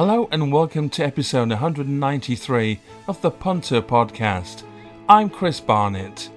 Hello 0.00 0.30
and 0.32 0.50
welcome 0.50 0.88
to 0.88 1.04
episode 1.04 1.50
193 1.50 2.80
of 3.06 3.20
the 3.20 3.30
Punter 3.30 3.82
Podcast. 3.82 4.62
I'm 5.10 5.28
Chris 5.28 5.60
Barnett. 5.60 6.30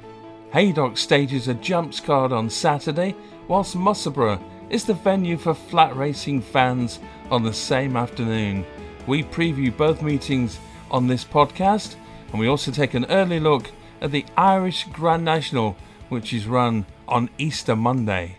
Haydock 0.52 0.98
stages 0.98 1.48
a 1.48 1.54
jumps 1.54 2.02
card 2.02 2.34
on 2.34 2.50
Saturday, 2.50 3.16
whilst 3.48 3.78
Musselburgh 3.78 4.42
is 4.70 4.84
the 4.84 4.96
venue 4.96 5.38
for 5.38 5.54
flat 5.54 5.96
racing 5.96 6.42
fans 6.42 7.00
on 7.32 7.42
the 7.42 7.54
same 7.54 7.96
afternoon. 7.96 8.66
We 9.08 9.24
preview 9.24 9.78
both 9.78 10.02
meetings 10.02 10.60
on 10.92 11.08
this 11.08 11.24
podcast, 11.24 11.96
and 12.32 12.42
we 12.42 12.48
also 12.48 12.70
take 12.70 12.96
an 12.96 13.06
early 13.06 13.40
look 13.40 13.72
at 14.02 14.12
the 14.12 14.26
Irish 14.36 14.90
Grand 14.92 15.24
National, 15.24 15.78
which 16.10 16.34
is 16.34 16.48
run 16.48 16.86
on 17.08 17.30
Easter 17.38 17.78
Monday. 17.78 18.36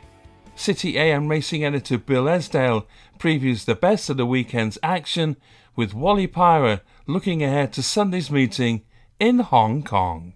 City 0.57 0.96
AM 0.98 1.29
racing 1.29 1.64
editor 1.64 1.99
Bill 1.99 2.25
Esdaile 2.25 2.86
previews 3.18 3.64
the 3.64 3.75
best 3.75 4.08
of 4.08 4.17
the 4.17 4.25
weekend's 4.25 4.79
action 4.82 5.36
with 5.75 5.95
Wally 5.95 6.29
Pyrah 6.29 6.81
looking 7.07 7.43
ahead 7.43 7.72
to 7.72 7.82
Sunday's 7.82 8.31
meeting 8.31 8.82
in 9.18 9.40
Hong 9.40 9.82
Kong. 9.82 10.35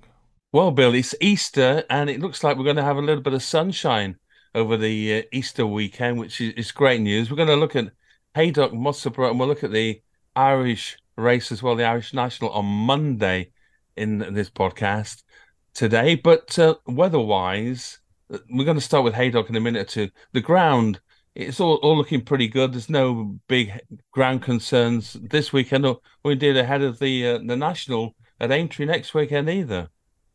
Well, 0.53 0.73
Bill, 0.73 0.95
it's 0.95 1.15
Easter 1.21 1.85
and 1.89 2.11
it 2.11 2.21
looks 2.21 2.43
like 2.43 2.57
we're 2.57 2.65
going 2.65 2.77
to 2.77 2.83
have 2.83 2.97
a 2.97 3.03
little 3.03 3.23
bit 3.23 3.33
of 3.33 3.43
sunshine 3.43 4.17
over 4.55 4.77
the 4.77 5.19
uh, 5.19 5.23
Easter 5.33 5.67
weekend, 5.67 6.19
which 6.19 6.41
is, 6.41 6.55
is, 6.55 6.73
great 6.73 7.01
news. 7.01 7.31
We're 7.31 7.37
going 7.37 7.49
to 7.49 7.57
look 7.57 7.77
at 7.77 7.93
Haydock 8.35 8.75
Musselburgh 8.75 9.31
and 9.31 9.39
we'll 9.39 9.49
look 9.49 9.65
at 9.65 9.73
the 9.73 10.03
Irish 10.35 10.99
race 11.17 11.53
as 11.53 11.63
well, 11.63 11.77
the 11.77 11.85
Irish 11.85 12.13
National 12.13 12.51
on 12.51 12.65
Monday 12.65 13.53
in 13.97 14.19
this 14.35 14.51
podcast 14.51 15.23
today. 15.75 16.17
But 16.17 16.59
uh, 16.59 16.77
weather-wise, 16.87 17.99
we're 18.51 18.65
going 18.65 18.77
to 18.77 18.81
start 18.81 19.05
with 19.05 19.15
Haydock 19.15 19.49
in 19.49 19.57
a 19.57 19.61
minute 19.61 19.83
or 19.83 19.91
two. 19.91 20.11
The 20.33 20.41
ground, 20.41 21.01
it's 21.35 21.61
all, 21.61 21.77
all 21.77 21.97
looking 21.97 22.23
pretty 22.23 22.49
good. 22.49 22.73
There's 22.73 22.91
no 22.91 23.39
big 23.49 23.73
ground 24.13 24.43
concerns 24.43 25.15
this 25.15 25.53
weekend, 25.53 25.87
or 25.87 26.01
we 26.25 26.35
did 26.35 26.57
ahead 26.57 26.83
of 26.83 26.99
the 26.99 27.27
uh, 27.27 27.39
the 27.39 27.57
national 27.57 28.15
at 28.41 28.53
Aintree 28.53 28.87
next 28.87 29.15
weekend 29.15 29.49
either. 29.49 29.89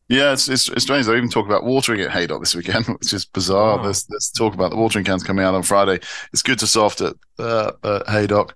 Yeah, 0.10 0.34
it's, 0.34 0.50
it's, 0.50 0.68
it's 0.70 0.84
strange. 0.84 1.06
They 1.06 1.16
even 1.16 1.30
talk 1.30 1.46
about 1.46 1.64
watering 1.64 2.02
at 2.02 2.12
Haydock 2.12 2.42
this 2.42 2.56
weekend, 2.56 2.86
which 3.00 3.14
is 3.14 3.26
bizarre. 3.26 3.78
Wow. 3.78 3.84
There's, 3.84 4.04
there's 4.06 4.30
talk 4.30 4.54
about 4.54 4.72
the 4.72 4.78
watering 4.78 5.06
cans 5.06 5.24
coming 5.24 5.46
out 5.46 5.56
on 5.56 5.64
Friday. 5.64 6.00
It's 6.32 6.42
good 6.42 6.60
to 6.60 6.68
soft 6.68 7.02
at, 7.02 7.16
uh, 7.40 7.72
at 7.84 8.10
Haydock 8.10 8.56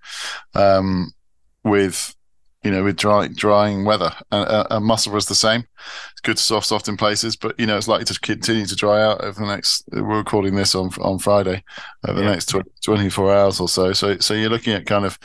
um, 0.54 1.12
with 1.64 2.16
you 2.64 2.72
know, 2.72 2.84
with 2.84 2.98
dry, 2.98 3.28
drying 3.28 3.86
weather. 3.86 4.12
And, 4.32 4.48
uh, 4.48 4.68
and 4.72 4.86
Musselburgh 4.86 5.20
is 5.20 5.26
the 5.28 5.36
same. 5.36 5.66
It's 6.12 6.22
good 6.22 6.38
to 6.38 6.44
soft, 6.44 6.68
soft 6.68 6.88
in 6.88 6.98
places, 6.98 7.36
but 7.36 7.60
you 7.60 7.66
know, 7.66 7.78
it's 7.78 7.88
likely 7.88 8.06
to 8.06 8.20
continue 8.20 8.66
to 8.66 8.76
dry 8.76 9.02
out 9.02 9.24
over 9.24 9.40
the 9.40 9.48
next. 9.48 9.84
We're 9.92 10.18
recording 10.18 10.56
this 10.56 10.76
on 10.76 10.90
on 11.02 11.20
Friday, 11.20 11.64
over 12.08 12.20
yeah. 12.20 12.26
the 12.26 12.32
next 12.32 12.50
tw- 12.50 12.84
24 12.84 13.36
hours 13.36 13.60
or 13.60 13.70
so. 13.70 13.94
So, 13.94 14.18
so 14.18 14.34
you're 14.34 14.50
looking 14.50 14.74
at 14.74 14.86
kind 14.86 15.06
of 15.06 15.20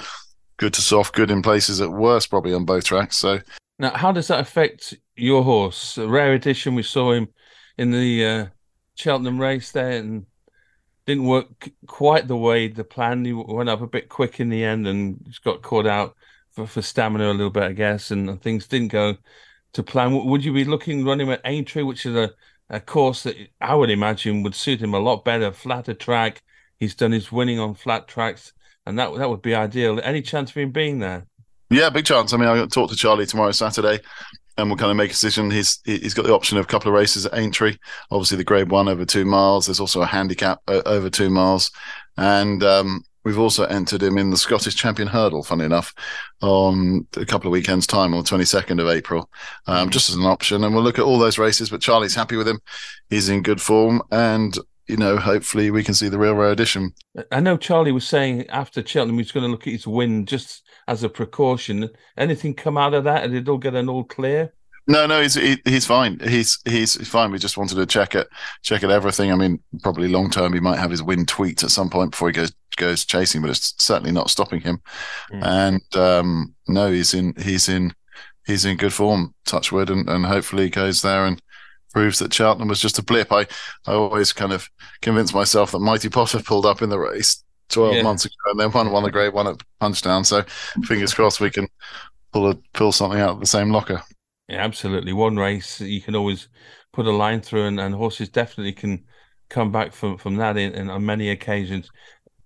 good 0.59 0.75
to 0.75 0.83
soft, 0.83 1.15
good 1.15 1.31
in 1.31 1.43
places 1.43 1.81
at 1.81 1.91
worst, 1.91 2.31
probably 2.31 2.55
on 2.55 2.65
both 2.65 2.85
tracks. 2.85 3.17
So, 3.17 3.41
now, 3.79 3.91
how 3.97 4.13
does 4.13 4.29
that 4.29 4.41
affect 4.41 4.95
your 5.17 5.43
horse? 5.43 5.99
A 5.99 6.07
rare 6.07 6.35
edition. 6.35 6.75
We 6.75 6.83
saw 6.83 7.13
him 7.13 7.29
in 7.79 7.91
the 7.91 8.25
uh, 8.25 8.47
Cheltenham 8.95 9.41
race 9.41 9.73
there, 9.73 9.99
and 9.99 10.27
didn't 11.07 11.25
work 11.25 11.71
quite 11.87 12.29
the 12.29 12.37
way 12.37 12.69
the 12.69 12.85
plan. 12.85 13.25
He 13.25 13.33
went 13.33 13.69
up 13.69 13.81
a 13.81 13.87
bit 13.87 14.09
quick 14.09 14.39
in 14.39 14.51
the 14.51 14.65
end 14.65 14.87
and 14.87 15.19
just 15.27 15.43
got 15.43 15.63
caught 15.63 15.87
out 15.87 16.15
for, 16.53 16.67
for 16.67 16.83
stamina 16.83 17.31
a 17.31 17.33
little 17.33 17.51
bit, 17.51 17.63
I 17.63 17.73
guess, 17.73 18.11
and 18.11 18.41
things 18.41 18.67
didn't 18.67 18.93
go 18.93 19.17
to 19.73 19.83
plan. 19.83 20.13
Would 20.13 20.45
you 20.45 20.53
be 20.53 20.65
looking 20.65 21.05
running 21.05 21.31
at 21.31 21.41
Aintree, 21.45 21.83
which 21.83 22.07
is 22.07 22.15
a, 22.15 22.31
a 22.71 22.81
course 22.81 23.23
that 23.25 23.37
I 23.61 23.75
would 23.75 23.91
imagine 23.91 24.43
would 24.43 24.55
suit 24.55 24.81
him 24.81 24.95
a 24.95 24.99
lot 24.99 25.25
better, 25.25 25.53
flatter 25.53 25.95
track. 25.95 26.43
He's 26.79 26.95
done 26.95 27.13
his 27.13 27.31
winning 27.31 27.59
on 27.59 27.75
flat 27.75 28.09
tracks, 28.09 28.53
and 28.87 28.99
that 28.99 29.15
that 29.17 29.31
would 29.31 29.43
be 29.43 29.55
ideal. 29.55 30.01
Any 30.03 30.23
chance 30.23 30.51
of 30.51 30.57
him 30.57 30.73
being 30.73 30.99
there? 30.99 31.27
Yeah, 31.71 31.91
big 31.91 32.05
chance. 32.05 32.33
I 32.33 32.37
mean, 32.37 32.49
I'll 32.49 32.67
talk 32.67 32.91
to 32.91 32.97
Charlie 32.97 33.27
tomorrow, 33.27 33.53
Saturday, 33.53 34.01
and 34.59 34.69
we'll 34.69 34.77
kind 34.77 34.91
of 34.91 34.97
make 34.97 35.11
a 35.11 35.13
decision. 35.13 35.51
He's 35.51 35.81
he's 35.85 36.15
got 36.15 36.27
the 36.27 36.35
option 36.35 36.59
of 36.59 36.65
a 36.65 36.69
couple 36.69 36.89
of 36.89 36.95
races 36.95 37.25
at 37.27 37.35
Aintree. 37.35 37.77
Obviously, 38.11 38.37
the 38.37 38.45
Grade 38.45 38.71
One 38.71 38.89
over 38.89 39.05
two 39.05 39.25
miles. 39.25 39.67
There's 39.67 39.81
also 39.81 40.03
a 40.03 40.07
handicap 40.07 40.61
over 40.67 41.09
two 41.09 41.31
miles, 41.31 41.71
and 42.17 42.63
um, 42.65 43.05
We've 43.25 43.39
also 43.39 43.65
entered 43.65 44.03
him 44.03 44.19
in 44.19 44.31
the 44.31 44.37
Scottish 44.37 44.75
Champion 44.75 45.09
Hurdle, 45.09 45.43
funny 45.43 45.65
enough, 45.65 45.95
on 46.41 47.07
a 47.17 47.25
couple 47.25 47.49
of 47.49 47.53
weekends' 47.53 47.87
time 47.87 48.15
on 48.15 48.25
the 48.25 48.29
22nd 48.29 48.81
of 48.81 48.89
April, 48.89 49.31
um, 49.67 49.91
just 49.91 50.09
as 50.11 50.17
an 50.17 50.25
option. 50.25 50.65
And 50.65 50.75
we'll 50.75 50.83
look 50.83 50.99
at 50.99 51.05
all 51.05 51.19
those 51.19 51.39
races. 51.39 51.71
But 51.71 51.81
Charlie's 51.81 52.15
happy 52.15 52.37
with 52.37 52.49
him. 52.49 52.61
He's 53.11 53.29
in 53.29 53.43
good 53.43 53.61
form. 53.61 54.03
And, 54.11 54.57
you 54.89 54.97
know, 54.97 55.17
hopefully 55.17 55.71
we 55.71 55.85
can 55.85 55.95
see 55.95 56.09
the 56.09 56.19
real 56.19 56.35
rare 56.35 56.51
edition. 56.51 56.95
I 57.31 57.41
know 57.41 57.57
Charlie 57.57 57.93
was 57.93 58.07
saying 58.07 58.49
after 58.49 58.85
Cheltenham 58.85 59.19
he's 59.19 59.33
going 59.33 59.45
to 59.45 59.51
look 59.51 59.67
at 59.67 59.73
his 59.73 59.87
win 59.87 60.27
just 60.27 60.63
as 60.89 61.05
a 61.05 61.09
precaution. 61.09 61.91
Anything 62.17 62.55
come 62.55 62.77
out 62.77 62.95
of 62.95 63.05
that? 63.05 63.31
Did 63.31 63.43
it'll 63.43 63.59
get 63.59 63.75
an 63.75 63.89
all 63.89 64.05
clear? 64.05 64.53
No, 64.87 65.07
no, 65.07 65.23
he's 65.23 65.35
he, 65.35 65.59
he's 65.65 65.87
fine. 65.87 66.19
He's 66.21 66.59
he's 66.65 66.97
fine. 67.09 67.31
We 67.31 67.39
just 67.39 67.57
wanted 67.57 67.77
to 67.77 67.87
check 67.87 68.15
it, 68.15 68.29
check 68.63 68.83
it 68.83 68.91
everything. 68.91 69.31
I 69.31 69.37
mean, 69.37 69.61
probably 69.83 70.09
long 70.09 70.29
term, 70.29 70.53
he 70.53 70.61
might 70.61 70.79
have 70.79 70.91
his 70.91 71.03
win 71.03 71.25
tweet 71.25 71.63
at 71.63 71.71
some 71.71 71.89
point 71.89 72.11
before 72.11 72.29
he 72.29 72.35
goes 72.35 72.53
goes 72.77 73.05
chasing, 73.05 73.43
but 73.43 73.51
it's 73.51 73.75
certainly 73.79 74.13
not 74.13 74.31
stopping 74.31 74.61
him. 74.61 74.81
Mm. 75.31 75.43
And 75.45 75.97
um, 75.97 76.55
no, 76.67 76.91
he's 76.91 77.15
in 77.15 77.35
he's 77.39 77.69
in 77.69 77.95
he's 78.47 78.65
in 78.65 78.77
good 78.77 78.93
form. 78.93 79.35
Touchwood, 79.45 79.89
and 79.89 80.09
and 80.09 80.27
hopefully 80.27 80.65
he 80.65 80.71
goes 80.71 81.03
there 81.03 81.27
and 81.27 81.41
proves 81.93 82.19
that 82.19 82.35
Cheltenham 82.35 82.69
was 82.69 82.81
just 82.81 82.99
a 82.99 83.05
blip. 83.05 83.33
I 83.33 83.47
I 83.87 83.93
always 83.93 84.33
kind 84.33 84.53
of 84.53 84.69
convinced 85.01 85.35
myself 85.35 85.73
that 85.73 85.79
Mighty 85.79 86.09
Potter 86.09 86.41
pulled 86.41 86.67
up 86.67 86.83
in 86.83 86.91
the 86.91 86.99
race 86.99 87.45
12 87.69 87.95
yeah. 87.97 88.03
months 88.03 88.25
ago 88.25 88.35
and 88.47 88.59
then 88.59 88.73
won 88.73 88.91
won 88.91 89.03
the 89.05 89.11
Grade 89.11 89.33
One 89.33 89.47
at 89.47 89.63
Punchestown 89.81 90.27
So 90.27 90.43
fingers 90.85 91.15
crossed 91.15 91.41
we 91.41 91.51
can 91.51 91.69
pull 92.33 92.51
a 92.51 92.55
pull 92.73 92.93
something 92.93 93.21
out 93.21 93.31
of 93.31 93.41
the 93.41 93.47
same 93.47 93.71
locker. 93.71 94.03
Yeah, 94.49 94.63
absolutely. 94.65 95.13
One 95.13 95.37
race 95.37 95.81
you 95.81 96.01
can 96.01 96.15
always 96.15 96.49
put 96.93 97.07
a 97.07 97.11
line 97.13 97.41
through, 97.41 97.67
and, 97.67 97.81
and 97.81 97.95
horses 97.95 98.29
definitely 98.29 98.73
can 98.73 99.05
come 99.49 99.71
back 99.73 99.93
from 99.93 100.19
from 100.19 100.37
that 100.37 100.57
in, 100.57 100.73
in 100.75 100.91
on 100.91 101.05
many 101.07 101.31
occasions. 101.31 101.91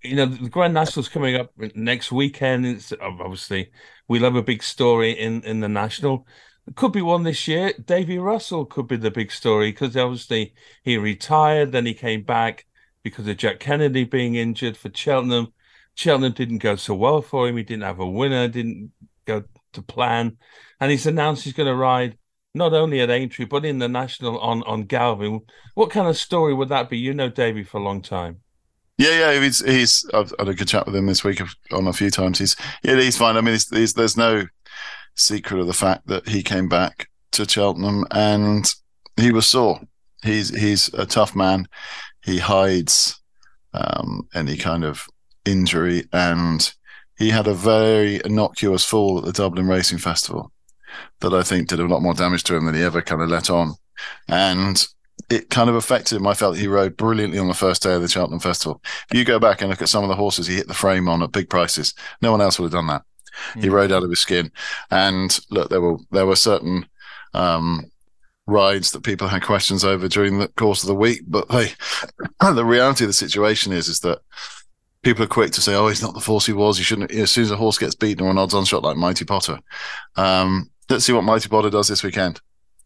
You 0.03 0.17
know, 0.17 0.27
the 0.27 0.51
Grand 0.51 0.75
National's 0.75 1.09
coming 1.09 1.37
up 1.37 1.53
next 1.75 2.13
weekend. 2.13 2.67
It's 2.67 2.93
obviously 3.01 3.73
we 4.09 4.19
love 4.21 4.37
a 4.37 4.43
big 4.43 4.63
story 4.63 5.13
in 5.13 5.43
in 5.45 5.61
the 5.61 5.69
national. 5.69 6.27
It 6.69 6.77
could 6.77 6.93
be 6.93 7.03
one 7.03 7.25
this 7.25 7.49
year. 7.49 7.73
Davy 7.85 8.19
Russell 8.19 8.67
could 8.67 8.89
be 8.89 8.97
the 8.97 9.11
big 9.11 9.33
story 9.33 9.73
because 9.73 9.97
obviously 9.97 10.55
he 10.85 10.99
retired, 10.99 11.73
then 11.73 11.87
he 11.87 11.95
came 11.95 12.25
back 12.25 12.67
because 13.05 13.29
of 13.29 13.37
Jack 13.39 13.61
Kennedy 13.61 14.05
being 14.05 14.35
injured 14.37 14.77
for 14.77 14.91
Cheltenham. 14.95 15.53
Cheltenham 15.95 16.33
didn't 16.33 16.59
go 16.59 16.77
so 16.77 16.95
well 16.95 17.23
for 17.23 17.49
him. 17.49 17.57
He 17.57 17.63
didn't 17.65 17.85
have 17.85 18.01
a 18.01 18.07
winner. 18.09 18.49
Didn't 18.49 18.93
go 19.27 19.45
to 19.77 19.83
plan 19.83 20.37
and 20.81 20.91
he's 20.91 21.07
announced 21.07 21.45
he's 21.45 21.53
going 21.53 21.69
to 21.69 21.75
ride 21.75 22.19
not 22.55 22.73
only 22.73 23.01
at 23.01 23.11
Aintree 23.11 23.45
but 23.45 23.65
in 23.65 23.79
the 23.79 23.89
national 23.89 24.39
on 24.41 24.63
on 24.65 24.85
Galvin. 24.85 25.41
What 25.75 25.91
kind 25.91 26.09
of 26.09 26.17
story 26.17 26.55
would 26.55 26.71
that 26.71 26.91
be? 26.91 26.99
You 26.99 27.15
know 27.15 27.29
Davy 27.29 27.65
for 27.65 27.79
a 27.79 27.83
long 27.83 28.03
time. 28.03 28.41
Yeah, 28.99 29.33
yeah, 29.33 29.41
he's 29.41 29.65
he's. 29.65 30.09
I've 30.15 30.33
had 30.39 30.49
a 30.49 30.55
good 30.55 30.69
chat 30.69 30.87
with 30.87 30.97
him 30.97 31.07
this 31.07 31.23
week 31.23 31.43
on 31.71 31.87
a 31.87 31.93
few 31.93 32.11
times. 32.11 32.39
He's 32.39 32.57
yeah, 32.83 32.97
he's 32.97 33.19
fine. 33.19 33.37
I 33.37 33.43
mean, 33.43 33.53
he's, 33.53 33.69
he's, 33.69 33.93
there's 33.93 34.17
no 34.17 34.45
secret 35.15 35.61
of 35.61 35.67
the 35.67 35.75
fact 35.75 36.07
that 36.07 36.29
he 36.29 36.43
came 36.43 36.69
back 36.69 37.09
to 37.33 37.47
Cheltenham 37.47 38.07
and 38.11 38.73
he 39.17 39.33
was 39.33 39.47
sore. 39.47 39.81
He's 40.23 40.49
he's 40.49 40.93
a 40.95 41.05
tough 41.05 41.37
man. 41.37 41.69
He 42.25 42.39
hides 42.39 43.21
um, 43.75 44.29
any 44.35 44.57
kind 44.57 44.83
of 44.83 45.07
injury, 45.45 46.05
and 46.13 46.73
he 47.19 47.31
had 47.31 47.47
a 47.47 47.55
very 47.55 48.21
innocuous 48.25 48.85
fall 48.85 49.19
at 49.19 49.25
the 49.25 49.33
Dublin 49.33 49.69
Racing 49.69 49.99
Festival 49.99 50.53
that 51.21 51.33
I 51.33 51.43
think 51.43 51.69
did 51.69 51.81
a 51.81 51.87
lot 51.87 52.03
more 52.03 52.15
damage 52.15 52.45
to 52.45 52.57
him 52.57 52.67
than 52.67 52.75
he 52.75 52.83
ever 52.83 53.03
kind 53.03 53.23
of 53.23 53.29
let 53.29 53.51
on. 53.51 53.75
And 54.29 54.87
it 55.31 55.51
kind 55.51 55.69
of 55.69 55.77
affected 55.77 56.17
him. 56.17 56.27
I 56.27 56.35
felt 56.35 56.57
he 56.57 56.69
rode 56.69 56.97
brilliantly 56.97 57.39
on 57.39 57.49
the 57.49 57.55
first 57.55 57.83
day 57.83 57.95
of 57.95 58.03
the 58.03 58.09
Cheltenham 58.09 58.41
Festival. 58.41 58.83
If 59.11 59.17
you 59.17 59.25
go 59.25 59.39
back 59.39 59.61
and 59.61 59.71
look 59.71 59.83
at 59.83 59.89
some 59.89 60.05
of 60.05 60.09
the 60.09 60.15
horses 60.15 60.47
he 60.47 60.57
hit 60.57 60.69
the 60.69 60.75
frame 60.75 61.09
on 61.09 61.23
at 61.23 61.33
big 61.33 61.49
prices, 61.49 61.95
no 62.23 62.31
one 62.31 62.41
else 62.41 62.59
would 62.59 62.67
have 62.67 62.79
done 62.79 62.87
that. 62.89 63.03
He 63.59 63.69
rode 63.69 63.93
out 63.93 64.03
of 64.03 64.11
his 64.11 64.21
skin. 64.21 64.51
And 64.91 65.39
look, 65.51 65.69
there 65.69 65.81
were 65.81 65.97
there 66.11 66.27
were 66.27 66.37
certain 66.37 66.87
um, 67.35 67.91
rides 68.47 68.93
that 68.93 69.03
people 69.03 69.29
had 69.29 69.43
questions 69.43 69.85
over 69.85 70.09
during 70.09 70.39
the 70.39 70.49
course 70.49 70.83
of 70.83 70.89
the 70.89 70.95
week, 70.95 71.23
but 71.27 71.49
they, 71.49 71.73
the 72.41 72.65
reality 72.65 73.05
of 73.05 73.09
the 73.09 73.15
situation 73.15 73.73
is 73.73 73.89
is 73.89 74.01
that 74.01 74.21
people 75.07 75.23
are 75.23 75.29
quick 75.29 75.53
to 75.53 75.61
say, 75.61 75.75
"Oh, 75.75 75.87
he's 75.87 76.03
not 76.03 76.15
the 76.15 76.21
force 76.21 76.47
he 76.47 76.53
was. 76.53 76.77
He 76.77 76.85
shouldn't." 76.85 77.13
As 77.13 77.31
soon 77.31 77.45
as 77.45 77.53
a 77.53 77.57
horse 77.57 77.79
gets 77.79 77.95
beaten 77.95 78.27
or 78.27 78.31
an 78.31 78.39
odds-on 78.39 78.65
shot 78.65 78.83
like 78.83 78.97
Mighty 78.97 79.25
Potter, 79.25 79.61
um, 80.17 80.69
let's 80.91 81.05
see 81.05 81.13
what 81.13 81.23
Mighty 81.23 81.49
Potter 81.49 81.71
does 81.71 81.87
this 81.87 82.03
weekend. 82.03 82.41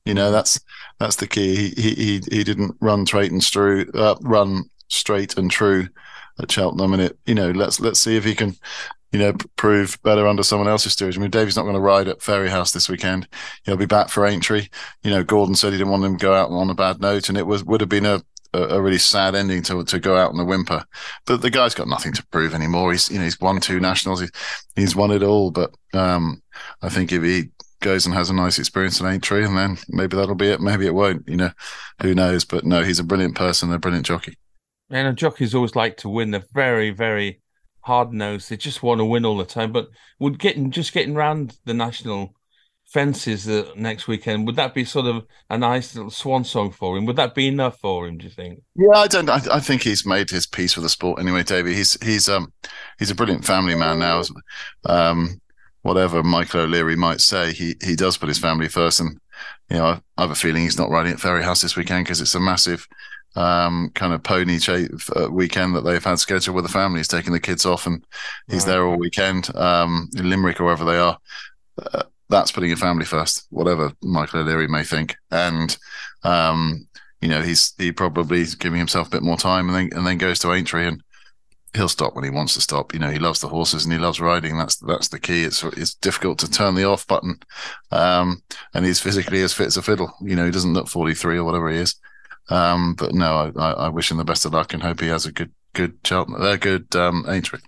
You 0.04 0.12
know, 0.12 0.30
that's 0.30 0.60
that's 0.98 1.16
the 1.16 1.26
key. 1.26 1.72
He 1.74 1.94
he 1.94 2.20
he 2.30 2.44
didn't 2.44 2.76
run 2.80 3.06
straight 3.06 3.32
and 3.32 3.40
true, 3.40 3.90
uh, 3.94 4.16
run 4.20 4.64
straight 4.88 5.38
and 5.38 5.50
true 5.50 5.88
at 6.38 6.52
Cheltenham, 6.52 6.92
and 6.92 7.02
it. 7.02 7.18
You 7.24 7.34
know, 7.34 7.52
let's 7.52 7.80
let's 7.80 7.98
see 7.98 8.16
if 8.16 8.24
he 8.24 8.34
can. 8.34 8.54
You 9.12 9.18
know, 9.18 9.32
prove 9.56 9.98
better 10.04 10.28
under 10.28 10.44
someone 10.44 10.68
else's 10.68 10.92
steerage. 10.92 11.18
I 11.18 11.20
mean, 11.20 11.30
Davy's 11.30 11.56
not 11.56 11.62
going 11.62 11.74
to 11.74 11.80
ride 11.80 12.06
at 12.06 12.20
Fairyhouse 12.20 12.72
this 12.72 12.88
weekend. 12.88 13.26
He'll 13.64 13.76
be 13.76 13.84
back 13.84 14.08
for 14.08 14.24
Aintree. 14.24 14.68
You 15.02 15.10
know, 15.10 15.24
Gordon 15.24 15.56
said 15.56 15.72
he 15.72 15.78
didn't 15.78 15.90
want 15.90 16.04
him 16.04 16.16
to 16.16 16.22
go 16.22 16.32
out 16.32 16.50
on 16.50 16.70
a 16.70 16.74
bad 16.74 17.00
note, 17.00 17.28
and 17.28 17.36
it 17.36 17.44
was 17.44 17.64
would 17.64 17.80
have 17.80 17.90
been 17.90 18.06
a 18.06 18.22
a, 18.52 18.80
really 18.80 18.98
sad 18.98 19.34
ending 19.34 19.62
to 19.62 19.84
to 19.84 19.98
go 19.98 20.16
out 20.16 20.32
on 20.32 20.40
a 20.40 20.44
whimper. 20.44 20.84
But 21.26 21.42
the 21.42 21.50
guy's 21.50 21.74
got 21.74 21.88
nothing 21.88 22.12
to 22.14 22.26
prove 22.28 22.54
anymore. 22.54 22.92
He's 22.92 23.10
you 23.10 23.18
know 23.18 23.24
he's 23.24 23.40
won 23.40 23.60
two 23.60 23.80
nationals. 23.80 24.20
He's, 24.20 24.32
he's 24.76 24.96
won 24.96 25.10
it 25.10 25.22
all. 25.22 25.50
But 25.50 25.74
um, 25.94 26.42
I 26.82 26.88
think 26.88 27.12
if 27.12 27.22
he 27.22 27.50
goes 27.80 28.06
and 28.06 28.14
has 28.14 28.30
a 28.30 28.34
nice 28.34 28.58
experience 28.58 29.00
in 29.00 29.06
Aintree, 29.06 29.44
and 29.44 29.56
then 29.56 29.78
maybe 29.88 30.16
that'll 30.16 30.34
be 30.34 30.48
it. 30.48 30.60
Maybe 30.60 30.86
it 30.86 30.94
won't. 30.94 31.28
You 31.28 31.36
know, 31.36 31.50
who 32.02 32.14
knows? 32.14 32.44
But 32.44 32.64
no, 32.64 32.82
he's 32.82 32.98
a 32.98 33.04
brilliant 33.04 33.34
person, 33.34 33.72
a 33.72 33.78
brilliant 33.78 34.06
jockey. 34.06 34.36
And 34.90 35.08
a 35.08 35.12
jockeys 35.12 35.54
always 35.54 35.76
like 35.76 35.98
to 35.98 36.08
win. 36.08 36.30
They're 36.30 36.44
very, 36.52 36.90
very 36.90 37.40
hard 37.80 38.12
nosed. 38.12 38.50
They 38.50 38.56
just 38.56 38.82
want 38.82 38.98
to 38.98 39.04
win 39.04 39.24
all 39.24 39.36
the 39.36 39.44
time. 39.44 39.72
But 39.72 39.88
would 40.18 40.38
getting 40.38 40.70
just 40.70 40.92
getting 40.92 41.14
round 41.14 41.56
the 41.64 41.74
national 41.74 42.34
fences 42.90 43.44
the 43.44 43.72
next 43.76 44.08
weekend 44.08 44.46
would 44.46 44.56
that 44.56 44.74
be 44.74 44.84
sort 44.84 45.06
of 45.06 45.24
a 45.48 45.56
nice 45.56 45.94
little 45.94 46.10
swan 46.10 46.44
song 46.44 46.72
for 46.72 46.96
him? 46.96 47.06
Would 47.06 47.16
that 47.16 47.34
be 47.34 47.46
enough 47.46 47.78
for 47.78 48.06
him? 48.06 48.18
Do 48.18 48.24
you 48.24 48.30
think? 48.30 48.62
Yeah, 48.74 48.98
I 48.98 49.06
don't. 49.06 49.30
I, 49.30 49.40
I 49.52 49.60
think 49.60 49.82
he's 49.82 50.04
made 50.04 50.30
his 50.30 50.46
peace 50.46 50.76
with 50.76 50.82
the 50.82 50.88
sport 50.88 51.20
anyway, 51.20 51.44
Davy. 51.44 51.74
He's 51.74 51.96
he's 52.02 52.28
um 52.28 52.52
he's 52.98 53.10
a 53.10 53.14
brilliant 53.14 53.44
family 53.44 53.74
man 53.74 54.00
now. 54.00 54.22
Um, 54.86 55.40
whatever 55.82 56.22
Michael 56.22 56.62
O'Leary 56.62 56.96
might 56.96 57.20
say, 57.20 57.52
he 57.52 57.76
he 57.82 57.94
does 57.94 58.16
put 58.16 58.28
his 58.28 58.38
family 58.38 58.68
first, 58.68 59.00
and 59.00 59.20
you 59.70 59.76
know 59.76 59.84
I, 59.84 60.00
I 60.16 60.22
have 60.22 60.30
a 60.32 60.34
feeling 60.34 60.64
he's 60.64 60.78
not 60.78 60.90
riding 60.90 61.12
at 61.12 61.18
Fairyhouse 61.18 61.62
this 61.62 61.76
weekend 61.76 62.04
because 62.04 62.20
it's 62.20 62.34
a 62.34 62.40
massive 62.40 62.88
um, 63.36 63.90
kind 63.94 64.12
of 64.12 64.22
pony 64.22 64.58
uh, 64.68 65.28
weekend 65.30 65.76
that 65.76 65.82
they've 65.82 66.02
had 66.02 66.18
scheduled 66.18 66.56
with 66.56 66.64
the 66.64 66.72
family. 66.72 66.98
He's 66.98 67.08
taking 67.08 67.32
the 67.32 67.40
kids 67.40 67.64
off 67.64 67.86
and 67.86 68.04
he's 68.48 68.66
right. 68.66 68.72
there 68.72 68.84
all 68.84 68.96
weekend 68.96 69.54
um, 69.54 70.08
in 70.16 70.28
Limerick 70.28 70.60
or 70.60 70.64
wherever 70.64 70.84
they 70.84 70.98
are. 70.98 71.18
Uh, 71.78 72.02
that's 72.30 72.52
putting 72.52 72.70
your 72.70 72.78
family 72.78 73.04
first, 73.04 73.46
whatever 73.50 73.92
Michael 74.02 74.40
O'Leary 74.40 74.68
may 74.68 74.84
think. 74.84 75.16
And 75.30 75.76
um, 76.22 76.86
you 77.20 77.28
know, 77.28 77.42
he's 77.42 77.74
he 77.76 77.92
probably 77.92 78.40
is 78.40 78.54
giving 78.54 78.78
himself 78.78 79.08
a 79.08 79.10
bit 79.10 79.22
more 79.22 79.36
time 79.36 79.68
and 79.68 79.76
then 79.76 79.98
and 79.98 80.06
then 80.06 80.18
goes 80.18 80.38
to 80.40 80.52
Aintree 80.52 80.86
and 80.86 81.02
he'll 81.74 81.88
stop 81.88 82.14
when 82.14 82.24
he 82.24 82.30
wants 82.30 82.54
to 82.54 82.60
stop. 82.60 82.92
You 82.92 83.00
know, 83.00 83.10
he 83.10 83.18
loves 83.18 83.40
the 83.40 83.48
horses 83.48 83.84
and 83.84 83.92
he 83.92 83.98
loves 83.98 84.20
riding. 84.20 84.56
That's 84.56 84.76
that's 84.76 85.08
the 85.08 85.20
key. 85.20 85.44
It's 85.44 85.62
it's 85.62 85.94
difficult 85.94 86.38
to 86.38 86.50
turn 86.50 86.74
the 86.74 86.84
off 86.84 87.06
button. 87.06 87.38
Um, 87.90 88.42
and 88.74 88.84
he's 88.86 89.00
physically 89.00 89.42
as 89.42 89.52
fit 89.52 89.66
as 89.66 89.76
a 89.76 89.82
fiddle. 89.82 90.12
You 90.22 90.36
know, 90.36 90.44
he 90.44 90.50
doesn't 90.50 90.72
look 90.72 90.88
43 90.88 91.38
or 91.38 91.44
whatever 91.44 91.70
he 91.70 91.78
is. 91.78 91.96
Um, 92.48 92.94
but 92.94 93.14
no, 93.14 93.52
I, 93.56 93.72
I, 93.72 93.88
wish 93.90 94.10
him 94.10 94.16
the 94.16 94.24
best 94.24 94.44
of 94.44 94.52
luck 94.52 94.74
and 94.74 94.82
hope 94.82 95.00
he 95.00 95.06
has 95.06 95.24
a 95.24 95.30
good 95.30 95.52
good 95.72 95.98
Cheltenham, 96.04 96.42
a 96.42 96.58
good 96.58 96.94
um, 96.96 97.24
Aintree. 97.28 97.60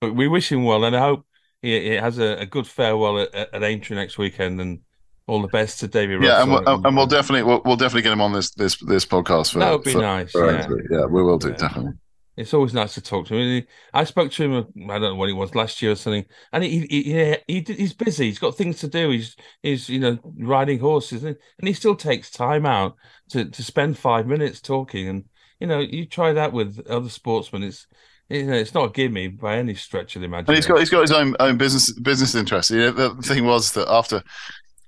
We 0.00 0.28
wish 0.28 0.52
him 0.52 0.62
well, 0.62 0.84
and 0.84 0.94
I 0.94 1.00
hope 1.00 1.26
he, 1.62 1.94
has 1.94 2.18
a, 2.18 2.36
a, 2.40 2.46
good 2.46 2.66
farewell 2.66 3.20
at, 3.20 3.34
at 3.34 3.62
Aintree 3.62 3.96
next 3.96 4.18
weekend, 4.18 4.60
and 4.60 4.80
all 5.26 5.42
the 5.42 5.48
best 5.48 5.80
to 5.80 5.88
David. 5.88 6.22
Yeah, 6.22 6.42
and 6.42 6.52
we'll, 6.52 6.86
and 6.86 6.96
we'll 6.96 7.06
definitely 7.06 7.42
we'll, 7.42 7.62
we'll, 7.64 7.76
definitely 7.76 8.02
get 8.02 8.12
him 8.12 8.20
on 8.20 8.32
this 8.32 8.50
this 8.52 8.76
this 8.76 9.04
podcast. 9.04 9.52
For, 9.52 9.58
that 9.60 9.72
would 9.72 9.84
be 9.84 9.92
for, 9.92 10.00
nice. 10.00 10.32
For 10.32 10.52
yeah. 10.52 10.68
yeah, 10.90 11.04
we 11.06 11.22
will 11.22 11.38
do 11.38 11.50
yeah. 11.50 11.56
definitely. 11.56 11.92
It's 12.38 12.54
always 12.54 12.72
nice 12.72 12.94
to 12.94 13.00
talk 13.00 13.26
to 13.26 13.34
him. 13.34 13.64
I 13.92 14.04
spoke 14.04 14.30
to 14.32 14.44
him. 14.44 14.66
I 14.88 15.00
don't 15.00 15.02
know 15.02 15.14
what 15.16 15.28
it 15.28 15.32
was 15.32 15.56
last 15.56 15.82
year 15.82 15.90
or 15.90 15.96
something, 15.96 16.24
and 16.52 16.62
he, 16.62 16.86
he, 16.88 17.02
he, 17.02 17.36
he 17.48 17.74
he's 17.74 17.92
busy. 17.92 18.26
He's 18.26 18.38
got 18.38 18.56
things 18.56 18.78
to 18.78 18.88
do. 18.88 19.10
He's 19.10 19.34
he's 19.60 19.88
you 19.88 19.98
know 19.98 20.18
riding 20.38 20.78
horses, 20.78 21.24
and, 21.24 21.36
he 21.60 21.72
still 21.72 21.96
takes 21.96 22.30
time 22.30 22.64
out 22.64 22.94
to 23.30 23.44
to 23.46 23.62
spend 23.64 23.98
five 23.98 24.28
minutes 24.28 24.60
talking. 24.60 25.08
And 25.08 25.24
you 25.58 25.66
know, 25.66 25.80
you 25.80 26.06
try 26.06 26.32
that 26.32 26.52
with 26.52 26.86
other 26.88 27.08
sportsmen. 27.08 27.64
It's 27.64 27.88
it's 28.30 28.74
not 28.74 28.90
a 28.90 28.92
gimme 28.92 29.28
by 29.28 29.56
any 29.56 29.74
stretch 29.74 30.16
of 30.16 30.20
the 30.20 30.26
imagination. 30.26 30.50
And 30.50 30.56
he's 30.56 30.66
got 30.66 30.78
he's 30.78 30.90
got 30.90 31.00
his 31.02 31.12
own 31.12 31.34
own 31.40 31.56
business 31.56 31.92
business 31.92 32.34
interests. 32.34 32.70
You 32.70 32.78
know, 32.78 32.90
the 32.90 33.22
thing 33.22 33.44
was 33.44 33.72
that 33.72 33.88
after 33.88 34.22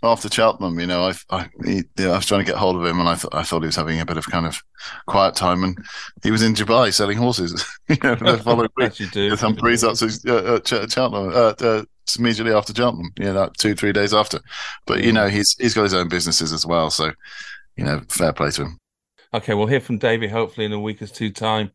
after 0.03 0.31
Cheltenham, 0.31 0.79
you 0.79 0.87
know, 0.87 1.05
I 1.05 1.15
I, 1.31 1.49
he, 1.65 1.83
I 1.99 2.17
was 2.17 2.27
trying 2.27 2.41
to 2.41 2.47
get 2.47 2.57
hold 2.57 2.77
of 2.77 2.85
him, 2.85 3.01
and 3.01 3.09
I 3.09 3.15
thought 3.15 3.35
I 3.35 3.43
thought 3.43 3.63
he 3.63 3.67
was 3.67 3.77
having 3.77 4.01
a 4.01 4.07
bit 4.07 4.17
of 4.17 4.27
kind 4.27 4.47
of 4.47 4.63
quiet 5.07 5.35
time, 5.35 5.65
and 5.65 5.79
he 6.23 6.31
was 6.31 6.43
in 6.43 6.55
Dubai 6.55 6.93
selling 6.93 7.19
horses. 7.19 7.65
you 7.89 7.97
know, 8.03 8.15
the 8.15 8.39
following 8.45 8.71
week, 8.77 9.39
some 9.39 9.55
breeze 9.55 9.85
up 9.85 9.97
to 9.97 10.07
uh, 10.07 10.61
Cheltenham, 10.89 11.29
uh, 11.29 11.55
uh, 11.61 11.85
immediately 12.19 12.53
after 12.53 12.75
Cheltenham, 12.75 13.11
you 13.19 13.27
know, 13.27 13.41
like 13.41 13.55
two 13.55 13.75
three 13.75 13.93
days 13.93 14.13
after. 14.13 14.41
But 14.87 15.03
you 15.03 15.13
know, 15.13 15.29
he's 15.29 15.55
he's 15.59 15.75
got 15.75 15.85
his 15.85 15.95
own 15.95 16.09
businesses 16.09 16.53
as 16.53 16.67
well, 16.67 16.91
so 16.91 17.13
you 17.77 17.85
know, 17.85 18.03
fair 18.09 18.33
play 18.33 18.51
to 18.53 18.63
him. 18.63 18.79
Okay, 19.33 19.55
we'll 19.55 19.67
hear 19.67 19.81
from 19.81 19.99
David 19.99 20.31
hopefully 20.31 20.67
in 20.67 20.73
a 20.73 20.81
week 20.81 21.01
or 21.01 21.07
two 21.07 21.31
time 21.31 21.71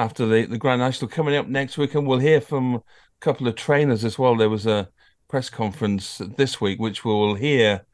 after 0.00 0.24
the 0.24 0.46
the 0.46 0.56
Grand 0.56 0.80
National 0.80 1.10
coming 1.10 1.36
up 1.36 1.46
next 1.46 1.76
week, 1.76 1.94
and 1.94 2.06
we'll 2.06 2.18
hear 2.18 2.40
from 2.40 2.76
a 2.76 2.82
couple 3.20 3.46
of 3.46 3.54
trainers 3.54 4.02
as 4.02 4.18
well. 4.18 4.34
There 4.34 4.48
was 4.48 4.66
a 4.66 4.88
press 5.28 5.50
conference 5.50 6.22
this 6.38 6.58
week, 6.58 6.80
which 6.80 7.04
we 7.04 7.12
will 7.12 7.34
hear 7.34 7.84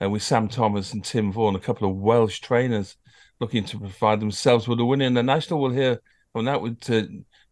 uh, 0.00 0.08
with 0.08 0.22
Sam 0.22 0.46
Thomas 0.46 0.92
and 0.92 1.04
Tim 1.04 1.32
Vaughan, 1.32 1.56
a 1.56 1.60
couple 1.60 1.90
of 1.90 1.96
Welsh 1.96 2.38
trainers 2.38 2.96
looking 3.40 3.64
to 3.64 3.80
provide 3.80 4.20
themselves 4.20 4.68
with 4.68 4.78
a 4.78 4.84
win 4.84 5.02
in 5.02 5.14
the 5.14 5.24
national. 5.24 5.60
We'll 5.60 5.72
hear 5.72 6.00
from 6.32 6.44
that 6.44 6.62
with 6.62 6.88
uh, 6.88 7.02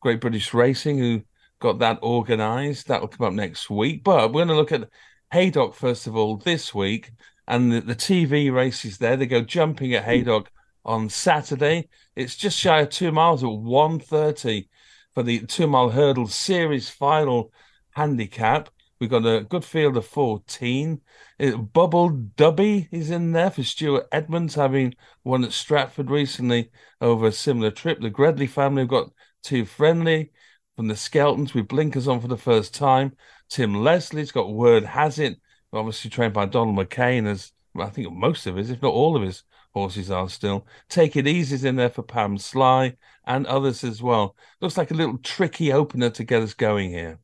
Great 0.00 0.20
British 0.20 0.55
Racing, 0.55 0.99
who 0.99 1.22
got 1.58 1.81
that 1.81 2.00
organised. 2.00 2.87
That 2.87 3.00
will 3.00 3.08
come 3.08 3.26
up 3.26 3.32
next 3.32 3.69
week. 3.69 4.05
But 4.05 4.28
we're 4.28 4.44
going 4.44 4.49
to 4.49 4.55
look 4.55 4.70
at 4.70 4.88
Haydock 5.32 5.75
first 5.75 6.06
of 6.06 6.14
all 6.14 6.37
this 6.37 6.72
week, 6.72 7.11
and 7.49 7.72
the, 7.72 7.81
the 7.81 7.96
TV 7.96 8.52
races 8.52 8.99
there. 8.99 9.16
They 9.16 9.26
go 9.26 9.43
jumping 9.43 9.93
at 9.94 10.05
Haydock 10.05 10.52
on 10.84 11.08
Saturday. 11.08 11.88
It's 12.16 12.37
just 12.37 12.58
shy 12.58 12.81
of 12.81 12.90
two 12.90 13.11
miles 13.11 13.43
at 13.43 13.50
130 13.50 14.69
for 15.14 15.22
the 15.22 15.40
two 15.40 15.66
mile 15.66 15.90
hurdle 15.90 16.28
series 16.28 16.88
final 16.88 17.52
handicap. 17.90 18.69
We've 19.00 19.11
got 19.11 19.26
a 19.26 19.43
good 19.43 19.64
field 19.64 19.96
of 19.96 20.06
14. 20.06 21.00
It, 21.38 21.72
Bubble 21.72 22.11
Dubby 22.11 22.88
is 22.93 23.11
in 23.11 23.32
there 23.32 23.50
for 23.50 23.64
Stuart 23.64 24.06
Edmunds, 24.12 24.55
having 24.55 24.94
won 25.25 25.44
at 25.44 25.52
Stratford 25.52 26.08
recently 26.08 26.70
over 27.00 27.26
a 27.26 27.32
similar 27.32 27.72
trip. 27.72 28.00
The 28.00 28.11
Gredley 28.11 28.49
family 28.49 28.82
have 28.82 28.88
got 28.88 29.11
Too 29.43 29.64
Friendly 29.64 30.31
from 30.76 30.87
the 30.87 30.94
Skeltons 30.94 31.52
with 31.52 31.69
blinkers 31.69 32.06
on 32.06 32.20
for 32.20 32.28
the 32.28 32.37
first 32.37 32.75
time. 32.75 33.16
Tim 33.49 33.75
Leslie's 33.75 34.32
got 34.32 34.55
Word 34.55 34.84
Has 34.84 35.19
It, 35.19 35.38
obviously 35.72 36.11
trained 36.11 36.32
by 36.32 36.46
Donald 36.46 36.76
McCain, 36.76 37.26
as 37.26 37.52
I 37.76 37.87
think 37.87 38.12
most 38.12 38.46
of 38.46 38.55
his, 38.55 38.70
if 38.70 38.81
not 38.81 38.93
all 38.93 39.16
of 39.16 39.22
his 39.22 39.43
horses 39.75 40.11
are 40.11 40.29
still. 40.29 40.67
Take 40.88 41.17
It 41.17 41.26
Easy's 41.26 41.65
in 41.65 41.76
there 41.76 41.91
for 41.91 42.03
Pam 42.03 42.38
Sly 42.38 42.97
and 43.26 43.47
others 43.47 43.85
as 43.85 44.03
well. 44.03 44.37
Looks 44.61 44.79
like 44.79 44.91
a 44.91 44.94
little 44.94 45.19
tricky 45.19 45.73
opener 45.73 46.11
to 46.11 46.25
get 46.25 46.43
us 46.43 46.55
going 46.55 46.91
here. 46.91 47.19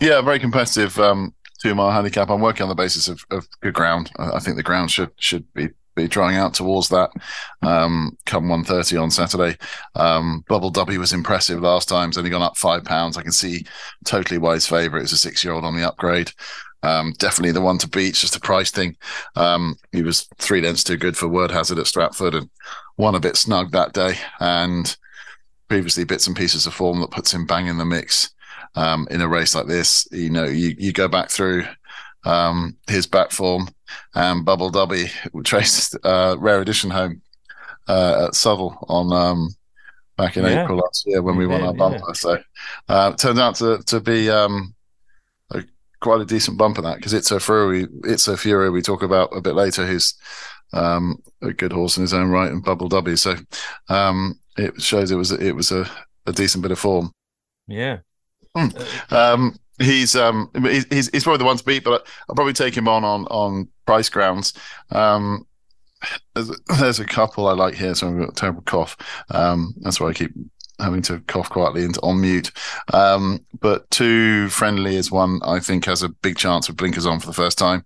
Yeah, 0.00 0.20
very 0.20 0.38
competitive 0.38 0.98
um, 0.98 1.34
two 1.60 1.74
mile 1.74 1.90
handicap. 1.90 2.30
I'm 2.30 2.40
working 2.40 2.62
on 2.62 2.68
the 2.68 2.74
basis 2.74 3.08
of, 3.08 3.24
of 3.30 3.46
good 3.60 3.74
ground. 3.74 4.10
I 4.18 4.38
think 4.38 4.56
the 4.56 4.62
ground 4.62 4.90
should 4.90 5.10
should 5.18 5.52
be 5.52 5.70
be 5.96 6.06
drawing 6.06 6.36
out 6.36 6.52
towards 6.52 6.90
that 6.90 7.10
um, 7.62 8.16
come 8.26 8.44
1.30 8.44 9.02
on 9.02 9.10
Saturday. 9.10 9.56
Um, 9.94 10.44
Bubble 10.46 10.70
Dubby 10.70 10.98
was 10.98 11.14
impressive 11.14 11.60
last 11.60 11.88
time. 11.88 12.10
He's 12.10 12.18
only 12.18 12.28
gone 12.28 12.42
up 12.42 12.58
five 12.58 12.84
pounds. 12.84 13.16
I 13.16 13.22
can 13.22 13.32
see 13.32 13.64
totally 14.04 14.36
wise 14.38 14.66
favourite. 14.66 15.02
It's 15.02 15.12
a 15.12 15.16
six 15.16 15.42
year 15.42 15.54
old 15.54 15.64
on 15.64 15.74
the 15.74 15.88
upgrade. 15.88 16.30
Um, 16.82 17.14
definitely 17.18 17.52
the 17.52 17.60
one 17.60 17.78
to 17.78 17.88
beat. 17.88 18.10
It's 18.10 18.20
just 18.20 18.36
a 18.36 18.40
price 18.40 18.70
thing. 18.70 18.96
Um, 19.34 19.76
he 19.92 20.02
was 20.02 20.28
three 20.38 20.60
lengths 20.60 20.84
too 20.84 20.96
good 20.96 21.16
for 21.16 21.28
Word 21.28 21.50
Has 21.50 21.70
It 21.70 21.78
at 21.78 21.86
Stratford 21.86 22.34
and 22.34 22.50
won 22.96 23.14
a 23.14 23.20
bit 23.20 23.36
snug 23.36 23.72
that 23.72 23.92
day. 23.92 24.14
And 24.40 24.96
previously 25.68 26.04
bits 26.04 26.26
and 26.26 26.36
pieces 26.36 26.66
of 26.66 26.74
form 26.74 27.00
that 27.00 27.10
puts 27.10 27.32
him 27.32 27.46
bang 27.46 27.66
in 27.66 27.78
the 27.78 27.84
mix 27.84 28.30
um, 28.76 29.08
in 29.10 29.20
a 29.20 29.28
race 29.28 29.54
like 29.54 29.66
this. 29.66 30.06
You 30.12 30.30
know, 30.30 30.44
you, 30.44 30.74
you 30.78 30.92
go 30.92 31.08
back 31.08 31.30
through 31.30 31.64
um, 32.24 32.76
his 32.86 33.06
back 33.06 33.30
form 33.30 33.68
and 34.14 34.44
Bubble 34.44 34.70
Dubby 34.70 35.10
traced 35.44 35.96
uh, 36.04 36.36
rare 36.38 36.60
edition 36.60 36.90
home 36.90 37.22
uh, 37.88 38.26
at 38.26 38.34
Southwell 38.34 38.84
on 38.88 39.12
um, 39.12 39.48
back 40.16 40.36
in 40.36 40.44
yeah. 40.44 40.62
April 40.62 40.78
last 40.78 41.04
year 41.06 41.22
when 41.22 41.36
we 41.36 41.46
won 41.46 41.62
our 41.62 41.74
bumper. 41.74 42.02
Yeah. 42.08 42.12
So 42.12 42.38
uh, 42.88 43.12
it 43.14 43.18
turned 43.18 43.38
out 43.38 43.56
to 43.56 43.78
to 43.86 44.00
be 44.00 44.30
um, 44.30 44.74
quite 46.06 46.20
a 46.20 46.24
decent 46.24 46.56
bumper 46.56 46.82
that 46.82 46.96
because 46.96 47.12
it's 47.12 47.32
a 47.32 47.40
Fury, 47.40 47.88
it's 48.04 48.28
a 48.28 48.36
Fury 48.36 48.70
we 48.70 48.80
talk 48.80 49.02
about 49.02 49.36
a 49.36 49.40
bit 49.40 49.54
later 49.54 49.84
who's 49.84 50.14
um, 50.72 51.16
a 51.42 51.52
good 51.52 51.72
horse 51.72 51.96
in 51.96 52.02
his 52.02 52.14
own 52.14 52.28
right 52.28 52.52
and 52.52 52.62
Bubble 52.62 52.88
Dubby. 52.88 53.18
So 53.18 53.34
um, 53.88 54.38
it 54.56 54.80
shows 54.80 55.10
it 55.10 55.16
was 55.16 55.32
it 55.32 55.56
was 55.56 55.72
a, 55.72 55.90
a 56.26 56.32
decent 56.32 56.62
bit 56.62 56.70
of 56.70 56.78
form. 56.78 57.10
Yeah, 57.66 57.98
Hmm. 58.56 58.68
Um, 59.10 59.56
he's 59.78 60.14
um 60.16 60.50
he's 60.62 61.08
he's 61.10 61.24
probably 61.24 61.38
the 61.38 61.44
one 61.44 61.56
to 61.56 61.64
beat, 61.64 61.84
but 61.84 62.06
I'll 62.28 62.36
probably 62.36 62.52
take 62.54 62.76
him 62.76 62.88
on 62.88 63.04
on 63.04 63.26
on 63.26 63.68
price 63.84 64.08
grounds. 64.08 64.54
Um, 64.90 65.46
there's, 66.34 66.52
there's 66.78 67.00
a 67.00 67.04
couple 67.04 67.48
I 67.48 67.52
like 67.52 67.74
here, 67.74 67.94
so 67.96 68.08
I've 68.08 68.18
got 68.18 68.28
a 68.30 68.32
terrible 68.32 68.62
cough. 68.62 68.96
Um, 69.30 69.74
that's 69.80 70.00
why 70.00 70.08
I 70.08 70.12
keep 70.14 70.32
having 70.78 71.02
to 71.02 71.20
cough 71.20 71.48
quietly 71.48 71.84
and 71.84 71.96
on 72.02 72.20
mute. 72.20 72.50
Um, 72.92 73.44
but 73.60 73.90
Too 73.90 74.48
Friendly 74.48 74.96
is 74.96 75.10
one 75.10 75.40
I 75.42 75.60
think 75.60 75.84
has 75.86 76.02
a 76.02 76.08
big 76.08 76.36
chance 76.36 76.68
of 76.68 76.76
blinkers 76.76 77.06
on 77.06 77.20
for 77.20 77.26
the 77.26 77.32
first 77.32 77.58
time. 77.58 77.84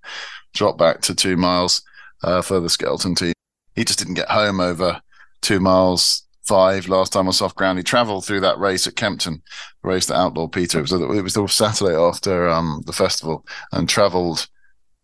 Drop 0.55 0.77
back 0.77 1.01
to 1.03 1.15
two 1.15 1.37
miles 1.37 1.83
uh, 2.23 2.43
for 2.43 2.61
the 2.61 2.69
Skelton 2.69 3.15
team. 3.15 3.33
He 3.77 3.85
just 3.85 3.99
didn't 3.99 4.15
get 4.15 4.31
home 4.31 4.61
over 4.61 5.01
two 5.41 5.61
miles 5.61 6.27
five 6.43 6.89
last 6.89 7.13
time 7.13 7.29
on 7.29 7.33
soft 7.33 7.55
ground. 7.55 7.79
He 7.79 7.85
travelled 7.85 8.25
through 8.25 8.41
that 8.41 8.59
race 8.59 8.87
at 8.87 8.97
Kempton, 8.97 9.43
race 9.83 10.07
that 10.07 10.17
outlawed 10.17 10.53
Peter. 10.53 10.79
It 10.79 10.83
was, 10.83 10.93
it 10.93 11.23
was 11.23 11.35
the 11.35 11.47
Saturday 11.47 11.95
after 11.95 12.49
um, 12.49 12.83
the 12.87 12.93
festival 12.93 13.47
and 13.73 13.89
travelled 13.89 14.49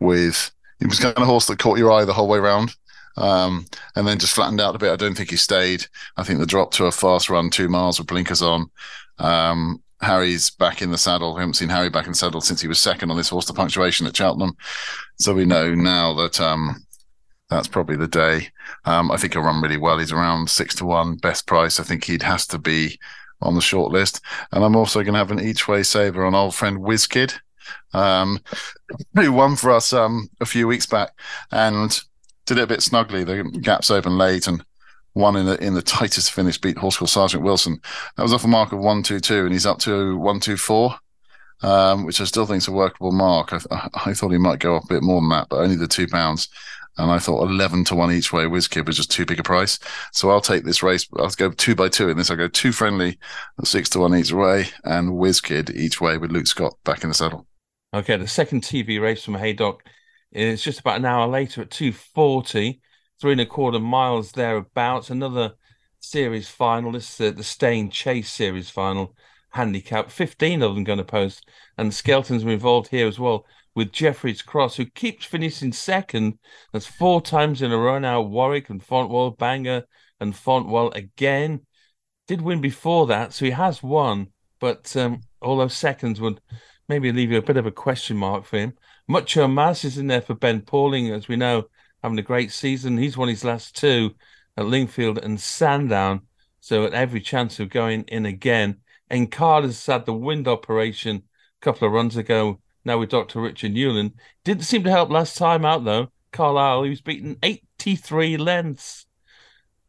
with. 0.01 0.51
It 0.81 0.89
was 0.89 1.01
kind 1.01 1.17
of 1.17 1.27
horse 1.27 1.47
that 1.47 1.59
caught 1.59 1.79
your 1.79 1.93
eye 1.93 2.05
the 2.05 2.13
whole 2.13 2.29
way 2.29 2.39
around. 2.39 2.75
Um, 3.17 3.67
and 3.95 4.07
then 4.07 4.19
just 4.19 4.35
flattened 4.35 4.61
out 4.61 4.75
a 4.75 4.79
bit. 4.79 4.93
I 4.93 4.97
don't 4.97 5.17
think 5.17 5.31
he 5.31 5.37
stayed. 5.37 5.87
I 6.17 6.23
think 6.23 6.39
the 6.39 6.47
drop 6.47 6.73
to 6.73 6.87
a 6.87 6.93
fast 6.93 7.31
run, 7.31 7.51
two 7.51 7.69
miles 7.69 7.99
with 7.99 8.09
blinkers 8.09 8.43
on. 8.43 8.71
Um, 9.19 9.83
Harry's 10.01 10.51
back 10.51 10.83
in 10.83 10.91
the 10.91 10.99
saddle. 10.99 11.35
We 11.35 11.41
haven't 11.41 11.55
seen 11.55 11.71
Harry 11.71 11.89
back 11.89 12.07
in 12.07 12.13
the 12.13 12.19
saddle 12.19 12.41
since 12.41 12.61
he 12.61 12.69
was 12.69 12.79
second 12.79 13.11
on 13.11 13.17
this 13.17 13.31
horse 13.31 13.47
to 13.47 13.55
punctuation 13.55 14.07
at 14.07 14.17
Cheltenham. 14.17 14.57
So 15.19 15.35
we 15.35 15.47
know 15.47 15.75
now 15.75 16.13
that 16.15 16.39
um, 16.41 16.87
that's 17.49 17.69
probably 17.69 17.97
the 17.97 18.09
day. 18.09 18.49
Um, 18.85 19.11
I 19.11 19.17
think 19.17 19.33
he'll 19.33 19.43
run 19.43 19.63
really 19.63 19.79
well. 19.79 19.99
He's 19.99 20.13
around 20.13 20.51
six 20.51 20.75
to 20.77 20.85
one, 20.85 21.17
best 21.17 21.47
price. 21.47 21.81
I 21.81 21.85
think 21.85 22.05
he'd 22.05 22.23
has 22.23 22.47
to 22.49 22.59
be 22.59 22.99
on 23.41 23.55
the 23.55 23.61
short 23.61 23.93
list. 23.93 24.21
And 24.53 24.65
I'm 24.65 24.77
also 24.77 25.03
going 25.03 25.15
to 25.15 25.19
have 25.19 25.31
an 25.31 25.41
each 25.41 25.69
way 25.69 25.83
saver 25.83 26.25
on 26.25 26.35
old 26.35 26.55
friend 26.55 26.79
WizKid, 26.79 27.35
um, 27.93 28.41
who 29.15 29.33
won 29.33 29.57
for 29.57 29.71
us 29.71 29.93
um, 29.93 30.29
a 30.41 30.47
few 30.47 30.67
weeks 30.67 30.87
back 30.87 31.13
and 31.51 31.99
did 32.47 32.59
it 32.59 32.65
a 32.65 32.67
bit 32.67 32.83
snugly. 32.83 33.25
The 33.25 33.45
gaps 33.45 33.91
open 33.91 34.17
late 34.17 34.47
and 34.47 34.65
won 35.15 35.37
in 35.37 35.47
the 35.47 35.63
in 35.63 35.75
the 35.75 35.83
tightest 35.83 36.33
finish, 36.33 36.59
beat 36.59 36.79
horse 36.79 36.97
called 36.97 37.11
Sergeant 37.11 37.43
Wilson. 37.43 37.81
That 38.17 38.23
was 38.23 38.33
off 38.33 38.45
a 38.45 38.49
mark 38.49 38.73
of 38.73 38.79
one 38.79 39.03
two 39.03 39.21
two, 39.21 39.45
and 39.45 39.53
he's 39.53 39.67
up 39.67 39.79
to 39.81 40.17
one 40.17 40.41
two 40.41 40.57
four. 40.57 40.95
Um, 41.63 42.05
which 42.05 42.21
I 42.21 42.25
still 42.25 42.45
think 42.45 42.59
is 42.59 42.69
a 42.69 42.73
workable 42.73 43.13
mark. 43.13 43.51
I, 43.55 43.89
I, 44.05 44.13
thought 44.13 44.31
he 44.31 44.37
might 44.37 44.59
go 44.59 44.77
up 44.77 44.85
a 44.85 44.89
bit 44.89 45.03
more 45.03 45.23
than 45.23 45.31
that, 45.31 45.49
but 45.49 45.61
only 45.61 45.75
the 45.75 45.89
two 45.89 46.07
pounds. 46.07 46.51
And 46.99 47.11
I 47.11 47.19
thought 47.19 47.49
11 47.49 47.85
to 47.85 47.95
1 47.95 48.13
each 48.13 48.31
way 48.31 48.45
WizKid 48.45 48.87
was 48.87 48.99
just 48.99 49.11
too 49.11 49.25
big 49.25 49.41
a 49.41 49.43
price. 49.43 49.79
So 50.13 50.29
I'll 50.29 50.43
take 50.43 50.65
this 50.65 50.83
race. 50.83 51.09
I'll 51.19 51.31
go 51.31 51.51
two 51.51 51.75
by 51.75 51.89
two 51.89 52.11
in 52.11 52.19
this. 52.19 52.31
I'll 52.31 52.37
go 52.37 52.49
Too 52.49 52.73
Friendly, 52.73 53.19
six 53.65 53.89
to 53.91 54.01
1 54.01 54.15
each 54.17 54.33
way, 54.33 54.67
and 54.85 55.13
WizKid 55.13 55.75
each 55.75 55.99
way 55.99 56.19
with 56.19 56.31
Luke 56.31 56.47
Scott 56.47 56.75
back 56.85 57.03
in 57.03 57.09
the 57.09 57.15
saddle. 57.15 57.47
Okay, 57.95 58.19
the 58.19 58.27
second 58.27 58.63
TV 58.63 59.01
race 59.01 59.25
from 59.25 59.37
Haydock 59.37 59.83
is 60.37 60.63
just 60.63 60.81
about 60.81 60.99
an 60.99 61.05
hour 61.05 61.27
later 61.27 61.63
at 61.63 61.71
240, 61.71 62.81
three 63.21 63.33
and 63.33 63.41
a 63.41 63.47
quarter 63.47 63.79
miles 63.79 64.33
thereabouts. 64.33 65.11
Another 65.11 65.55
series 66.01 66.49
final. 66.49 66.93
This 66.93 67.11
is 67.11 67.17
the, 67.17 67.31
the 67.31 67.45
Staying 67.45 67.91
Chase 67.91 68.31
series 68.31 68.71
final 68.71 69.15
handicap. 69.51 70.11
15 70.11 70.63
of 70.63 70.75
them 70.75 70.85
going 70.85 70.99
to 70.99 71.05
post, 71.05 71.49
and 71.79 71.91
the 71.91 71.95
Skeltons 71.95 72.45
are 72.45 72.51
involved 72.51 72.89
here 72.89 73.07
as 73.07 73.19
well 73.19 73.47
with 73.75 73.93
Jeffrey's 73.93 74.43
Cross, 74.43 74.77
who 74.77 74.87
keeps 74.87 75.25
finishing 75.25 75.73
second. 75.73 76.39
That's 76.73 76.87
four 76.87 77.21
times 77.21 77.63
in 77.63 77.73
a 77.73 77.77
row 77.77 77.99
now. 77.99 78.23
Warwick 78.23 78.71
and 78.71 78.83
Fontwell, 78.83 79.37
Bangor 79.37 79.85
and 80.21 80.35
Fontwell 80.35 80.95
again. 80.95 81.61
Did 82.27 82.41
win 82.41 82.61
before 82.61 83.07
that, 83.09 83.33
so 83.33 83.45
he 83.45 83.53
has 83.53 83.83
won, 83.83 84.29
but 84.61 84.97
um, 84.97 85.21
all 85.41 85.59
those 85.59 85.77
seconds 85.77 86.21
would 86.21 86.41
maybe 86.89 87.13
leave 87.13 87.31
you 87.31 87.39
a 87.39 87.43
bit 87.43 87.57
of 87.57 87.67
a 87.67 87.71
question 87.71 88.17
mark 88.17 88.45
for 88.45 88.59
him. 88.59 88.75
Mucho 89.09 89.47
Mas 89.47 89.85
is 89.85 89.99
in 89.99 90.09
there 90.09 90.21
for 90.21 90.35
Ben 90.35 90.63
Pauling, 90.63 91.11
as 91.11 91.29
we 91.29 91.37
know, 91.37 91.65
having 92.03 92.19
a 92.19 92.23
great 92.23 92.51
season. 92.51 92.99
He's 92.99 93.17
won 93.17 93.29
his 93.29 93.45
last 93.45 93.77
two 93.77 94.15
at 94.57 94.67
Lingfield 94.67 95.19
and 95.19 95.41
Sandown, 95.41 96.23
so 96.61 96.85
at 96.85 96.95
every 96.95 97.21
chance 97.21 97.61
of 97.61 97.69
going 97.69 98.03
in 98.05 98.27
again. 98.27 98.79
Encarta's 99.11 99.85
had 99.87 100.07
the 100.07 100.13
wind 100.13 100.49
operation 100.49 101.17
a 101.17 101.65
couple 101.65 101.87
of 101.87 101.95
runs 101.95 102.17
ago 102.17 102.61
now 102.85 102.99
with 102.99 103.11
Dr. 103.11 103.41
Richard 103.41 103.73
Newland. 103.73 104.13
Didn't 104.45 104.65
seem 104.65 104.83
to 104.85 104.91
help 104.91 105.11
last 105.11 105.37
time 105.37 105.65
out, 105.65 105.85
though. 105.85 106.11
Carlisle, 106.33 106.85
he 106.85 106.91
was 106.91 107.01
beaten 107.01 107.37
83 107.43 108.37
lengths. 108.37 109.07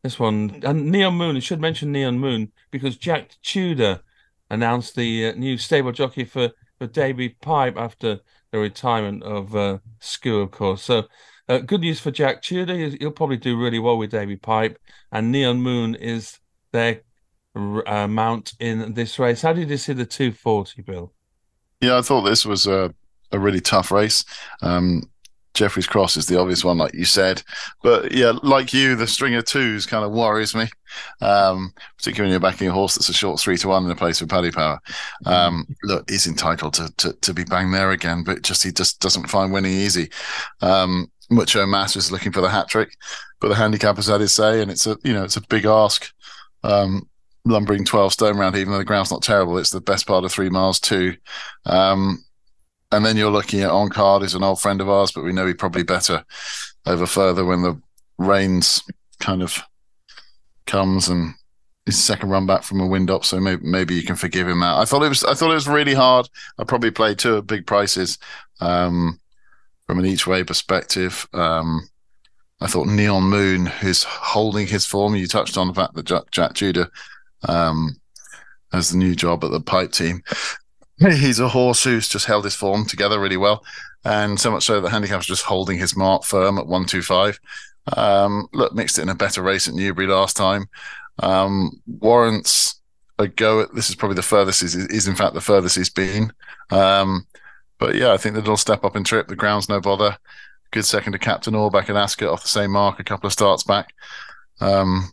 This 0.03 0.19
one, 0.19 0.62
and 0.63 0.91
Neon 0.91 1.15
Moon, 1.15 1.36
I 1.36 1.39
should 1.39 1.59
mention 1.59 1.91
Neon 1.91 2.19
Moon 2.19 2.51
because 2.71 2.97
Jack 2.97 3.31
Tudor 3.41 4.01
announced 4.50 4.95
the 4.95 5.27
uh, 5.27 5.31
new 5.33 5.57
stable 5.57 5.91
jockey 5.91 6.24
for, 6.24 6.51
for 6.77 6.88
Davy 6.88 7.29
Pipe 7.29 7.75
after 7.77 8.19
the 8.51 8.59
retirement 8.59 9.23
of 9.23 9.55
uh, 9.55 9.79
School, 9.99 10.43
of 10.43 10.51
course. 10.51 10.83
So, 10.83 11.03
uh, 11.49 11.59
good 11.59 11.81
news 11.81 11.99
for 11.99 12.11
Jack 12.11 12.41
Tudor. 12.41 12.75
He'll 12.75 13.11
probably 13.11 13.37
do 13.37 13.57
really 13.57 13.79
well 13.79 13.97
with 13.97 14.11
Davy 14.11 14.35
Pipe, 14.35 14.79
and 15.11 15.31
Neon 15.31 15.61
Moon 15.61 15.95
is 15.95 16.39
their 16.71 17.01
uh, 17.55 18.07
mount 18.07 18.53
in 18.59 18.93
this 18.93 19.17
race. 19.17 19.41
How 19.41 19.53
did 19.53 19.69
you 19.69 19.77
see 19.77 19.93
the 19.93 20.05
240, 20.05 20.81
Bill? 20.81 21.13
Yeah, 21.81 21.97
I 21.97 22.01
thought 22.01 22.21
this 22.21 22.45
was 22.45 22.67
a, 22.67 22.93
a 23.31 23.39
really 23.39 23.61
tough 23.61 23.91
race. 23.91 24.25
Um, 24.61 25.03
Jeffrey's 25.57 25.87
Cross 25.87 26.17
is 26.17 26.27
the 26.27 26.39
obvious 26.39 26.63
one, 26.63 26.77
like 26.77 26.93
you 26.93 27.05
said. 27.05 27.41
But 27.81 28.11
yeah, 28.11 28.33
like 28.43 28.73
you, 28.73 28.95
the 28.95 29.07
string 29.07 29.33
of 29.35 29.45
twos 29.45 29.85
kind 29.85 30.05
of 30.05 30.11
worries 30.11 30.55
me, 30.55 30.69
um, 31.19 31.73
particularly 31.97 32.27
when 32.27 32.31
you're 32.31 32.51
backing 32.51 32.69
a 32.69 32.73
horse 32.73 32.95
that's 32.95 33.09
a 33.09 33.13
short 33.13 33.39
three 33.39 33.57
to 33.57 33.67
one 33.67 33.83
in 33.85 33.91
a 33.91 33.95
place 33.95 34.21
with 34.21 34.29
Paddy 34.29 34.51
Power. 34.51 34.79
Um, 35.25 35.65
look, 35.83 36.09
he's 36.09 36.27
entitled 36.27 36.75
to, 36.75 36.93
to, 36.97 37.13
to 37.13 37.33
be 37.33 37.43
bang 37.43 37.71
there 37.71 37.91
again, 37.91 38.23
but 38.23 38.43
just 38.43 38.63
he 38.63 38.71
just 38.71 38.99
doesn't 39.01 39.29
find 39.29 39.51
winning 39.51 39.73
easy. 39.73 40.09
Um, 40.61 41.11
Mucho 41.29 41.65
Mas 41.65 41.95
is 41.95 42.11
looking 42.11 42.31
for 42.31 42.41
the 42.41 42.49
hat 42.49 42.69
trick, 42.69 42.95
but 43.41 43.49
the 43.49 43.55
handicap 43.55 43.95
has 43.97 44.07
had 44.07 44.21
his 44.21 44.33
say, 44.33 44.61
and 44.61 44.71
it's 44.71 44.87
a 44.87 44.97
you 45.03 45.13
know 45.13 45.23
it's 45.23 45.37
a 45.37 45.47
big 45.47 45.65
ask. 45.65 46.11
Um, 46.63 47.09
lumbering 47.45 47.85
12 47.85 48.13
stone 48.13 48.37
round, 48.37 48.55
even 48.55 48.71
though 48.71 48.77
the 48.77 48.85
ground's 48.85 49.11
not 49.11 49.23
terrible. 49.23 49.57
It's 49.57 49.69
the 49.69 49.81
best 49.81 50.05
part 50.05 50.25
of 50.25 50.31
three 50.31 50.49
miles, 50.49 50.79
too. 50.79 51.15
Um, 51.65 52.23
and 52.91 53.06
then 53.06 53.17
you're 53.17 53.32
looking 53.32 53.62
at 53.62 53.70
On 53.70 53.89
Card, 53.89 54.24
is 54.24 54.34
an 54.34 54.44
old 54.44 54.62
friend 54.62 54.82
of 54.82 54.89
ours, 54.89 55.12
but 55.12 55.24
we 55.24 55.34
know 55.34 55.46
he 55.46 55.53
probably 55.53 55.84
better 55.84 56.25
over 56.86 57.06
further 57.06 57.44
when 57.46 57.62
the 57.62 57.79
rains 58.17 58.82
kind 59.20 59.41
of 59.41 59.62
comes 60.65 61.08
and 61.08 61.34
his 61.86 62.03
second 62.03 62.29
run 62.29 62.46
back 62.46 62.63
from 62.63 62.82
a 62.82 62.88
wind 62.88 63.10
up, 63.10 63.24
so 63.24 63.39
maybe 63.39 63.65
maybe 63.65 63.96
you 63.96 64.03
can 64.03 64.17
forgive 64.17 64.48
him 64.48 64.60
that. 64.60 64.75
I 64.75 64.86
thought 64.86 65.03
it 65.03 65.10
was 65.10 65.24
I 65.24 65.34
thought 65.34 65.51
it 65.51 65.56
was 65.56 65.70
really 65.70 65.94
hard. 65.94 66.29
I 66.60 66.65
probably 66.65 66.91
played 66.91 67.17
two 67.17 67.41
big 67.41 67.65
prices 67.65 68.17
um, 68.60 69.20
from 69.86 70.00
an 70.00 70.06
each 70.06 70.27
way 70.27 70.44
perspective. 70.44 71.27
Um, 71.34 71.88
I 72.60 72.67
thought 72.67 72.88
Neon 72.88 73.24
Moon, 73.24 73.67
who's 73.67 74.03
holding 74.03 74.67
his 74.67 74.86
form. 74.86 75.15
You 75.15 75.27
touched 75.27 75.58
on 75.58 75.67
the 75.67 75.74
fact 75.74 75.94
that 75.94 76.06
Jack, 76.06 76.32
Jack 76.32 76.56
Tudor 76.56 76.89
um, 77.48 77.96
as 78.74 78.89
the 78.89 78.98
new 78.98 79.15
job 79.15 79.44
at 79.46 79.51
the 79.51 79.62
pipe 79.62 79.94
team. 79.94 80.24
He's 80.99 81.39
a 81.39 81.49
horse 81.49 81.83
who's 81.83 82.07
just 82.07 82.25
held 82.25 82.43
his 82.43 82.55
form 82.55 82.85
together 82.85 83.19
really 83.19 83.37
well, 83.37 83.63
and 84.03 84.39
so 84.39 84.51
much 84.51 84.65
so 84.65 84.81
that 84.81 84.89
handicap's 84.89 85.27
just 85.27 85.43
holding 85.43 85.77
his 85.77 85.95
mark 85.95 86.23
firm 86.23 86.57
at 86.57 86.67
one 86.67 86.85
two 86.85 87.01
five. 87.01 87.39
Um, 87.95 88.47
look, 88.53 88.73
mixed 88.73 88.97
it 88.97 89.03
in 89.03 89.09
a 89.09 89.15
better 89.15 89.41
race 89.41 89.67
at 89.67 89.73
Newbury 89.73 90.07
last 90.07 90.35
time. 90.35 90.69
Um, 91.19 91.81
warrants 91.87 92.81
a 93.19 93.27
go 93.27 93.61
at 93.61 93.73
this 93.73 93.89
is 93.89 93.95
probably 93.95 94.15
the 94.15 94.21
furthest 94.21 94.61
is, 94.61 94.75
is 94.75 95.07
in 95.07 95.15
fact 95.15 95.33
the 95.33 95.41
furthest 95.41 95.75
he's 95.75 95.89
been. 95.89 96.31
Um, 96.69 97.27
but 97.79 97.95
yeah, 97.95 98.11
I 98.11 98.17
think 98.17 98.35
the 98.35 98.41
little 98.41 98.57
step 98.57 98.83
up 98.83 98.95
in 98.95 99.03
trip, 99.03 99.27
the 99.27 99.35
ground's 99.35 99.69
no 99.69 99.79
bother. 99.79 100.17
Good 100.71 100.85
second 100.85 101.13
to 101.13 101.19
Captain 101.19 101.55
Orr 101.55 101.71
in 101.87 101.95
Ascot 101.95 102.29
off 102.29 102.41
the 102.41 102.49
same 102.49 102.71
mark 102.71 102.99
a 102.99 103.03
couple 103.03 103.27
of 103.27 103.33
starts 103.33 103.63
back. 103.63 103.93
Um, 104.59 105.11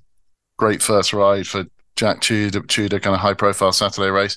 great 0.56 0.82
first 0.82 1.12
ride 1.12 1.46
for 1.46 1.66
Jack 1.96 2.20
Tudor, 2.20 2.60
Tudor 2.60 3.00
kind 3.00 3.14
of 3.14 3.20
high 3.20 3.34
profile 3.34 3.72
Saturday 3.72 4.10
race. 4.10 4.36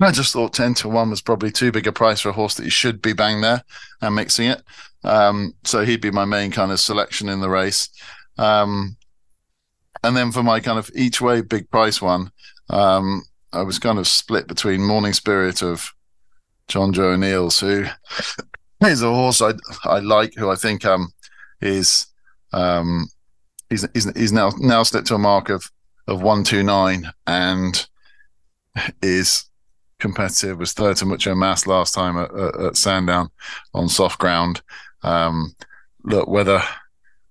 I 0.00 0.12
just 0.12 0.32
thought 0.32 0.52
10 0.52 0.74
to 0.74 0.88
1 0.88 1.10
was 1.10 1.22
probably 1.22 1.50
too 1.50 1.72
big 1.72 1.86
a 1.86 1.92
price 1.92 2.20
for 2.20 2.30
a 2.30 2.32
horse 2.32 2.54
that 2.54 2.64
you 2.64 2.70
should 2.70 3.00
be 3.00 3.12
bang 3.12 3.40
there 3.40 3.62
and 4.02 4.14
mixing 4.14 4.48
it. 4.48 4.62
Um, 5.02 5.54
so 5.64 5.84
he'd 5.84 6.02
be 6.02 6.10
my 6.10 6.24
main 6.24 6.50
kind 6.50 6.70
of 6.70 6.80
selection 6.80 7.28
in 7.28 7.40
the 7.40 7.48
race. 7.48 7.88
Um, 8.36 8.96
and 10.02 10.16
then 10.16 10.32
for 10.32 10.42
my 10.42 10.60
kind 10.60 10.78
of 10.78 10.90
each 10.94 11.20
way 11.20 11.40
big 11.40 11.70
price 11.70 12.00
one, 12.00 12.30
um, 12.68 13.22
I 13.52 13.62
was 13.62 13.78
kind 13.78 13.98
of 13.98 14.06
split 14.06 14.46
between 14.46 14.82
Morning 14.84 15.12
Spirit 15.12 15.62
of 15.62 15.90
Jonjo 16.68 17.14
O'Neill's, 17.14 17.60
who 17.60 17.84
is 18.82 19.02
a 19.02 19.12
horse 19.12 19.42
I 19.42 19.52
I 19.84 19.98
like, 19.98 20.34
who 20.36 20.50
I 20.50 20.54
think 20.54 20.84
um 20.84 21.08
is 21.60 22.06
um 22.52 23.08
he's 23.68 23.86
he's, 23.92 24.10
he's 24.16 24.32
now 24.32 24.52
now 24.58 24.82
slipped 24.82 25.08
to 25.08 25.16
a 25.16 25.18
mark 25.18 25.48
of 25.48 25.70
of 26.10 26.22
129 26.22 27.10
and 27.26 27.86
is 29.00 29.44
competitive. 30.00 30.58
Was 30.58 30.72
third 30.72 30.96
to 30.96 31.06
Mucho 31.06 31.34
Mas 31.34 31.66
last 31.66 31.94
time 31.94 32.18
at, 32.18 32.34
at, 32.34 32.60
at 32.60 32.76
Sandown 32.76 33.30
on 33.72 33.88
soft 33.88 34.18
ground. 34.18 34.60
Um, 35.02 35.54
look, 36.02 36.28
whether 36.28 36.62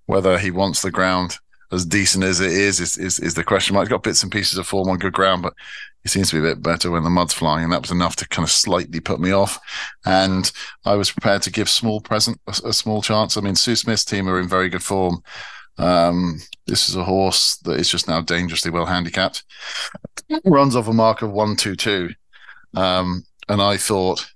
whether 0.06 0.40
he 0.40 0.50
wants 0.50 0.82
the 0.82 0.90
ground 0.90 1.38
as 1.72 1.86
decent 1.86 2.24
as 2.24 2.40
it 2.40 2.52
is 2.52 2.80
is, 2.80 2.98
is, 2.98 3.20
is 3.20 3.36
the 3.36 3.44
question 3.44 3.76
mark. 3.76 3.86
He's 3.86 3.92
got 3.92 4.02
bits 4.02 4.24
and 4.24 4.32
pieces 4.32 4.58
of 4.58 4.66
form 4.66 4.90
on 4.90 4.98
good 4.98 5.14
ground, 5.14 5.44
but 5.44 5.54
he 6.02 6.10
seems 6.10 6.30
to 6.30 6.42
be 6.42 6.48
a 6.48 6.56
bit 6.56 6.64
better 6.64 6.90
when 6.90 7.04
the 7.04 7.12
mud's 7.12 7.34
flying, 7.34 7.66
and 7.66 7.74
that 7.74 7.82
was 7.82 7.92
enough 7.92 8.16
to 8.16 8.28
kind 8.28 8.46
of 8.46 8.52
slightly 8.52 9.02
put 9.02 9.20
me 9.20 9.32
off. 9.32 9.60
And 10.06 10.52
I 10.86 10.96
was 10.96 11.12
prepared 11.12 11.44
to 11.44 11.52
give 11.52 11.70
small 11.70 12.02
present 12.02 12.40
a, 12.48 12.70
a 12.70 12.74
small 12.74 13.02
chance. 13.02 13.38
I 13.38 13.42
mean, 13.42 13.56
Sue 13.56 13.76
Smith's 13.76 14.06
team 14.06 14.28
are 14.28 14.40
in 14.40 14.48
very 14.48 14.70
good 14.70 14.82
form. 14.82 15.22
Um, 15.78 16.40
this 16.70 16.88
is 16.88 16.96
a 16.96 17.04
horse 17.04 17.58
that 17.58 17.80
is 17.80 17.90
just 17.90 18.08
now 18.08 18.22
dangerously 18.22 18.72
well 18.72 18.86
handicapped. 18.86 19.44
Runs 20.46 20.76
off 20.76 20.88
a 20.88 20.94
mark 20.94 21.22
of 21.22 21.32
one 21.32 21.56
two 21.56 21.76
two, 21.76 22.12
um, 22.76 23.26
and 23.48 23.62
I 23.62 23.78
thought 23.78 24.32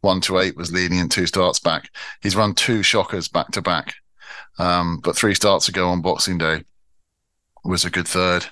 one 0.00 0.20
to 0.22 0.38
eight 0.38 0.56
was 0.56 0.72
leading 0.72 0.98
in 0.98 1.08
two 1.08 1.26
starts 1.26 1.60
back. 1.60 1.88
He's 2.20 2.36
run 2.36 2.54
two 2.54 2.82
shockers 2.82 3.28
back 3.28 3.52
to 3.52 3.62
back, 3.62 3.94
um, 4.58 4.98
but 5.02 5.16
three 5.16 5.34
starts 5.34 5.68
ago 5.68 5.88
on 5.88 6.02
Boxing 6.02 6.38
Day 6.38 6.64
was 7.64 7.84
a 7.84 7.90
good 7.90 8.08
third 8.08 8.46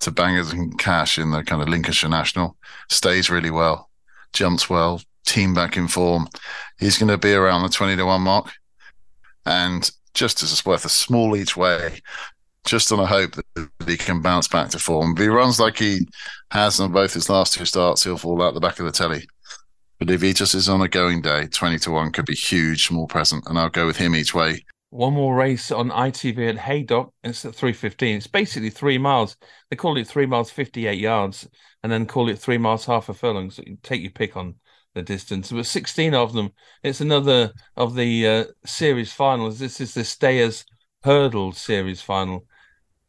to 0.00 0.10
Bangers 0.10 0.50
and 0.50 0.76
Cash 0.76 1.18
in 1.18 1.30
the 1.30 1.44
kind 1.44 1.62
of 1.62 1.68
Lincolnshire 1.68 2.10
National. 2.10 2.56
Stays 2.90 3.30
really 3.30 3.50
well, 3.50 3.88
jumps 4.32 4.68
well, 4.68 5.00
team 5.24 5.54
back 5.54 5.76
in 5.76 5.86
form. 5.86 6.28
He's 6.80 6.98
going 6.98 7.10
to 7.10 7.18
be 7.18 7.32
around 7.32 7.62
the 7.62 7.68
twenty 7.68 7.96
to 7.96 8.04
one 8.04 8.22
mark, 8.22 8.52
and 9.44 9.88
just 10.14 10.42
as 10.42 10.50
it's 10.50 10.66
worth 10.66 10.84
a 10.84 10.88
small 10.88 11.36
each 11.36 11.56
way, 11.56 12.00
just 12.66 12.92
on 12.92 13.00
a 13.00 13.06
hope 13.06 13.36
that 13.54 13.68
he 13.86 13.96
can 13.96 14.20
bounce 14.20 14.48
back 14.48 14.70
to 14.70 14.78
form. 14.78 15.12
If 15.12 15.18
he 15.18 15.28
runs 15.28 15.58
like 15.58 15.78
he 15.78 16.06
has 16.50 16.80
on 16.80 16.92
both 16.92 17.14
his 17.14 17.30
last 17.30 17.54
two 17.54 17.64
starts, 17.64 18.04
he'll 18.04 18.18
fall 18.18 18.42
out 18.42 18.54
the 18.54 18.60
back 18.60 18.78
of 18.78 18.86
the 18.86 18.92
telly. 18.92 19.26
But 19.98 20.10
if 20.10 20.20
he 20.20 20.32
just 20.34 20.54
is 20.54 20.68
on 20.68 20.82
a 20.82 20.88
going 20.88 21.22
day, 21.22 21.46
20 21.46 21.78
to 21.80 21.90
1 21.90 22.12
could 22.12 22.26
be 22.26 22.34
huge, 22.34 22.86
small 22.86 23.06
present, 23.06 23.44
and 23.46 23.58
I'll 23.58 23.70
go 23.70 23.86
with 23.86 23.96
him 23.96 24.14
each 24.14 24.34
way. 24.34 24.64
One 24.90 25.14
more 25.14 25.34
race 25.34 25.70
on 25.70 25.90
ITV 25.90 26.50
at 26.50 26.58
Haydock. 26.58 27.12
It's 27.24 27.44
at 27.44 27.54
3.15. 27.54 28.16
It's 28.16 28.26
basically 28.26 28.70
three 28.70 28.98
miles. 28.98 29.36
They 29.70 29.76
call 29.76 29.96
it 29.96 30.06
three 30.06 30.26
miles, 30.26 30.50
58 30.50 30.98
yards, 30.98 31.48
and 31.82 31.90
then 31.90 32.06
call 32.06 32.28
it 32.28 32.38
three 32.38 32.58
miles, 32.58 32.84
half 32.84 33.08
a 33.08 33.14
furlong. 33.14 33.50
So 33.50 33.62
you 33.66 33.78
take 33.82 34.02
your 34.02 34.10
pick 34.10 34.36
on 34.36 34.56
the 34.94 35.02
distance. 35.02 35.50
But 35.50 35.66
16 35.66 36.14
of 36.14 36.32
them. 36.32 36.50
It's 36.82 37.00
another 37.00 37.52
of 37.76 37.94
the 37.94 38.26
uh, 38.26 38.44
series 38.64 39.12
finals. 39.12 39.58
This 39.58 39.80
is 39.80 39.94
the 39.94 40.04
Stayers 40.04 40.64
Hurdle 41.04 41.52
series 41.52 42.00
final 42.00 42.46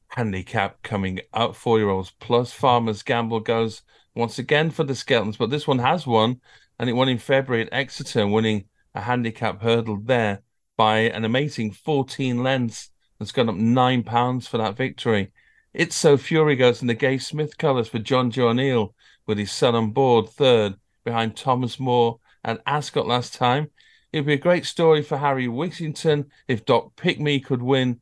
handicap 0.10 0.82
coming 0.84 1.20
up. 1.34 1.56
Four 1.56 1.80
year 1.80 1.90
olds 1.90 2.12
plus 2.20 2.52
Farmers 2.52 3.04
Gamble 3.04 3.40
goes 3.40 3.82
once 4.16 4.40
again 4.40 4.72
for 4.72 4.84
the 4.84 4.94
Skeltons, 4.94 5.38
but 5.38 5.50
this 5.50 5.68
one 5.68 5.80
has 5.80 6.08
won, 6.08 6.42
and 6.80 6.90
it 6.90 6.94
won 6.94 7.10
in 7.10 7.18
February 7.20 7.64
at 7.64 7.74
Exeter, 7.74 8.28
winning 8.28 8.66
a 8.96 9.02
handicap 9.02 9.62
hurdle 9.62 10.00
there 10.02 10.42
by 10.76 11.00
an 11.00 11.24
amazing 11.24 11.72
14 11.72 12.42
lengths. 12.42 12.90
That's 13.20 13.32
gone 13.32 13.50
up 13.50 13.56
nine 13.56 14.04
pounds 14.04 14.48
for 14.48 14.58
that 14.58 14.76
victory. 14.78 15.32
It's 15.74 15.96
So 15.96 16.18
Fury 16.18 16.56
goes 16.56 16.82
in 16.82 16.88
the 16.88 16.94
Gay 16.94 17.18
Smith 17.18 17.58
colours 17.58 17.88
for 17.88 18.00
Jonjo 18.00 18.50
O'Neill 18.50 18.96
with 19.26 19.38
his 19.38 19.52
son 19.52 19.76
on 19.76 19.92
board, 19.92 20.30
third 20.30 20.76
behind 21.04 21.36
Thomas 21.36 21.80
Moore 21.80 22.20
and 22.44 22.60
Ascot 22.66 23.08
last 23.08 23.34
time. 23.34 23.70
It'd 24.12 24.26
be 24.26 24.34
a 24.34 24.38
great 24.38 24.66
story 24.66 25.04
for 25.04 25.18
Harry 25.18 25.48
Whittington 25.48 26.32
if 26.48 26.66
Doc 26.66 26.96
Pickme 26.96 27.44
could 27.44 27.62
win 27.62 28.00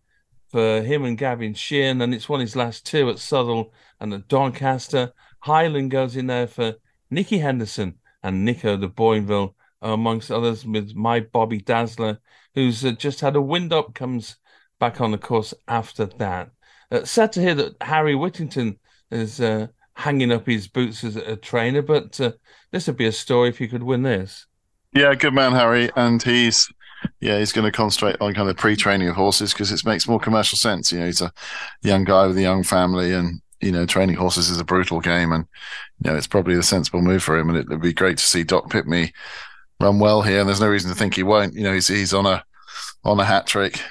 for 0.56 0.82
him 0.82 1.04
and 1.04 1.18
Gavin 1.18 1.54
Sheehan, 1.54 2.02
and 2.02 2.14
it's 2.14 2.30
won 2.30 2.40
his 2.40 2.56
last 2.56 2.86
two 2.86 3.10
at 3.10 3.20
Southwell 3.20 3.74
and 4.00 4.14
at 4.14 4.30
Doncaster. 4.30 5.12
Highland 5.42 5.92
goes 5.92 6.16
in 6.16 6.28
there 6.28 6.48
for 6.48 6.76
Nicky 7.10 7.40
Henderson 7.40 7.96
and 8.24 8.46
Nico 8.46 8.78
de 8.78 8.88
Boinville, 8.88 9.54
amongst 9.82 10.32
others, 10.32 10.66
with 10.66 10.96
my 10.96 11.20
Bobby 11.20 11.58
Dazzler, 11.58 12.20
who's 12.54 12.86
uh, 12.86 12.92
just 12.92 13.20
had 13.20 13.36
a 13.36 13.42
wind 13.42 13.74
up, 13.74 13.94
comes 13.94 14.38
back 14.80 15.02
on 15.02 15.12
the 15.12 15.18
course 15.18 15.54
after 15.68 16.06
that. 16.06 16.52
Uh, 16.90 17.04
sad 17.04 17.34
to 17.34 17.42
hear 17.42 17.56
that 17.56 17.76
Harry 17.82 18.16
Whittington 18.16 18.80
is 19.12 19.42
uh, 19.42 19.68
hanging 19.96 20.32
up 20.32 20.48
his 20.48 20.70
boots 20.70 21.04
as 21.04 21.18
a 21.18 21.36
trainer, 21.36 21.82
but 21.82 22.18
uh, 22.22 22.32
this 22.72 22.88
would 22.88 22.96
be 22.96 23.08
a 23.08 23.12
story 23.12 23.50
if 23.50 23.58
he 23.58 23.68
could 23.68 23.84
win 23.84 24.04
this. 24.04 24.46
Yeah, 24.94 25.16
good 25.16 25.34
man, 25.34 25.52
Harry, 25.52 25.90
and 25.98 26.24
he's 26.24 26.72
yeah, 27.20 27.40
he's 27.40 27.52
going 27.52 27.66
to 27.66 27.76
concentrate 27.76 28.18
on 28.22 28.34
kind 28.34 28.50
of 28.50 28.58
pre-training 28.58 29.08
of 29.08 29.16
horses 29.16 29.54
because 29.54 29.72
it 29.72 29.86
makes 29.86 30.08
more 30.08 30.20
commercial 30.20 30.58
sense. 30.58 30.92
You 30.92 31.00
know, 31.00 31.06
he's 31.06 31.22
a 31.22 31.32
young 31.82 32.04
guy 32.04 32.28
with 32.28 32.38
a 32.38 32.42
young 32.42 32.64
family, 32.64 33.14
and 33.14 33.42
you 33.62 33.72
know, 33.72 33.86
training 33.86 34.16
horses 34.16 34.50
is 34.50 34.60
a 34.60 34.66
brutal 34.66 35.00
game, 35.00 35.32
and 35.32 35.46
you 36.04 36.12
know, 36.12 36.18
it's 36.18 36.28
probably 36.28 36.56
a 36.56 36.64
sensible 36.64 37.02
move 37.02 37.24
for 37.24 37.38
him. 37.38 37.50
And 37.50 37.58
it 37.58 37.70
would 37.70 37.82
be 37.82 37.94
great 37.94 38.18
to 38.18 38.24
see 38.24 38.44
Doc 38.44 38.70
Pickme 38.70 39.12
run 39.80 40.00
well 40.00 40.22
here, 40.22 40.40
and 40.40 40.48
there's 40.48 40.62
no 40.62 40.70
reason 40.70 40.90
to 40.92 40.98
think 40.98 41.16
he 41.16 41.24
won't. 41.24 41.54
You 41.54 41.64
know, 41.64 41.74
he's 41.74 41.88
he's 41.88 42.14
on 42.14 42.26
a 42.26 42.44
on 43.04 43.20
a 43.20 43.26
hat 43.26 43.48
trick, 43.48 43.82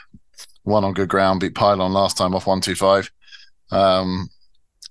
one 0.63 0.85
on 0.85 0.95
good 0.95 1.09
ground, 1.09 1.41
beat 1.41 1.55
Pylon 1.55 1.93
last 1.93 2.17
time 2.17 2.35
off 2.35 2.47
one 2.47 2.61
two 2.61 2.75
five. 2.75 3.11
Um, 3.71 4.29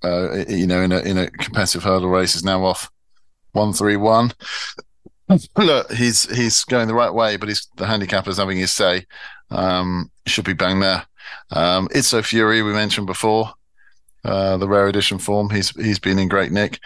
uh, 0.04 0.44
you 0.50 0.68
know, 0.68 0.82
in 0.82 0.92
a 0.92 1.00
in 1.00 1.18
a 1.18 1.30
competitive 1.30 1.84
hurdle 1.84 2.10
race, 2.10 2.36
is 2.36 2.44
now 2.44 2.66
off 2.66 2.90
one 3.54 3.74
three 3.74 3.96
one. 3.96 4.32
Look, 5.58 5.92
he's 5.92 6.24
he's 6.36 6.64
going 6.66 6.88
the 6.88 6.94
right 6.94 7.14
way, 7.14 7.38
but 7.38 7.50
he's 7.50 7.68
the 7.78 7.86
handicapper's 7.86 8.38
having 8.38 8.58
his 8.58 8.72
say. 8.72 9.06
Um, 9.50 10.12
should 10.26 10.46
be 10.46 10.54
bang 10.54 10.80
there. 10.80 11.06
Um, 11.52 11.88
it's 11.92 12.08
so 12.08 12.22
Fury 12.22 12.62
we 12.62 12.74
mentioned 12.74 13.08
before, 13.08 13.54
uh, 14.26 14.58
the 14.58 14.68
rare 14.68 14.88
edition 14.88 15.20
form. 15.20 15.50
He's 15.50 15.70
he's 15.72 16.00
been 16.00 16.20
in 16.20 16.28
great 16.28 16.52
nick. 16.52 16.80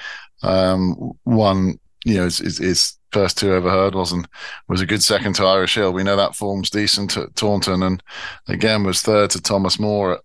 Um, 0.44 1.14
one, 1.24 1.80
you 2.06 2.18
know, 2.18 2.26
his, 2.26 2.58
his, 2.58 2.94
first 3.14 3.38
two 3.38 3.54
ever 3.54 3.70
hurdles 3.70 4.12
and 4.12 4.28
was 4.68 4.82
a 4.82 4.86
good 4.86 5.02
second 5.02 5.32
to 5.34 5.46
Irish 5.46 5.76
Hill. 5.76 5.94
We 5.94 6.04
know 6.04 6.18
that 6.18 6.36
form's 6.36 6.70
decent 6.70 7.16
at 7.16 7.34
Taunton, 7.36 7.82
and 7.82 8.04
again 8.48 8.84
was 8.84 9.02
third 9.02 9.30
to 9.32 9.42
Thomas 9.42 9.80
Moore 9.80 10.16
at 10.16 10.22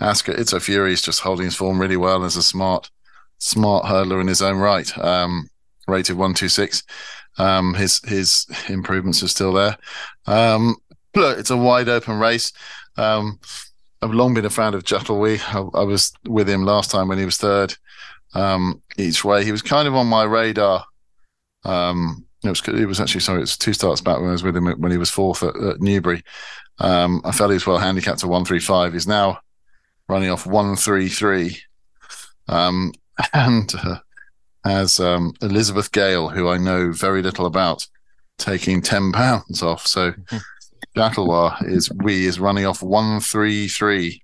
Ascot. 0.00 0.38
It's 0.38 0.54
a 0.54 0.58
Fury. 0.58 0.90
He's 0.90 1.02
just 1.02 1.20
holding 1.20 1.44
his 1.44 1.54
form 1.54 1.78
really 1.78 1.98
well 1.98 2.24
as 2.24 2.36
a 2.36 2.42
smart, 2.42 2.90
smart 3.38 3.84
hurdler 3.84 4.22
in 4.22 4.26
his 4.26 4.40
own 4.40 4.56
right. 4.56 4.96
Um, 4.98 5.48
rated 5.86 6.16
one 6.16 6.32
two 6.32 6.48
six. 6.48 6.82
Um, 7.38 7.74
his 7.74 8.00
his 8.04 8.46
improvements 8.68 9.22
are 9.22 9.28
still 9.28 9.52
there. 9.52 9.76
Um, 10.26 10.76
look, 11.14 11.38
it's 11.38 11.50
a 11.50 11.56
wide 11.56 11.88
open 11.88 12.18
race. 12.18 12.52
Um, 12.96 13.40
I've 14.02 14.12
long 14.12 14.34
been 14.34 14.44
a 14.44 14.50
fan 14.50 14.74
of 14.74 14.84
Jatiluwih. 14.84 15.40
I, 15.54 15.80
I, 15.80 15.82
was 15.84 16.12
with 16.28 16.48
him 16.48 16.64
last 16.64 16.90
time 16.90 17.08
when 17.08 17.18
he 17.18 17.24
was 17.24 17.38
third 17.38 17.74
um, 18.34 18.82
each 18.98 19.24
way. 19.24 19.44
He 19.44 19.52
was 19.52 19.62
kind 19.62 19.88
of 19.88 19.94
on 19.94 20.06
my 20.06 20.24
radar. 20.24 20.84
Um, 21.64 22.26
it 22.44 22.50
was 22.50 22.60
it 22.68 22.86
was 22.86 23.00
actually 23.00 23.22
sorry, 23.22 23.42
it's 23.42 23.56
two 23.56 23.72
starts 23.72 24.00
back 24.00 24.18
when 24.18 24.28
I 24.28 24.32
was 24.32 24.42
with 24.42 24.56
him 24.56 24.66
when 24.66 24.92
he 24.92 24.98
was 24.98 25.10
fourth 25.10 25.42
at, 25.42 25.56
at 25.56 25.80
Newbury. 25.80 26.22
Um, 26.78 27.22
I 27.24 27.32
felt 27.32 27.50
he 27.50 27.54
was 27.54 27.66
well 27.66 27.78
handicapped 27.78 28.20
to 28.20 28.28
one 28.28 28.44
three 28.44 28.60
five. 28.60 28.92
He's 28.92 29.06
now 29.06 29.40
running 30.08 30.30
off 30.30 30.46
one 30.46 30.76
three 30.76 31.08
three, 31.08 31.58
um, 32.48 32.92
and 33.32 33.72
uh, 33.82 33.98
as 34.64 35.00
um, 35.00 35.34
Elizabeth 35.42 35.92
Gale, 35.92 36.28
who 36.28 36.48
I 36.48 36.58
know 36.58 36.92
very 36.92 37.22
little 37.22 37.46
about, 37.46 37.86
taking 38.38 38.82
ten 38.82 39.12
pounds 39.12 39.62
off. 39.62 39.86
So 39.86 40.12
Jattelwa 40.96 41.66
is 41.68 41.90
we 41.92 42.26
is 42.26 42.40
running 42.40 42.66
off 42.66 42.82
one 42.82 43.20
three 43.20 43.68
three. 43.68 44.22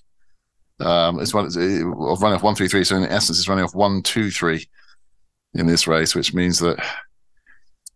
Um, 0.81 1.21
it's 1.21 1.35
one 1.35 1.47
it's, 1.47 1.57
running 1.57 2.37
off 2.37 2.43
one 2.43 2.55
three 2.55 2.69
three. 2.69 2.85
So 2.85 2.97
in 2.97 3.05
essence, 3.05 3.39
it's 3.39 3.49
running 3.49 3.65
off 3.65 3.75
one 3.75 4.03
two 4.03 4.31
three 4.31 4.67
in 5.55 5.67
this 5.67 5.87
race, 5.87 6.15
which 6.15 6.33
means 6.33 6.59
that 6.61 6.79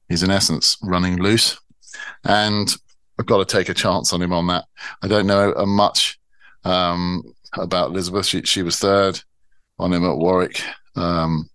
he's 0.09 0.23
in 0.23 0.31
essence 0.31 0.77
running 0.83 1.23
loose. 1.23 1.59
And 2.25 2.75
I've 3.19 3.27
got 3.27 3.47
to 3.47 3.57
take 3.57 3.69
a 3.69 3.75
chance 3.75 4.13
on 4.13 4.21
him 4.21 4.33
on 4.33 4.49
that. 4.49 4.65
I 5.03 5.09
don't 5.09 5.27
know 5.27 5.55
much 5.67 6.19
um, 6.65 7.23
about 7.57 7.91
Elizabeth. 7.91 8.27
She, 8.27 8.43
she 8.43 8.63
was 8.63 8.79
third 8.79 9.21
on 9.79 9.93
him 9.93 10.05
at 10.05 10.17
Warwick. 10.17 10.63
Um, 10.97 11.49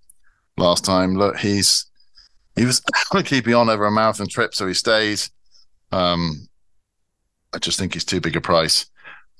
last 0.59 0.85
time. 0.85 1.15
Look, 1.15 1.37
he's 1.37 1.85
he 2.55 2.65
was 2.65 2.81
keeping 3.25 3.53
on 3.53 3.69
over 3.69 3.85
a 3.85 3.91
marathon 3.91 4.27
trip, 4.27 4.53
so 4.53 4.67
he 4.67 4.73
stays. 4.73 5.31
Um, 5.91 6.47
I 7.53 7.57
just 7.57 7.79
think 7.79 7.93
he's 7.93 8.05
too 8.05 8.21
big 8.21 8.35
a 8.35 8.41
price, 8.41 8.85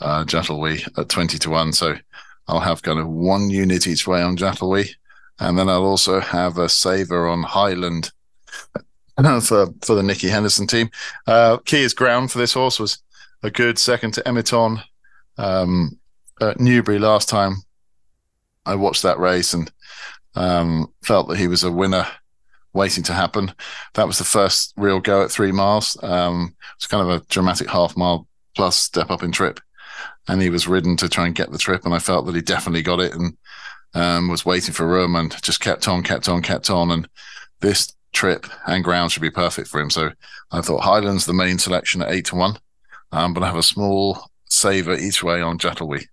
uh, 0.01 0.23
Jatiluwih 0.23 0.97
at 0.97 1.09
twenty 1.09 1.37
to 1.39 1.49
one. 1.49 1.73
So 1.73 1.95
I'll 2.47 2.59
have 2.59 2.81
kind 2.81 2.99
of 2.99 3.07
one 3.07 3.49
unit 3.49 3.87
each 3.87 4.07
way 4.07 4.21
on 4.21 4.37
Jatiluwih, 4.37 4.89
and 5.39 5.57
then 5.57 5.69
I'll 5.69 5.85
also 5.85 6.19
have 6.19 6.57
a 6.57 6.69
saver 6.69 7.27
on 7.27 7.43
Highland 7.43 8.11
for 9.41 9.67
for 9.81 9.95
the 9.95 10.03
Nicky 10.03 10.29
Henderson 10.29 10.67
team. 10.67 10.89
Uh, 11.27 11.57
Kia's 11.65 11.93
ground 11.93 12.31
for 12.31 12.39
this 12.39 12.53
horse 12.53 12.79
was 12.79 12.99
a 13.43 13.51
good 13.51 13.77
second 13.77 14.13
to 14.13 14.27
Emiton 14.27 14.81
um, 15.37 15.97
at 16.41 16.59
Newbury 16.59 16.99
last 16.99 17.29
time. 17.29 17.57
I 18.65 18.75
watched 18.75 19.03
that 19.03 19.19
race 19.19 19.53
and 19.53 19.71
um, 20.35 20.91
felt 21.03 21.27
that 21.27 21.37
he 21.37 21.47
was 21.47 21.63
a 21.63 21.71
winner 21.71 22.07
waiting 22.73 23.03
to 23.03 23.13
happen. 23.13 23.53
That 23.95 24.07
was 24.07 24.17
the 24.17 24.23
first 24.23 24.73
real 24.77 24.99
go 24.99 25.23
at 25.23 25.31
three 25.31 25.51
miles. 25.51 25.97
Um, 26.03 26.55
it's 26.75 26.87
kind 26.87 27.07
of 27.07 27.09
a 27.09 27.25
dramatic 27.27 27.69
half 27.69 27.97
mile 27.97 28.27
plus 28.55 28.77
step 28.77 29.09
up 29.09 29.23
in 29.23 29.31
trip. 29.31 29.59
And 30.27 30.41
he 30.41 30.49
was 30.49 30.67
ridden 30.67 30.95
to 30.97 31.09
try 31.09 31.25
and 31.25 31.35
get 31.35 31.51
the 31.51 31.57
trip. 31.57 31.85
And 31.85 31.93
I 31.93 31.99
felt 31.99 32.25
that 32.25 32.35
he 32.35 32.41
definitely 32.41 32.83
got 32.83 32.99
it 32.99 33.13
and 33.13 33.37
um, 33.93 34.29
was 34.29 34.45
waiting 34.45 34.73
for 34.73 34.87
room 34.87 35.15
and 35.15 35.35
just 35.41 35.61
kept 35.61 35.87
on, 35.87 36.03
kept 36.03 36.29
on, 36.29 36.41
kept 36.41 36.69
on. 36.69 36.91
And 36.91 37.09
this 37.61 37.93
trip 38.13 38.45
and 38.67 38.83
ground 38.83 39.11
should 39.11 39.21
be 39.21 39.31
perfect 39.31 39.67
for 39.67 39.79
him. 39.79 39.89
So 39.89 40.11
I 40.51 40.61
thought 40.61 40.83
Highland's 40.83 41.25
the 41.25 41.33
main 41.33 41.57
selection 41.57 42.01
at 42.01 42.11
eight 42.11 42.25
to 42.27 42.35
one. 42.35 42.57
Um, 43.11 43.33
but 43.33 43.43
I 43.43 43.47
have 43.47 43.57
a 43.57 43.63
small 43.63 44.29
saver 44.49 44.93
each 44.93 45.23
way 45.23 45.41
on 45.41 45.57
Jatiluwih. 45.57 46.05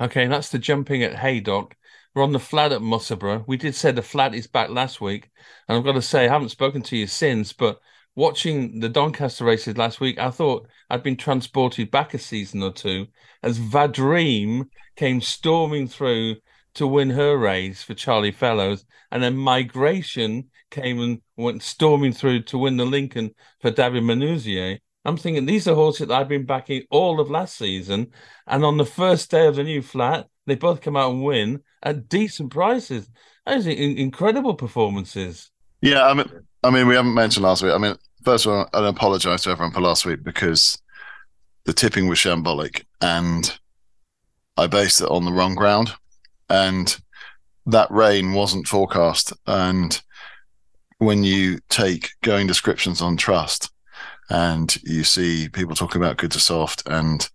Okay, 0.00 0.26
that's 0.26 0.50
the 0.50 0.58
jumping 0.58 1.02
at 1.02 1.16
Haydock. 1.16 1.74
We're 2.16 2.22
on 2.22 2.32
the 2.32 2.38
flat 2.38 2.72
at 2.72 2.80
Musselburgh. 2.80 3.44
We 3.46 3.58
did 3.58 3.74
say 3.74 3.92
the 3.92 4.00
flat 4.00 4.34
is 4.34 4.46
back 4.46 4.70
last 4.70 5.02
week, 5.02 5.28
and 5.68 5.76
I've 5.76 5.84
got 5.84 5.92
to 5.92 6.00
say 6.00 6.24
I 6.24 6.32
haven't 6.32 6.48
spoken 6.48 6.80
to 6.84 6.96
you 6.96 7.06
since. 7.06 7.52
But 7.52 7.78
watching 8.14 8.80
the 8.80 8.88
Doncaster 8.88 9.44
races 9.44 9.76
last 9.76 10.00
week, 10.00 10.18
I 10.18 10.30
thought 10.30 10.66
I'd 10.88 11.02
been 11.02 11.18
transported 11.18 11.90
back 11.90 12.14
a 12.14 12.18
season 12.18 12.62
or 12.62 12.72
two 12.72 13.08
as 13.42 13.58
Vadream 13.58 14.70
came 14.96 15.20
storming 15.20 15.88
through 15.88 16.36
to 16.76 16.86
win 16.86 17.10
her 17.10 17.36
race 17.36 17.82
for 17.82 17.92
Charlie 17.92 18.32
Fellowes, 18.32 18.86
and 19.10 19.22
then 19.22 19.36
Migration 19.36 20.48
came 20.70 20.98
and 21.02 21.20
went 21.36 21.62
storming 21.62 22.12
through 22.14 22.44
to 22.44 22.56
win 22.56 22.78
the 22.78 22.86
Lincoln 22.86 23.34
for 23.60 23.70
David 23.70 24.04
Menuisier. 24.04 24.78
I'm 25.04 25.18
thinking 25.18 25.44
these 25.44 25.68
are 25.68 25.74
horses 25.74 26.08
that 26.08 26.18
I've 26.18 26.28
been 26.28 26.46
backing 26.46 26.84
all 26.90 27.20
of 27.20 27.28
last 27.28 27.58
season, 27.58 28.12
and 28.46 28.64
on 28.64 28.78
the 28.78 28.86
first 28.86 29.30
day 29.30 29.46
of 29.46 29.56
the 29.56 29.64
new 29.64 29.82
flat, 29.82 30.28
they 30.46 30.54
both 30.54 30.80
come 30.80 30.96
out 30.96 31.12
and 31.12 31.22
win 31.22 31.62
at 31.82 32.08
decent 32.08 32.50
prices. 32.50 33.08
Those 33.46 33.66
are 33.66 33.70
incredible 33.70 34.54
performances. 34.54 35.50
Yeah, 35.80 36.04
I 36.06 36.14
mean, 36.14 36.28
I 36.62 36.70
mean, 36.70 36.86
we 36.86 36.94
haven't 36.94 37.14
mentioned 37.14 37.44
last 37.44 37.62
week. 37.62 37.72
I 37.72 37.78
mean, 37.78 37.96
first 38.24 38.46
of 38.46 38.52
all, 38.52 38.68
I 38.72 38.88
apologise 38.88 39.42
to 39.42 39.50
everyone 39.50 39.72
for 39.72 39.80
last 39.80 40.06
week 40.06 40.22
because 40.24 40.78
the 41.64 41.72
tipping 41.72 42.08
was 42.08 42.18
shambolic, 42.18 42.84
and 43.00 43.58
I 44.56 44.66
based 44.66 45.00
it 45.00 45.10
on 45.10 45.24
the 45.24 45.32
wrong 45.32 45.54
ground, 45.54 45.92
and 46.48 46.96
that 47.66 47.90
rain 47.90 48.32
wasn't 48.32 48.68
forecast. 48.68 49.32
And 49.46 50.00
when 50.98 51.24
you 51.24 51.58
take 51.68 52.10
going 52.22 52.46
descriptions 52.46 53.00
on 53.00 53.16
trust, 53.16 53.70
and 54.30 54.76
you 54.82 55.04
see 55.04 55.48
people 55.48 55.74
talking 55.74 56.00
about 56.00 56.16
good 56.16 56.32
to 56.32 56.40
soft 56.40 56.82
and 56.86 57.28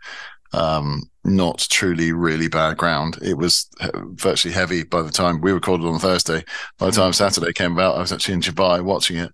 um, 0.53 1.03
not 1.23 1.67
truly 1.69 2.11
really 2.11 2.47
bad 2.47 2.77
ground. 2.77 3.19
It 3.21 3.37
was 3.37 3.67
virtually 3.93 4.53
heavy 4.53 4.83
by 4.83 5.01
the 5.01 5.11
time 5.11 5.41
we 5.41 5.51
recorded 5.51 5.85
on 5.85 5.99
Thursday. 5.99 6.43
By 6.77 6.87
the 6.87 6.91
time 6.91 7.13
Saturday 7.13 7.53
came 7.53 7.73
about, 7.73 7.95
I 7.95 7.99
was 7.99 8.11
actually 8.11 8.35
in 8.35 8.41
Dubai 8.41 8.83
watching 8.83 9.17
it, 9.17 9.31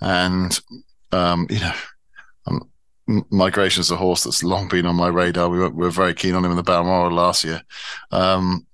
and 0.00 0.58
um, 1.12 1.46
you 1.48 1.60
know, 1.60 1.72
um, 2.46 2.70
migration 3.30 3.80
is 3.80 3.90
a 3.90 3.96
horse 3.96 4.24
that's 4.24 4.42
long 4.42 4.68
been 4.68 4.86
on 4.86 4.96
my 4.96 5.08
radar. 5.08 5.48
We 5.48 5.58
were, 5.58 5.70
we 5.70 5.84
were 5.84 5.90
very 5.90 6.14
keen 6.14 6.34
on 6.34 6.44
him 6.44 6.50
in 6.50 6.56
the 6.56 6.62
Balmoral 6.62 7.10
last 7.10 7.44
year. 7.44 7.62
Um, 8.10 8.66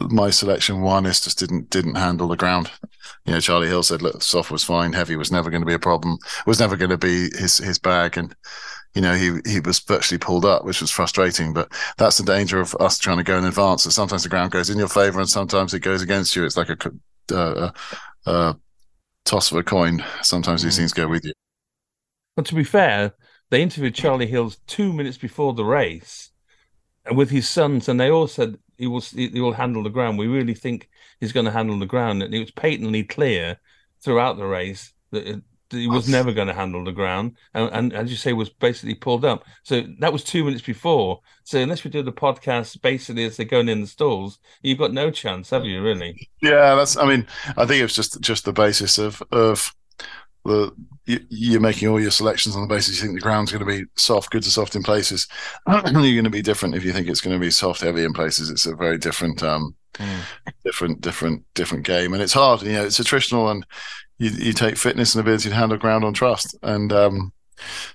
my 0.00 0.30
selection 0.30 0.80
one 0.80 1.06
is 1.06 1.20
just 1.20 1.38
didn't 1.38 1.70
didn't 1.70 1.94
handle 1.94 2.28
the 2.28 2.36
ground. 2.36 2.70
You 3.26 3.34
know, 3.34 3.40
Charlie 3.40 3.68
Hill 3.68 3.82
said, 3.82 4.02
"Look, 4.02 4.22
soft 4.22 4.50
was 4.50 4.64
fine. 4.64 4.92
Heavy 4.92 5.16
was 5.16 5.32
never 5.32 5.50
going 5.50 5.62
to 5.62 5.66
be 5.66 5.74
a 5.74 5.78
problem. 5.78 6.18
Was 6.46 6.60
never 6.60 6.76
going 6.76 6.90
to 6.90 6.98
be 6.98 7.30
his 7.36 7.58
his 7.58 7.78
bag." 7.78 8.16
And 8.16 8.34
you 8.94 9.02
know, 9.02 9.14
he 9.14 9.38
he 9.50 9.60
was 9.60 9.80
virtually 9.80 10.18
pulled 10.18 10.44
up, 10.44 10.64
which 10.64 10.80
was 10.80 10.90
frustrating. 10.90 11.52
But 11.52 11.72
that's 11.98 12.18
the 12.18 12.24
danger 12.24 12.60
of 12.60 12.74
us 12.76 12.98
trying 12.98 13.18
to 13.18 13.24
go 13.24 13.36
in 13.36 13.44
advance. 13.44 13.82
So 13.82 13.90
sometimes 13.90 14.22
the 14.22 14.28
ground 14.28 14.52
goes 14.52 14.70
in 14.70 14.78
your 14.78 14.88
favour, 14.88 15.20
and 15.20 15.28
sometimes 15.28 15.74
it 15.74 15.80
goes 15.80 16.00
against 16.00 16.36
you. 16.36 16.44
It's 16.44 16.56
like 16.56 16.70
a, 16.70 16.92
uh, 17.34 17.70
a, 18.26 18.30
a 18.30 18.58
toss 19.24 19.50
of 19.50 19.58
a 19.58 19.62
coin. 19.64 20.04
Sometimes 20.22 20.62
these 20.62 20.74
mm. 20.74 20.78
things 20.78 20.92
go 20.92 21.08
with 21.08 21.24
you. 21.24 21.32
But 22.36 22.46
to 22.46 22.54
be 22.54 22.64
fair, 22.64 23.14
they 23.50 23.62
interviewed 23.62 23.94
Charlie 23.94 24.26
Hills 24.26 24.58
two 24.66 24.92
minutes 24.92 25.18
before 25.18 25.54
the 25.54 25.64
race, 25.64 26.30
and 27.04 27.16
with 27.16 27.30
his 27.30 27.48
sons, 27.48 27.88
and 27.88 27.98
they 27.98 28.10
all 28.10 28.28
said 28.28 28.58
he 28.78 28.86
will 28.86 29.00
he 29.00 29.40
will 29.40 29.52
handle 29.52 29.82
the 29.82 29.90
ground. 29.90 30.18
We 30.18 30.28
really 30.28 30.54
think 30.54 30.88
he's 31.18 31.32
going 31.32 31.46
to 31.46 31.52
handle 31.52 31.78
the 31.80 31.86
ground, 31.86 32.22
and 32.22 32.32
it 32.32 32.38
was 32.38 32.52
patently 32.52 33.02
clear 33.02 33.58
throughout 34.00 34.36
the 34.36 34.46
race 34.46 34.92
that 35.10 35.42
he 35.74 35.86
was 35.86 36.08
never 36.08 36.32
going 36.32 36.48
to 36.48 36.54
handle 36.54 36.84
the 36.84 36.92
ground, 36.92 37.36
and, 37.52 37.70
and, 37.72 37.92
as 37.92 38.10
you 38.10 38.16
say, 38.16 38.32
was 38.32 38.48
basically 38.48 38.94
pulled 38.94 39.24
up. 39.24 39.44
So 39.62 39.82
that 39.98 40.12
was 40.12 40.24
two 40.24 40.44
minutes 40.44 40.62
before. 40.62 41.20
So 41.44 41.58
unless 41.58 41.84
we 41.84 41.90
do 41.90 42.02
the 42.02 42.12
podcast 42.12 42.80
basically 42.80 43.24
as 43.24 43.36
they're 43.36 43.46
going 43.46 43.68
in 43.68 43.82
the 43.82 43.86
stalls, 43.86 44.38
you've 44.62 44.78
got 44.78 44.92
no 44.92 45.10
chance, 45.10 45.50
have 45.50 45.64
you? 45.64 45.82
Really? 45.82 46.28
Yeah, 46.40 46.74
that's. 46.74 46.96
I 46.96 47.06
mean, 47.06 47.26
I 47.56 47.66
think 47.66 47.80
it 47.80 47.84
was 47.84 47.94
just 47.94 48.20
just 48.20 48.44
the 48.44 48.52
basis 48.52 48.98
of 48.98 49.22
of 49.30 49.74
the 50.44 50.72
you're 51.06 51.60
making 51.60 51.88
all 51.88 52.00
your 52.00 52.10
selections 52.10 52.56
on 52.56 52.62
the 52.62 52.74
basis 52.74 52.96
you 52.96 53.02
think 53.02 53.14
the 53.14 53.22
ground's 53.22 53.52
going 53.52 53.64
to 53.64 53.70
be 53.70 53.84
soft, 53.96 54.30
good 54.30 54.42
to 54.42 54.50
soft 54.50 54.74
in 54.74 54.82
places. 54.82 55.28
you're 55.68 55.82
going 55.82 56.24
to 56.24 56.30
be 56.30 56.42
different 56.42 56.74
if 56.74 56.84
you 56.84 56.92
think 56.92 57.08
it's 57.08 57.20
going 57.20 57.36
to 57.36 57.40
be 57.40 57.50
soft, 57.50 57.82
heavy 57.82 58.04
in 58.04 58.12
places. 58.12 58.50
It's 58.50 58.66
a 58.66 58.74
very 58.74 58.96
different, 58.96 59.42
um, 59.42 59.74
mm. 59.94 60.20
different, 60.64 61.02
different, 61.02 61.42
different 61.54 61.84
game, 61.84 62.14
and 62.14 62.22
it's 62.22 62.32
hard. 62.32 62.62
You 62.62 62.72
know, 62.72 62.84
it's 62.84 62.98
attritional, 62.98 63.50
and 63.50 63.66
you, 64.18 64.30
you 64.30 64.52
take 64.52 64.76
fitness 64.76 65.14
and 65.14 65.20
ability 65.20 65.48
to 65.48 65.54
handle 65.54 65.78
ground 65.78 66.04
on 66.04 66.12
trust. 66.12 66.56
And 66.62 66.92
um, 66.92 67.32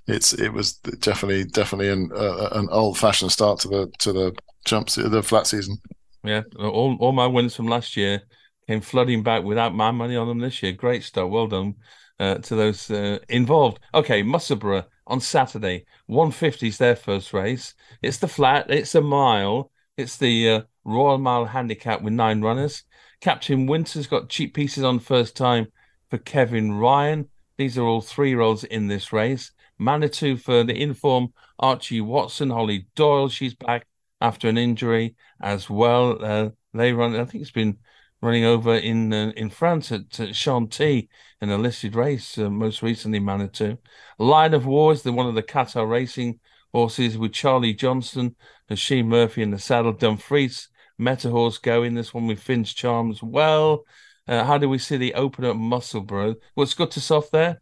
it's 0.08 0.34
it 0.34 0.50
was 0.50 0.74
definitely 0.74 1.46
definitely 1.46 1.90
an 1.90 2.10
uh, 2.16 2.50
an 2.54 2.68
old 2.72 2.98
fashioned 2.98 3.32
start 3.32 3.60
to 3.62 3.68
the 3.68 3.92
to 4.00 4.14
the 4.14 4.36
jumps 4.66 4.96
the 4.96 5.24
flat 5.24 5.48
season. 5.48 5.78
Yeah, 6.24 6.44
all 6.58 6.98
all 7.00 7.12
my 7.12 7.28
wins 7.28 7.56
from 7.56 7.68
last 7.68 7.96
year 7.96 8.22
came 8.68 8.82
flooding 8.82 9.24
back 9.24 9.44
without 9.44 9.74
my 9.74 9.92
money 9.92 10.16
on 10.16 10.28
them 10.28 10.40
this 10.40 10.62
year. 10.62 10.74
Great 10.74 11.04
start, 11.04 11.30
well 11.30 11.48
done 11.48 11.76
uh, 12.20 12.36
to 12.36 12.56
those 12.56 12.90
uh, 12.92 13.20
involved. 13.30 13.80
Okay, 13.94 14.22
Musselburgh 14.22 14.86
on 15.08 15.20
Saturday, 15.20 15.86
150 16.06 16.68
is 16.68 16.78
their 16.78 16.96
first 16.96 17.34
race. 17.34 17.74
It's 18.02 18.18
the 18.18 18.28
flat, 18.28 18.70
it's 18.70 18.94
a 18.94 19.02
mile, 19.02 19.72
it's 19.98 20.18
the 20.18 20.50
uh, 20.50 20.62
Royal 20.84 21.18
Mile 21.18 21.46
handicap 21.46 22.02
with 22.02 22.14
nine 22.14 22.42
runners. 22.42 22.84
Captain 23.22 23.66
Winter's 23.66 24.08
got 24.08 24.30
cheekpieces 24.30 24.88
on 24.88 25.00
first 25.00 25.36
time 25.36 25.68
for 26.10 26.18
Kevin 26.18 26.74
Ryan. 26.74 27.28
These 27.58 27.78
are 27.78 27.84
all 27.84 28.02
three 28.02 28.30
year 28.30 28.42
olds 28.42 28.64
in 28.64 28.88
this 28.88 29.12
race. 29.14 29.52
Manitou 29.78 30.38
for 30.38 30.64
the 30.64 30.80
inform 30.80 31.34
Archie 31.58 32.02
Watson, 32.02 32.50
Holly 32.50 32.88
Doyle, 32.96 33.30
she's 33.30 33.54
back 33.54 33.88
after 34.22 34.50
an 34.50 34.58
injury 34.58 35.16
as 35.42 35.70
well. 35.70 36.24
Uh, 36.24 36.50
they 36.74 36.94
run, 36.94 37.16
I 37.16 37.26
think 37.26 37.42
it's 37.42 37.52
been 37.52 37.78
running 38.22 38.44
over 38.44 38.76
in 38.76 39.14
uh, 39.14 39.32
in 39.38 39.50
France 39.50 39.92
at, 39.92 40.20
at 40.20 40.36
Chantilly 40.36 41.10
in 41.42 41.50
a 41.50 41.58
listed 41.58 41.96
race, 41.96 42.38
uh, 42.38 42.50
most 42.50 42.82
recently 42.82 43.20
Manitou. 43.20 43.78
Line 44.18 44.54
of 44.54 44.66
War 44.66 44.92
is 44.92 45.04
the 45.04 45.14
one 45.14 45.28
of 45.28 45.36
the 45.36 45.44
Qatar 45.44 45.90
racing 45.90 46.40
horses 46.74 47.18
with 47.18 47.34
Charlie 47.34 47.74
Johnston, 47.74 48.36
Oisin 48.70 49.08
Murphy 49.08 49.42
in 49.42 49.52
the 49.52 49.60
saddle. 49.60 49.94
Dumfries 49.94 50.70
met 50.98 51.26
a 51.26 51.30
horse 51.30 51.58
going. 51.58 51.96
This 51.96 52.14
one 52.14 52.28
with 52.28 52.42
Finn's 52.42 52.74
Charm 52.74 53.10
as 53.12 53.24
well. 53.24 53.86
Uh, 54.30 54.44
how 54.44 54.60
do 54.60 54.70
we 54.70 54.78
see 54.78 54.96
the 54.96 55.16
opener 55.16 55.50
at 55.50 55.58
Musselburgh? 55.58 56.38
What's 56.54 56.76
good 56.76 56.92
to 56.92 57.02
soft 57.02 57.32
there? 57.32 57.60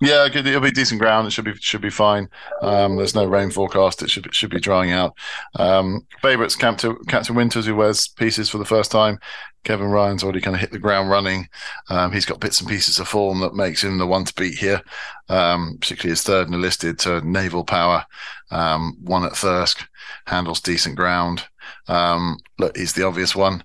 Yeah, 0.00 0.26
it'll 0.26 0.60
be 0.60 0.70
decent 0.70 1.00
ground. 1.00 1.26
It 1.26 1.30
should 1.30 1.44
be 1.44 1.54
should 1.54 1.80
be 1.80 1.90
fine. 1.90 2.28
Um, 2.62 2.96
there's 2.96 3.16
no 3.16 3.24
rain 3.24 3.50
forecast. 3.50 4.00
It 4.02 4.10
should 4.10 4.24
be, 4.24 4.30
should 4.32 4.50
be 4.50 4.60
drying 4.60 4.92
out. 4.92 5.16
Um, 5.56 6.06
favorites 6.22 6.54
Captain 6.54 6.96
Captain 7.08 7.34
Winters 7.34 7.66
who 7.66 7.74
wears 7.74 8.06
pieces 8.06 8.48
for 8.48 8.58
the 8.58 8.64
first 8.64 8.92
time. 8.92 9.18
Kevin 9.64 9.88
Ryan's 9.88 10.22
already 10.22 10.40
kind 10.40 10.54
of 10.54 10.60
hit 10.60 10.70
the 10.70 10.78
ground 10.78 11.10
running. 11.10 11.48
Um, 11.90 12.12
he's 12.12 12.24
got 12.24 12.38
bits 12.38 12.60
and 12.60 12.68
pieces 12.68 13.00
of 13.00 13.08
form 13.08 13.40
that 13.40 13.54
makes 13.54 13.82
him 13.82 13.98
the 13.98 14.06
one 14.06 14.24
to 14.24 14.34
beat 14.34 14.56
here. 14.56 14.82
Um, 15.28 15.78
particularly 15.80 16.10
his 16.10 16.22
third 16.22 16.46
and 16.46 16.54
enlisted 16.54 17.00
to 17.00 17.20
Naval 17.20 17.64
Power, 17.64 18.04
um, 18.52 18.96
one 19.02 19.24
at 19.24 19.32
Thirsk, 19.32 19.86
handles 20.26 20.60
decent 20.60 20.94
ground. 20.94 21.44
Um, 21.88 22.38
look, 22.58 22.76
he's 22.76 22.92
the 22.92 23.04
obvious 23.04 23.34
one. 23.34 23.64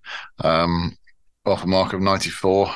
Off 1.46 1.64
a 1.64 1.68
mark 1.68 1.94
of 1.94 2.02
94 2.02 2.74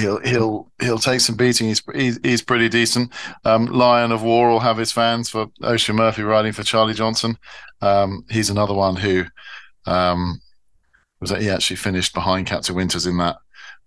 he'll 0.00 0.20
he'll 0.20 0.72
he'll 0.80 0.98
take 0.98 1.20
some 1.20 1.36
beating. 1.36 1.68
He's 1.68 1.82
he's, 2.22 2.42
pretty 2.42 2.68
decent. 2.68 3.12
Um, 3.44 3.66
Lion 3.66 4.12
of 4.12 4.22
War 4.22 4.50
will 4.50 4.60
have 4.60 4.76
his 4.76 4.92
fans 4.92 5.28
for 5.28 5.46
Oisin 5.62 5.96
Murphy 5.96 6.22
riding 6.22 6.52
for 6.52 6.62
Charlie 6.62 6.94
Johnston. 6.94 7.38
Um, 7.80 8.24
he's 8.30 8.50
another 8.50 8.74
one 8.74 8.96
who 8.96 9.24
um, 9.86 10.40
was 11.20 11.30
that 11.30 11.42
he 11.42 11.50
actually 11.50 11.76
finished 11.76 12.14
behind 12.14 12.46
Captain 12.46 12.74
Winters 12.74 13.06
in 13.06 13.18
that 13.18 13.36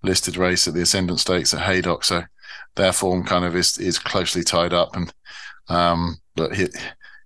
listed 0.03 0.38
race 0.38 0.67
at 0.67 0.73
the 0.73 0.81
Ascendant 0.81 1.19
Stakes 1.19 1.53
at 1.53 1.62
Haydock. 1.62 2.03
So 2.03 2.23
their 2.75 2.93
form 2.93 3.23
kind 3.23 3.45
of 3.45 3.55
is 3.55 3.77
is 3.77 3.99
closely 3.99 4.43
tied 4.43 4.73
up, 4.73 4.95
and 4.95 5.13
um, 5.67 6.17
but 6.36 6.55
he 6.55 6.67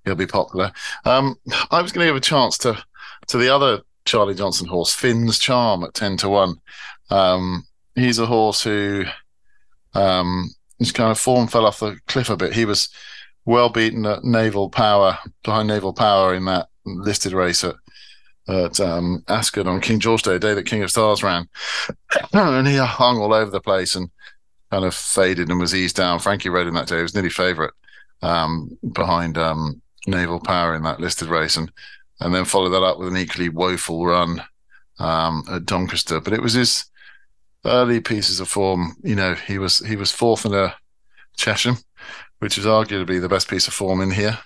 he'll 0.05 0.15
be 0.15 0.27
popular. 0.27 0.71
Um, 1.05 1.35
I 1.71 1.81
was 1.81 1.91
going 1.91 2.05
to 2.05 2.09
give 2.09 2.15
a 2.15 2.21
chance 2.21 2.57
to 2.59 2.83
to 3.27 3.37
the 3.37 3.49
other 3.49 3.81
Charlie 4.07 4.35
Johnston 4.35 4.67
horse, 4.67 4.93
Finn's 4.93 5.37
Charm 5.37 5.83
at 5.83 5.93
ten 5.93 6.17
to 6.17 6.29
one. 6.29 6.55
Um, 7.09 7.65
he's 7.95 8.19
a 8.19 8.25
horse 8.25 8.63
who 8.63 9.03
um, 9.93 10.49
his 10.79 10.91
kind 10.91 11.11
of 11.11 11.19
form 11.19 11.47
fell 11.47 11.65
off 11.65 11.79
the 11.79 11.99
cliff 12.07 12.29
a 12.29 12.37
bit. 12.37 12.53
He 12.53 12.65
was 12.65 12.89
well 13.45 13.69
beaten 13.69 14.05
at 14.05 14.23
Naval 14.23 14.69
Power 14.69 15.19
behind 15.43 15.67
Naval 15.67 15.93
Power 15.93 16.33
in 16.33 16.45
that 16.45 16.67
listed 16.85 17.33
race 17.33 17.63
at 17.63 17.75
at 18.47 18.79
um, 18.79 19.23
Ascot 19.27 19.67
on 19.67 19.81
King 19.81 19.99
George 19.99 20.21
Day, 20.21 20.33
the 20.33 20.39
day 20.39 20.53
that 20.53 20.65
King 20.65 20.81
of 20.81 20.89
Stars 20.89 21.21
ran, 21.21 21.49
and 22.33 22.67
he 22.67 22.77
hung 22.77 23.17
all 23.17 23.33
over 23.33 23.51
the 23.51 23.59
place 23.59 23.95
and 23.95 24.09
kind 24.71 24.85
of 24.85 24.95
faded 24.95 25.49
and 25.49 25.59
was 25.59 25.75
eased 25.75 25.97
down. 25.97 26.19
Frankie 26.19 26.49
rode 26.49 26.67
in 26.67 26.73
that 26.75 26.87
day; 26.87 26.97
he 26.97 27.01
was 27.01 27.13
nearly 27.13 27.29
favourite 27.29 27.73
um, 28.21 28.77
behind 28.93 29.37
um, 29.37 29.81
Naval 30.05 30.39
Power 30.39 30.75
in 30.75 30.83
that 30.83 30.99
listed 30.99 31.27
race, 31.27 31.57
and 31.57 31.71
and 32.19 32.33
then 32.33 32.45
followed 32.45 32.69
that 32.69 32.83
up 32.83 32.97
with 32.97 33.09
an 33.09 33.17
equally 33.17 33.49
woeful 33.49 34.05
run 34.05 34.41
um, 34.99 35.43
at 35.51 35.65
Doncaster. 35.65 36.19
But 36.19 36.33
it 36.33 36.41
was 36.41 36.53
his 36.53 36.85
early 37.65 37.99
pieces 37.99 38.39
of 38.39 38.47
form, 38.47 38.95
you 39.03 39.15
know, 39.15 39.33
he 39.33 39.57
was 39.57 39.79
he 39.79 39.95
was 39.95 40.11
fourth 40.11 40.45
in 40.45 40.53
a 40.53 40.75
Chesham, 41.37 41.77
which 42.39 42.57
is 42.57 42.65
arguably 42.65 43.21
the 43.21 43.29
best 43.29 43.49
piece 43.49 43.67
of 43.67 43.73
form 43.73 44.01
in 44.01 44.11
here. 44.11 44.39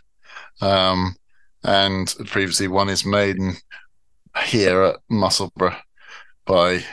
Um, 0.62 1.16
and 1.64 2.14
previously 2.26 2.68
won 2.68 2.88
his 2.88 3.06
maiden 3.06 3.56
here 4.46 4.82
at 4.84 4.96
Musselburgh 5.10 5.76
by, 6.46 6.84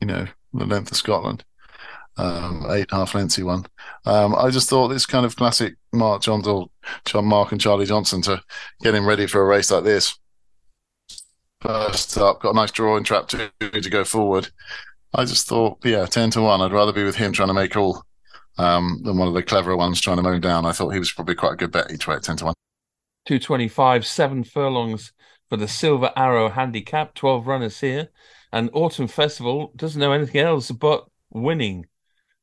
you 0.00 0.06
know, 0.06 0.26
the 0.52 0.66
length 0.66 0.90
of 0.90 0.96
Scotland. 0.96 1.44
Um, 2.16 2.66
eight 2.70 2.90
half 2.92 3.14
lengths 3.14 3.34
he 3.34 3.42
won. 3.42 3.66
Um, 4.04 4.36
I 4.36 4.50
just 4.50 4.70
thought 4.70 4.88
this 4.88 5.06
kind 5.06 5.26
of 5.26 5.34
classic 5.34 5.74
Mark 5.92 6.22
John, 6.22 6.42
John 7.04 7.26
Mark 7.26 7.52
and 7.52 7.60
Charlie 7.60 7.86
Johnston 7.86 8.22
to 8.22 8.42
get 8.82 8.94
him 8.94 9.06
ready 9.06 9.26
for 9.26 9.40
a 9.40 9.44
race 9.44 9.70
like 9.70 9.84
this 9.84 10.18
first 11.60 12.18
up, 12.18 12.42
got 12.42 12.50
a 12.50 12.54
nice 12.54 12.70
drawing 12.70 13.04
trap 13.04 13.26
to 13.28 13.50
to 13.60 13.90
go 13.90 14.04
forward. 14.04 14.48
I 15.14 15.24
just 15.24 15.48
thought, 15.48 15.78
yeah, 15.84 16.04
ten 16.06 16.30
to 16.32 16.42
one. 16.42 16.60
I'd 16.60 16.72
rather 16.72 16.92
be 16.92 17.04
with 17.04 17.16
him 17.16 17.32
trying 17.32 17.48
to 17.48 17.54
make 17.54 17.76
all 17.76 18.02
um, 18.58 19.00
than 19.02 19.16
one 19.16 19.28
of 19.28 19.34
the 19.34 19.42
cleverer 19.42 19.76
ones 19.76 20.00
trying 20.00 20.18
to 20.18 20.22
mow 20.22 20.38
down. 20.38 20.66
I 20.66 20.72
thought 20.72 20.90
he 20.90 20.98
was 20.98 21.12
probably 21.12 21.34
quite 21.34 21.54
a 21.54 21.56
good 21.56 21.72
bet 21.72 21.90
each 21.90 22.06
way 22.06 22.16
at 22.16 22.22
ten 22.22 22.36
to 22.36 22.46
one. 22.46 22.54
Two 23.24 23.38
twenty 23.38 23.68
five, 23.68 24.06
seven 24.06 24.44
furlongs 24.44 25.12
for 25.48 25.56
the 25.56 25.68
Silver 25.68 26.12
Arrow 26.16 26.50
handicap. 26.50 27.14
Twelve 27.14 27.46
runners 27.46 27.80
here, 27.80 28.10
and 28.52 28.70
Autumn 28.74 29.08
Festival 29.08 29.72
doesn't 29.76 30.00
know 30.00 30.12
anything 30.12 30.40
else 30.40 30.70
but 30.70 31.06
winning. 31.30 31.86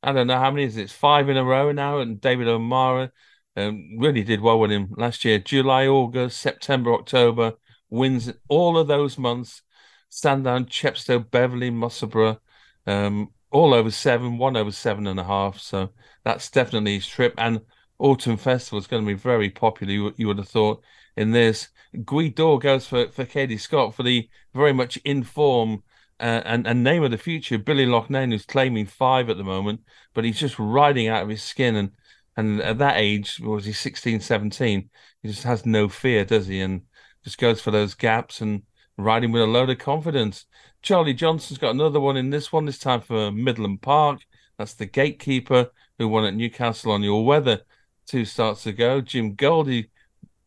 I 0.02 0.12
don't 0.12 0.26
know 0.26 0.38
how 0.38 0.50
many 0.50 0.64
is 0.64 0.76
it? 0.76 0.82
It's 0.82 0.92
five 0.92 1.28
in 1.28 1.36
a 1.36 1.44
row 1.44 1.70
now, 1.70 1.98
and 1.98 2.20
David 2.20 2.48
O'Meara 2.48 3.12
um, 3.56 3.98
really 3.98 4.22
did 4.22 4.40
well 4.40 4.58
with 4.58 4.70
him 4.70 4.94
last 4.96 5.24
year. 5.24 5.38
July, 5.38 5.86
August, 5.86 6.40
September, 6.40 6.92
October 6.94 7.54
wins 7.90 8.32
all 8.48 8.78
of 8.78 8.88
those 8.88 9.18
months. 9.18 9.62
Sandown, 10.08 10.66
Chepstow, 10.66 11.18
Beverley, 11.18 11.70
Musselburgh, 11.70 12.38
um, 12.86 13.30
all 13.50 13.72
over 13.72 13.90
seven, 13.90 14.36
one 14.36 14.56
over 14.56 14.70
seven 14.70 15.06
and 15.06 15.18
a 15.18 15.24
half. 15.24 15.58
So 15.58 15.90
that's 16.24 16.50
definitely 16.50 16.94
his 16.96 17.06
trip. 17.06 17.34
And 17.38 17.60
Autumn 17.98 18.36
Festival 18.36 18.78
is 18.78 18.86
going 18.86 19.02
to 19.02 19.06
be 19.06 19.14
very 19.14 19.48
popular. 19.48 19.92
You, 19.92 20.14
you 20.16 20.26
would 20.26 20.38
have 20.38 20.48
thought 20.48 20.82
in 21.16 21.30
this. 21.30 21.68
Gweedore 21.94 22.60
goes 22.60 22.86
for 22.86 23.08
for 23.08 23.24
Katie 23.24 23.58
Scott 23.58 23.94
for 23.94 24.02
the 24.02 24.28
very 24.54 24.72
much 24.72 24.96
in 25.04 25.22
form 25.22 25.82
uh, 26.20 26.42
and, 26.44 26.66
and 26.66 26.84
name 26.84 27.02
of 27.02 27.10
the 27.10 27.18
future, 27.18 27.58
Billy 27.58 27.84
Loughnane, 27.84 28.30
who's 28.30 28.46
claiming 28.46 28.86
five 28.86 29.28
at 29.28 29.36
the 29.36 29.44
moment, 29.44 29.80
but 30.14 30.24
he's 30.24 30.38
just 30.38 30.58
riding 30.58 31.08
out 31.08 31.24
of 31.24 31.28
his 31.28 31.42
skin. 31.42 31.74
And 31.74 31.90
and 32.36 32.60
at 32.60 32.78
that 32.78 32.96
age, 32.96 33.40
was 33.40 33.64
he 33.64 33.72
16, 33.72 34.20
17? 34.20 34.90
He 35.22 35.28
just 35.28 35.42
has 35.44 35.66
no 35.66 35.88
fear, 35.88 36.24
does 36.24 36.46
he? 36.46 36.60
And 36.60 36.82
just 37.24 37.38
goes 37.38 37.60
for 37.60 37.70
those 37.70 37.94
gaps 37.94 38.40
and 38.40 38.62
riding 38.96 39.32
with 39.32 39.42
a 39.42 39.46
load 39.46 39.70
of 39.70 39.78
confidence. 39.78 40.46
Charlie 40.82 41.14
Johnston's 41.14 41.58
got 41.58 41.74
another 41.74 42.00
one 42.00 42.16
in 42.16 42.30
this 42.30 42.52
one, 42.52 42.64
this 42.64 42.78
time 42.78 43.00
for 43.00 43.30
Midland 43.30 43.82
Park. 43.82 44.20
That's 44.58 44.74
the 44.74 44.86
gatekeeper 44.86 45.70
who 45.98 46.08
won 46.08 46.24
at 46.24 46.34
Newcastle 46.34 46.92
on 46.92 47.02
your 47.02 47.24
weather 47.24 47.60
two 48.06 48.24
starts 48.24 48.66
ago. 48.66 49.00
Jim 49.00 49.34
Goldie 49.34 49.90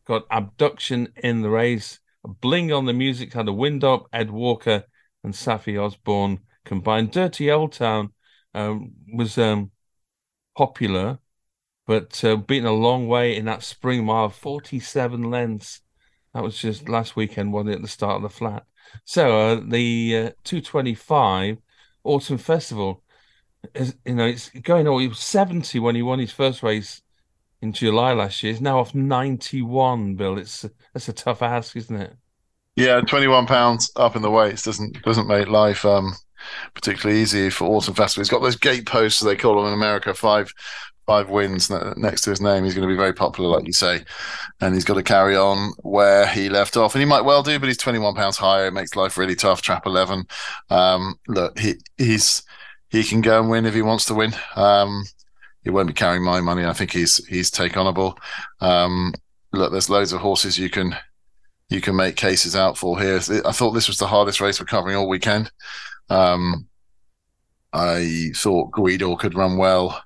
got 0.06 0.26
abduction 0.30 1.08
in 1.16 1.42
the 1.42 1.50
race. 1.50 2.00
A 2.24 2.28
Bling 2.28 2.72
on 2.72 2.86
the 2.86 2.92
music 2.92 3.32
had 3.32 3.48
a 3.48 3.52
wind 3.52 3.84
up. 3.84 4.06
Ed 4.12 4.30
Walker 4.30 4.84
and 5.24 5.34
Saffie 5.34 5.82
Osborne 5.82 6.40
combined. 6.64 7.12
Dirty 7.12 7.50
Old 7.50 7.72
Town 7.72 8.12
um, 8.54 8.92
was 9.12 9.38
um, 9.38 9.70
popular, 10.56 11.18
but 11.86 12.22
uh, 12.24 12.36
beaten 12.36 12.66
a 12.66 12.72
long 12.72 13.06
way 13.08 13.36
in 13.36 13.44
that 13.46 13.62
spring 13.62 14.04
mile, 14.04 14.28
47 14.28 15.30
lengths. 15.30 15.80
That 16.34 16.42
was 16.42 16.58
just 16.58 16.88
last 16.88 17.16
weekend, 17.16 17.52
wasn't 17.52 17.70
it, 17.70 17.76
at 17.76 17.82
the 17.82 17.88
start 17.88 18.16
of 18.16 18.22
the 18.22 18.28
flat? 18.28 18.64
So 19.04 19.38
uh, 19.38 19.60
the 19.66 20.16
uh, 20.16 20.30
225 20.44 21.58
Autumn 22.04 22.38
Festival, 22.38 23.02
is, 23.74 23.96
you 24.04 24.14
know, 24.14 24.26
it's 24.26 24.50
going 24.50 24.86
on. 24.86 25.00
He 25.00 25.08
was 25.08 25.18
70 25.18 25.78
when 25.78 25.94
he 25.94 26.02
won 26.02 26.18
his 26.18 26.32
first 26.32 26.62
race 26.62 27.02
in 27.62 27.72
July 27.72 28.12
last 28.12 28.42
year. 28.42 28.52
He's 28.52 28.60
now 28.60 28.78
off 28.78 28.94
91, 28.94 30.14
Bill. 30.14 30.38
It's 30.38 30.64
that's 30.92 31.08
a 31.08 31.12
tough 31.12 31.42
ask, 31.42 31.76
isn't 31.76 31.96
it? 32.00 32.14
Yeah, 32.76 33.00
21 33.00 33.46
pounds 33.46 33.90
up 33.96 34.16
in 34.16 34.22
the 34.22 34.30
weights 34.30 34.62
doesn't 34.62 35.02
doesn't 35.02 35.26
make 35.26 35.48
life 35.48 35.84
um, 35.84 36.12
particularly 36.74 37.22
easy 37.22 37.48
for 37.48 37.64
Autumn 37.64 37.94
Festival. 37.94 38.22
He's 38.22 38.30
got 38.30 38.42
those 38.42 38.56
gate 38.56 38.86
posts, 38.86 39.20
they 39.20 39.36
call 39.36 39.56
them 39.56 39.66
in 39.66 39.72
America, 39.72 40.12
five 40.12 40.52
five 41.06 41.30
wins 41.30 41.70
next 41.96 42.22
to 42.22 42.30
his 42.30 42.40
name. 42.40 42.64
He's 42.64 42.74
going 42.74 42.86
to 42.86 42.92
be 42.92 42.98
very 42.98 43.12
popular, 43.12 43.48
like 43.48 43.66
you 43.66 43.72
say, 43.72 44.04
and 44.60 44.74
he's 44.74 44.84
got 44.84 44.94
to 44.94 45.02
carry 45.02 45.36
on 45.36 45.72
where 45.82 46.26
he 46.26 46.48
left 46.48 46.76
off, 46.76 46.94
and 46.94 47.00
he 47.00 47.06
might 47.06 47.24
well 47.24 47.42
do. 47.42 47.58
But 47.58 47.68
he's 47.68 47.78
21 47.78 48.14
pounds 48.14 48.36
higher. 48.36 48.66
It 48.66 48.74
makes 48.74 48.96
life 48.96 49.16
really 49.16 49.36
tough. 49.36 49.62
Trap 49.62 49.86
11. 49.86 50.24
Um, 50.68 51.14
look, 51.28 51.58
he 51.58 51.74
he's 51.96 52.42
he 52.90 53.04
can 53.04 53.20
go 53.20 53.40
and 53.40 53.48
win 53.48 53.66
if 53.66 53.74
he 53.74 53.82
wants 53.82 54.04
to 54.06 54.14
win. 54.14 54.34
Um, 54.56 55.04
he 55.62 55.70
won't 55.70 55.88
be 55.88 55.94
carrying 55.94 56.24
my 56.24 56.40
money. 56.40 56.64
I 56.64 56.72
think 56.72 56.92
he's 56.92 57.24
he's 57.26 57.50
take 57.50 57.72
onable. 57.72 58.18
Um, 58.60 59.14
look, 59.52 59.72
there's 59.72 59.90
loads 59.90 60.12
of 60.12 60.20
horses 60.20 60.58
you 60.58 60.70
can 60.70 60.96
you 61.68 61.80
can 61.80 61.96
make 61.96 62.16
cases 62.16 62.54
out 62.54 62.78
for 62.78 63.00
here. 63.00 63.20
I 63.44 63.52
thought 63.52 63.72
this 63.72 63.88
was 63.88 63.98
the 63.98 64.06
hardest 64.06 64.40
race 64.40 64.60
we're 64.60 64.66
covering 64.66 64.96
all 64.96 65.08
weekend. 65.08 65.50
Um, 66.08 66.68
I 67.72 68.30
thought 68.34 68.70
Gweedore 68.72 69.18
could 69.18 69.34
run 69.34 69.56
well. 69.56 70.02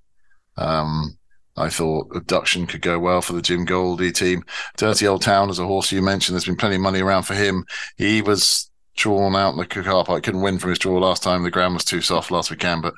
Um, 0.60 1.18
I 1.56 1.68
thought 1.68 2.14
Abduction 2.14 2.66
could 2.66 2.80
go 2.80 2.98
well 2.98 3.20
for 3.20 3.32
the 3.32 3.42
Jim 3.42 3.64
Goldie 3.64 4.12
team. 4.12 4.44
Dirty 4.76 5.06
Old 5.06 5.22
Town 5.22 5.50
as 5.50 5.58
a 5.58 5.66
horse 5.66 5.90
you 5.92 6.00
mentioned, 6.00 6.34
there's 6.34 6.44
been 6.44 6.56
plenty 6.56 6.76
of 6.76 6.82
money 6.82 7.00
around 7.00 7.24
for 7.24 7.34
him. 7.34 7.64
He 7.96 8.22
was 8.22 8.70
drawn 8.96 9.34
out 9.34 9.52
in 9.52 9.56
the 9.56 9.66
car 9.66 10.04
park. 10.04 10.22
Couldn't 10.22 10.42
win 10.42 10.58
from 10.58 10.70
his 10.70 10.78
draw 10.78 10.98
last 10.98 11.22
time. 11.22 11.42
The 11.42 11.50
ground 11.50 11.74
was 11.74 11.84
too 11.84 12.00
soft 12.00 12.30
last 12.30 12.50
weekend, 12.50 12.82
but 12.82 12.94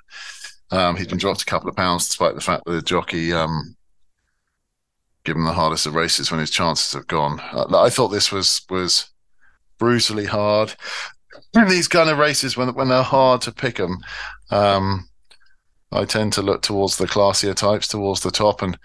um, 0.70 0.96
he's 0.96 1.06
been 1.06 1.18
dropped 1.18 1.42
a 1.42 1.46
couple 1.46 1.68
of 1.68 1.76
pounds 1.76 2.06
despite 2.06 2.34
the 2.34 2.40
fact 2.40 2.64
that 2.64 2.72
the 2.72 2.82
jockey 2.82 3.32
um, 3.32 3.76
him 5.24 5.44
the 5.44 5.52
hardest 5.52 5.86
of 5.86 5.94
races 5.94 6.30
when 6.30 6.40
his 6.40 6.50
chances 6.50 6.92
have 6.92 7.06
gone. 7.06 7.40
Uh, 7.52 7.78
I 7.78 7.90
thought 7.90 8.08
this 8.08 8.32
was 8.32 8.62
was 8.68 9.10
brutally 9.78 10.26
hard. 10.26 10.74
In 11.54 11.68
these 11.68 11.88
kind 11.88 12.10
of 12.10 12.18
races, 12.18 12.56
when 12.56 12.74
when 12.74 12.88
they're 12.88 13.02
hard 13.02 13.40
to 13.42 13.52
pick 13.52 13.76
them, 13.76 13.98
um, 14.50 15.08
I 15.92 16.04
tend 16.04 16.32
to 16.34 16.42
look 16.42 16.62
towards 16.62 16.96
the 16.96 17.06
classier 17.06 17.54
types, 17.54 17.88
towards 17.88 18.20
the 18.20 18.30
top, 18.30 18.62
and 18.62 18.78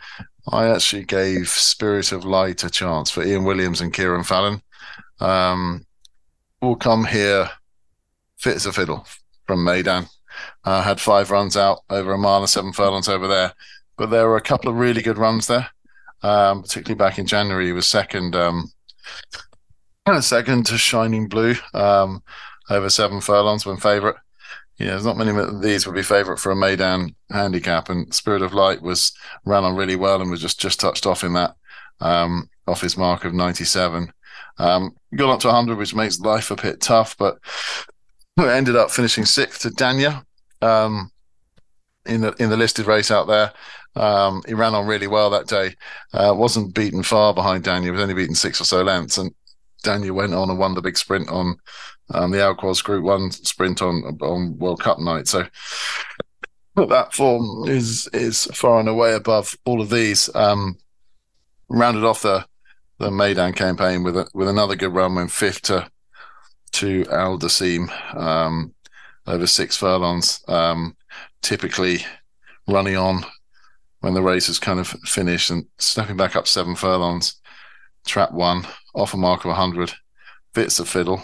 I 0.51 0.67
actually 0.67 1.03
gave 1.03 1.49
Spirit 1.49 2.11
of 2.11 2.25
Light 2.25 2.63
a 2.63 2.69
chance 2.69 3.09
for 3.09 3.23
Ian 3.23 3.43
Williams 3.43 3.81
and 3.81 3.93
Kieran 3.93 4.23
Fallon. 4.23 4.61
Um, 5.19 5.85
will 6.61 6.75
come 6.75 7.05
here 7.05 7.49
fit 8.37 8.55
as 8.55 8.65
a 8.65 8.73
fiddle 8.73 9.07
from 9.45 9.65
Meydan. 9.65 10.07
Uh, 10.63 10.83
had 10.83 10.99
five 10.99 11.31
runs 11.31 11.57
out 11.57 11.79
over 11.89 12.13
a 12.13 12.17
mile 12.17 12.39
and 12.39 12.49
seven 12.49 12.73
furlongs 12.73 13.09
over 13.09 13.27
there, 13.27 13.53
but 13.97 14.09
there 14.09 14.27
were 14.27 14.37
a 14.37 14.41
couple 14.41 14.69
of 14.69 14.77
really 14.77 15.01
good 15.01 15.17
runs 15.17 15.47
there 15.47 15.69
um, 16.23 16.61
particularly 16.61 16.97
back 16.97 17.19
in 17.19 17.25
January. 17.25 17.67
He 17.67 17.71
was 17.71 17.87
second, 17.87 18.35
um, 18.35 18.71
second 20.21 20.65
to 20.67 20.77
Shining 20.77 21.27
Blue 21.27 21.55
um, 21.73 22.23
over 22.69 22.89
seven 22.89 23.21
furlongs 23.21 23.65
when 23.65 23.77
favourite. 23.77 24.17
Yeah, 24.77 24.89
there's 24.89 25.05
not 25.05 25.17
many 25.17 25.31
of 25.31 25.61
these 25.61 25.87
would 25.87 25.95
be 25.95 26.03
favourite 26.03 26.39
for 26.39 26.51
a 26.51 26.55
Meydan 26.55 27.15
handicap, 27.31 27.89
and 27.89 28.13
Spirit 28.13 28.43
of 28.43 28.53
Light 28.53 28.81
was 28.81 29.11
ran 29.43 29.63
on 29.63 29.75
really 29.75 29.95
well 29.95 30.21
and 30.21 30.29
was 30.29 30.41
just 30.41 30.59
just 30.59 30.79
touched 30.79 31.07
off 31.07 31.23
in 31.23 31.33
that 31.33 31.55
um, 31.99 32.49
off 32.67 32.81
his 32.81 32.97
mark 32.97 33.25
of 33.25 33.33
97. 33.33 34.11
Um, 34.59 34.95
got 35.15 35.33
up 35.33 35.39
to 35.41 35.47
100, 35.47 35.77
which 35.77 35.95
makes 35.95 36.19
life 36.19 36.51
a 36.51 36.55
bit 36.55 36.79
tough, 36.79 37.17
but 37.17 37.39
ended 38.39 38.75
up 38.75 38.91
finishing 38.91 39.25
sixth 39.25 39.61
to 39.61 39.69
Danyah 39.69 40.23
um, 40.61 41.11
in 42.05 42.21
the 42.21 42.33
in 42.39 42.49
the 42.49 42.57
listed 42.57 42.85
race 42.85 43.09
out 43.09 43.27
there. 43.27 43.53
Um, 43.95 44.43
he 44.47 44.53
ran 44.53 44.75
on 44.75 44.85
really 44.85 45.07
well 45.07 45.31
that 45.31 45.47
day. 45.47 45.73
Uh, 46.13 46.33
wasn't 46.35 46.75
beaten 46.75 47.01
far 47.01 47.33
behind 47.33 47.63
Daniel. 47.63 47.93
Was 47.93 48.01
only 48.01 48.13
beaten 48.13 48.35
six 48.35 48.61
or 48.61 48.65
so 48.65 48.83
lengths, 48.83 49.17
and 49.17 49.33
Daniel 49.83 50.15
went 50.15 50.35
on 50.35 50.49
and 50.51 50.59
won 50.59 50.75
the 50.75 50.81
big 50.81 50.97
sprint 50.97 51.29
on 51.29 51.57
um, 52.13 52.31
the 52.31 52.41
Al 52.41 52.55
Quoz 52.55 52.81
Group 52.81 53.03
One 53.03 53.31
sprint 53.31 53.81
on 53.81 54.17
on 54.21 54.57
World 54.57 54.81
Cup 54.81 54.99
night. 54.99 55.27
So 55.27 55.45
that 56.75 57.13
form 57.13 57.67
is 57.67 58.07
is 58.13 58.45
far 58.53 58.79
and 58.79 58.89
away 58.89 59.13
above 59.13 59.57
all 59.65 59.81
of 59.81 59.89
these. 59.89 60.33
Um, 60.35 60.77
rounded 61.69 62.03
off 62.03 62.21
the 62.21 62.45
the 62.99 63.09
Meydan 63.09 63.55
campaign 63.55 64.03
with 64.03 64.17
a, 64.17 64.27
with 64.33 64.47
another 64.47 64.75
good 64.75 64.93
run, 64.93 65.15
went 65.15 65.31
fifth 65.31 65.63
to 65.63 65.89
to 66.73 67.05
Al 67.11 67.39
um, 68.15 68.73
over 69.25 69.47
six 69.47 69.75
furlongs. 69.75 70.43
Um, 70.47 70.95
typically 71.41 72.05
running 72.67 72.97
on 72.97 73.25
when 74.01 74.13
the 74.13 74.21
race 74.21 74.49
is 74.49 74.59
kind 74.59 74.79
of 74.79 74.87
finished 74.87 75.49
and 75.49 75.65
stepping 75.77 76.17
back 76.17 76.35
up 76.35 76.47
seven 76.47 76.75
furlongs, 76.75 77.35
trap 78.05 78.31
one, 78.31 78.65
off 78.93 79.13
a 79.13 79.17
mark 79.17 79.41
of 79.41 79.49
100, 79.49 79.93
bits 80.53 80.79
of 80.79 80.87
fiddle. 80.87 81.21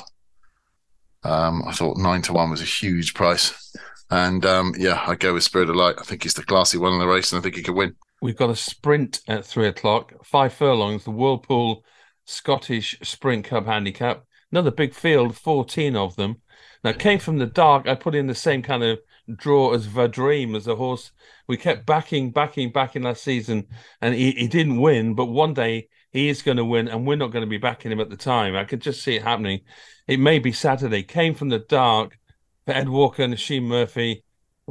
Um, 1.23 1.63
I 1.67 1.71
thought 1.71 1.97
nine 1.97 2.21
to 2.23 2.33
one 2.33 2.49
was 2.49 2.62
a 2.62 2.65
huge 2.65 3.13
price. 3.13 3.75
And 4.09 4.45
um, 4.45 4.73
yeah, 4.77 5.03
I 5.07 5.15
go 5.15 5.33
with 5.33 5.43
Spirit 5.43 5.69
of 5.69 5.75
Light. 5.75 5.95
I 5.99 6.03
think 6.03 6.23
he's 6.23 6.33
the 6.33 6.43
classy 6.43 6.77
one 6.77 6.93
in 6.93 6.99
the 6.99 7.07
race 7.07 7.31
and 7.31 7.39
I 7.39 7.41
think 7.41 7.55
he 7.55 7.63
could 7.63 7.75
win. 7.75 7.95
We've 8.21 8.38
got 8.38 8.49
a 8.49 8.55
sprint 8.55 9.21
at 9.27 9.45
three 9.45 9.67
o'clock, 9.67 10.13
five 10.25 10.53
furlongs, 10.53 11.03
the 11.03 11.12
Whirlpool 11.12 11.83
Scottish 12.25 12.97
Sprint 13.01 13.45
Cup 13.45 13.65
handicap. 13.65 14.23
Another 14.51 14.71
big 14.71 14.93
field, 14.93 15.36
14 15.36 15.95
of 15.95 16.15
them. 16.15 16.41
Now, 16.83 16.91
came 16.91 17.19
from 17.19 17.39
the 17.39 17.45
dark. 17.45 17.88
I 17.88 17.95
put 17.95 18.13
in 18.13 18.27
the 18.27 18.36
same 18.36 18.62
kind 18.62 18.83
of 18.83 18.99
draw 19.36 19.73
as 19.73 19.88
Vadream 19.88 20.55
as 20.55 20.67
a 20.67 20.75
horse. 20.75 21.12
We 21.47 21.57
kept 21.57 21.86
backing, 21.86 22.31
backing, 22.31 22.71
backing 22.71 23.03
last 23.03 23.23
season, 23.23 23.67
and 24.01 24.13
he, 24.13 24.31
he 24.31 24.47
didn't 24.47 24.79
win. 24.79 25.15
But 25.15 25.25
one 25.25 25.53
day 25.53 25.88
he 26.13 26.30
is 26.30 26.43
going 26.43 26.58
to 26.58 26.65
win, 26.65 26.88
and 26.88 27.06
we're 27.06 27.17
not 27.17 27.32
going 27.32 27.43
to 27.43 27.49
be 27.49 27.58
backing 27.58 27.91
him 27.91 27.99
at 27.99 28.10
the 28.10 28.15
time. 28.15 28.56
I 28.56 28.63
could 28.63 28.82
just 28.82 29.04
see 29.04 29.15
it 29.15 29.23
happening. 29.23 29.62
It 30.08 30.19
may 30.19 30.38
be 30.38 30.52
Saturday. 30.52 31.02
Came 31.02 31.34
from 31.34 31.49
the 31.49 31.60
dark 31.60 32.17
for 32.65 32.73
Ed 32.73 32.88
Walker 32.88 33.23
and 33.23 33.34
Oisin 33.34 33.63
Murphy, 33.63 34.23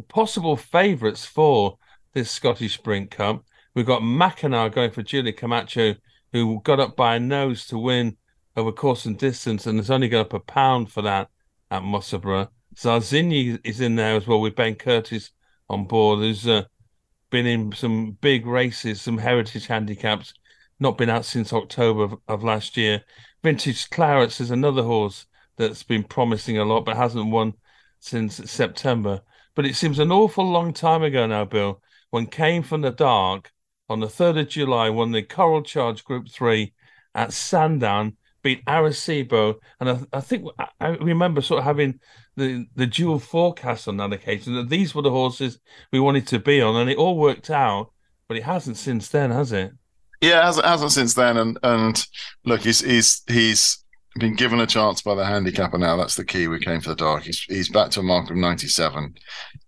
possible 0.08 0.56
favourites 0.56 1.26
for 1.26 1.78
this 2.14 2.30
Scottish 2.30 2.74
Sprint 2.74 3.10
Cup. 3.10 3.44
We've 3.74 3.86
got 3.86 4.04
Mackinac 4.04 4.72
going 4.72 4.92
for 4.92 5.02
Julie 5.02 5.32
Camacho, 5.32 5.96
who 6.32 6.60
got 6.62 6.80
up 6.80 6.96
by 6.96 7.16
a 7.16 7.20
nose 7.20 7.66
to 7.66 7.78
win 7.78 8.16
over 8.56 8.70
course 8.70 9.04
and 9.04 9.18
distance, 9.18 9.66
and 9.66 9.78
has 9.78 9.90
only 9.90 10.08
got 10.08 10.26
up 10.26 10.34
a 10.34 10.40
pound 10.40 10.92
for 10.92 11.02
that 11.02 11.28
at 11.70 11.82
Musselburgh. 11.82 12.48
Zarzini 12.76 13.58
is 13.64 13.80
in 13.80 13.96
there 13.96 14.16
as 14.16 14.26
well 14.26 14.40
with 14.40 14.54
Ben 14.54 14.76
Curtis 14.76 15.30
on 15.68 15.86
board, 15.86 16.20
who's 16.20 16.46
uh, 16.46 16.62
been 17.30 17.46
in 17.46 17.72
some 17.72 18.12
big 18.20 18.46
races, 18.46 19.00
some 19.00 19.18
heritage 19.18 19.66
handicaps, 19.66 20.34
not 20.82 20.98
been 20.98 21.08
out 21.08 21.24
since 21.24 21.52
October 21.52 22.02
of, 22.02 22.14
of 22.28 22.44
last 22.44 22.76
year. 22.76 23.02
Vintage 23.42 23.88
Clarets 23.88 24.40
is 24.40 24.50
another 24.50 24.82
horse 24.82 25.26
that's 25.56 25.82
been 25.82 26.02
promising 26.02 26.58
a 26.58 26.64
lot 26.64 26.84
but 26.84 26.96
hasn't 26.96 27.30
won 27.30 27.54
since 28.00 28.50
September. 28.50 29.22
But 29.54 29.64
it 29.64 29.76
seems 29.76 29.98
an 29.98 30.12
awful 30.12 30.44
long 30.44 30.72
time 30.72 31.02
ago 31.02 31.26
now, 31.26 31.44
Bill, 31.44 31.80
when 32.10 32.26
Came 32.26 32.62
from 32.62 32.80
the 32.80 32.90
Dark 32.90 33.50
on 33.88 34.00
the 34.00 34.06
3rd 34.06 34.40
of 34.40 34.48
July 34.48 34.90
won 34.90 35.12
the 35.12 35.22
Coral 35.22 35.62
Charge 35.62 36.04
Group 36.04 36.28
3 36.28 36.72
at 37.14 37.32
Sandown, 37.32 38.16
beat 38.42 38.64
Arecibo. 38.64 39.56
And 39.78 39.90
I, 39.90 40.00
I 40.12 40.20
think 40.20 40.48
I 40.80 40.88
remember 40.88 41.42
sort 41.42 41.60
of 41.60 41.64
having 41.64 42.00
the, 42.36 42.66
the 42.74 42.86
dual 42.86 43.18
forecast 43.18 43.86
on 43.86 43.98
that 43.98 44.12
occasion 44.12 44.54
that 44.54 44.68
these 44.68 44.94
were 44.94 45.02
the 45.02 45.10
horses 45.10 45.60
we 45.92 46.00
wanted 46.00 46.26
to 46.28 46.38
be 46.38 46.60
on. 46.60 46.74
And 46.74 46.90
it 46.90 46.96
all 46.96 47.18
worked 47.18 47.50
out, 47.50 47.92
but 48.26 48.36
it 48.36 48.42
hasn't 48.44 48.78
since 48.78 49.08
then, 49.08 49.30
has 49.30 49.52
it? 49.52 49.72
Yeah, 50.22 50.46
hasn't, 50.46 50.64
hasn't 50.64 50.92
since 50.92 51.14
then. 51.14 51.36
And 51.36 51.58
and 51.62 52.06
look, 52.44 52.60
he's 52.60 52.80
he's 52.80 53.22
he's 53.26 53.84
been 54.18 54.36
given 54.36 54.60
a 54.60 54.66
chance 54.66 55.02
by 55.02 55.14
the 55.14 55.24
handicapper 55.24 55.78
now. 55.78 55.96
That's 55.96 56.14
the 56.14 56.24
key. 56.24 56.46
We 56.46 56.60
came 56.60 56.80
for 56.80 56.90
the 56.90 56.96
dark. 56.96 57.24
He's 57.24 57.40
he's 57.42 57.68
back 57.68 57.90
to 57.90 58.00
a 58.00 58.04
mark 58.04 58.30
of 58.30 58.36
ninety 58.36 58.68
seven. 58.68 59.14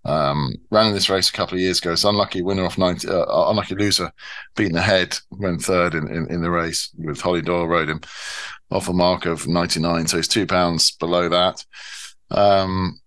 Um, 0.04 0.54
ran 0.70 0.86
in 0.86 0.94
this 0.94 1.10
race 1.10 1.28
a 1.28 1.32
couple 1.32 1.56
of 1.56 1.60
years 1.60 1.80
ago. 1.80 1.92
It's 1.92 2.04
unlucky 2.04 2.42
winner 2.42 2.64
off 2.64 2.78
ninety, 2.78 3.08
uh, 3.08 3.50
unlucky 3.50 3.74
loser, 3.74 4.12
beaten 4.54 4.76
ahead, 4.76 5.16
went 5.30 5.62
third 5.62 5.94
in, 5.94 6.08
in, 6.08 6.30
in 6.30 6.42
the 6.42 6.50
race 6.50 6.90
with 6.98 7.20
Holly 7.20 7.42
Doyle 7.42 7.66
rode 7.66 7.88
him 7.88 8.02
off 8.70 8.88
a 8.88 8.92
mark 8.92 9.26
of 9.26 9.48
ninety 9.48 9.80
nine. 9.80 10.06
So 10.06 10.18
he's 10.18 10.28
two 10.28 10.46
pounds 10.46 10.92
below 10.92 11.28
that. 11.30 11.64
Um, 12.30 13.00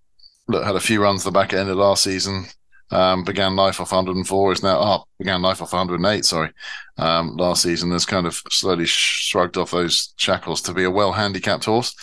look, 0.50 0.66
had 0.66 0.76
a 0.76 0.82
few 0.82 1.02
runs 1.02 1.24
the 1.24 1.32
back 1.32 1.54
end 1.54 1.70
of 1.70 1.78
last 1.78 2.04
season. 2.04 2.46
Um, 2.89 3.23
began 3.26 3.56
life 3.56 3.82
off 3.82 3.91
104, 3.91 4.52
is 4.54 4.63
now 4.63 4.80
up. 4.80 5.02
Oh, 5.02 5.08
began 5.19 5.41
life 5.41 5.62
off 5.62 5.73
108. 5.73 6.23
Sorry, 6.23 6.52
um, 6.97 7.36
last 7.36 7.63
season 7.63 7.91
has 7.91 8.06
kind 8.06 8.26
of 8.26 8.41
slowly 8.50 8.86
shrugged 8.86 9.58
off 9.58 9.71
those 9.71 10.13
shackles 10.15 10.62
to 10.62 10.73
be 10.73 10.84
a 10.84 10.91
well 10.91 11.12
handicapped 11.12 11.65
horse 11.65 11.93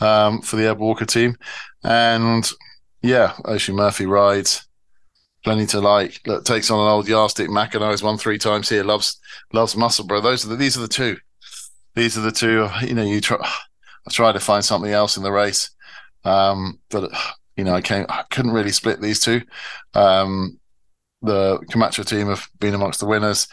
um, 0.00 0.42
for 0.42 0.56
the 0.56 0.68
Ed 0.68 0.78
Walker 0.78 1.06
team. 1.06 1.36
And 1.82 2.48
yeah, 3.02 3.34
Oisin 3.46 3.76
Murphy 3.76 4.06
rides 4.06 4.68
plenty 5.44 5.66
to 5.66 5.80
like. 5.80 6.20
Look, 6.26 6.44
takes 6.44 6.70
on 6.70 6.80
an 6.80 6.92
old 6.92 7.08
yardstick. 7.08 7.48
Makanah 7.48 8.02
won 8.02 8.18
three 8.18 8.38
times 8.38 8.68
here. 8.68 8.84
Loves 8.84 9.18
loves 9.52 9.76
Musselburgh. 9.76 10.22
Those 10.22 10.44
are 10.44 10.48
the, 10.48 10.56
these 10.56 10.76
are 10.76 10.82
the 10.82 10.88
two. 10.88 11.16
These 11.94 12.18
are 12.18 12.22
the 12.22 12.32
two. 12.32 12.68
You 12.82 12.94
know, 12.94 13.04
you 13.04 13.20
try. 13.20 13.38
I 14.06 14.10
try 14.10 14.32
to 14.32 14.40
find 14.40 14.64
something 14.64 14.90
else 14.90 15.18
in 15.18 15.22
the 15.22 15.32
race, 15.32 15.70
um, 16.24 16.78
but 16.88 17.10
you 17.58 17.64
know, 17.64 17.74
I 17.74 17.82
came, 17.82 18.06
I 18.08 18.22
couldn't 18.30 18.52
really 18.52 18.70
split 18.70 19.02
these 19.02 19.18
two. 19.18 19.42
Um, 19.92 20.60
the 21.22 21.58
Camacho 21.70 22.04
team 22.04 22.28
have 22.28 22.48
been 22.60 22.74
amongst 22.74 23.00
the 23.00 23.06
winners. 23.06 23.48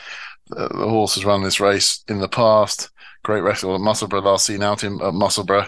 The, 0.47 0.67
the, 0.67 0.87
horse 0.87 1.15
has 1.15 1.25
run 1.25 1.41
this 1.41 1.59
race 1.59 2.03
in 2.07 2.19
the 2.19 2.29
past. 2.29 2.91
Great 3.23 3.41
record 3.41 3.73
at 3.73 3.81
Musselburgh 3.81 4.23
last 4.23 4.45
seen 4.45 4.61
out 4.61 4.83
in 4.83 5.01
at 5.01 5.15
Musselburgh. 5.15 5.67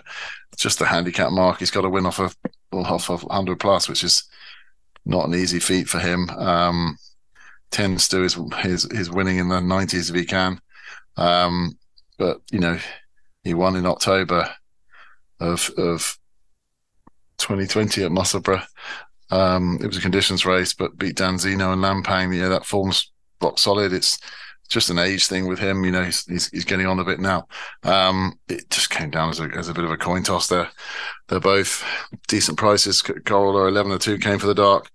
Just 0.56 0.80
a 0.82 0.86
handicap 0.86 1.32
mark. 1.32 1.58
He's 1.58 1.72
got 1.72 1.82
to 1.82 1.90
win 1.90 2.06
off 2.06 2.20
of 2.20 2.38
off 2.72 3.10
of 3.10 3.24
100 3.24 3.60
plus, 3.60 3.90
which 3.90 4.04
is 4.04 4.24
not 5.04 5.28
an 5.28 5.34
easy 5.34 5.60
feat 5.60 5.90
for 5.90 5.98
him. 6.00 6.30
Um, 6.30 6.98
tends 7.72 8.08
to 8.10 8.22
his 8.22 8.38
his 8.60 8.88
his 8.92 9.10
winning 9.10 9.40
in 9.40 9.50
the 9.50 9.56
90s 9.56 10.12
if 10.12 10.16
he 10.16 10.26
can. 10.26 10.62
Um, 11.16 11.80
but 12.20 12.42
you 12.52 12.60
know, 12.60 12.78
he 13.44 13.56
won 13.56 13.76
in 13.76 13.88
October 13.88 14.54
of 15.40 15.72
of 15.76 16.20
2020 17.38 18.04
at 18.04 18.12
Musselburgh. 18.12 18.62
Um, 19.30 19.80
it 19.82 19.88
was 19.88 19.98
a 19.98 20.02
conditions 20.02 20.46
race, 20.46 20.74
but 20.74 20.98
beat 20.98 21.18
Danzeno 21.18 21.74
and 21.74 21.84
Lampang. 21.84 22.36
Yeah, 22.36 22.50
that 22.50 22.66
form's 22.66 23.12
rock 23.42 23.60
solid. 23.60 23.94
It's 23.94 24.20
just 24.70 24.90
an 24.90 25.00
age 25.00 25.28
thing 25.28 25.48
with 25.48 25.60
him. 25.60 25.84
You 25.84 25.92
know, 25.92 26.04
he's 26.04 26.26
he's, 26.26 26.50
he's 26.50 26.66
getting 26.66 26.88
on 26.88 27.00
a 27.00 27.06
bit 27.06 27.20
now. 27.20 27.48
Um, 27.84 28.40
it 28.48 28.70
just 28.70 28.90
came 28.90 29.10
down 29.10 29.30
as 29.30 29.40
a 29.40 29.46
as 29.56 29.70
a 29.70 29.74
bit 29.74 29.84
of 29.84 29.92
a 29.92 29.98
coin 29.98 30.24
toss 30.24 30.48
there. 30.48 30.70
They're 31.28 31.40
both 31.40 31.84
decent 32.28 32.58
prices. 32.58 33.02
Coral 33.02 33.68
11 33.68 33.92
to 33.92 34.00
2 34.00 34.18
came 34.20 34.40
from 34.40 34.50
the 34.50 34.56
dark. 34.56 34.90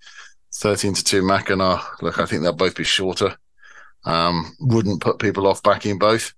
13 0.55 0.95
to 0.95 1.05
2 1.05 1.23
Makanah. 1.23 1.83
Look, 2.03 2.19
I 2.19 2.27
think 2.27 2.43
they'll 2.43 2.53
both 2.53 2.77
be 2.77 2.85
shorter. 2.85 3.37
Um, 4.05 4.55
wouldn't 4.61 5.01
put 5.01 5.19
people 5.19 5.47
off 5.47 5.63
backing 5.63 5.99
both. 5.99 6.35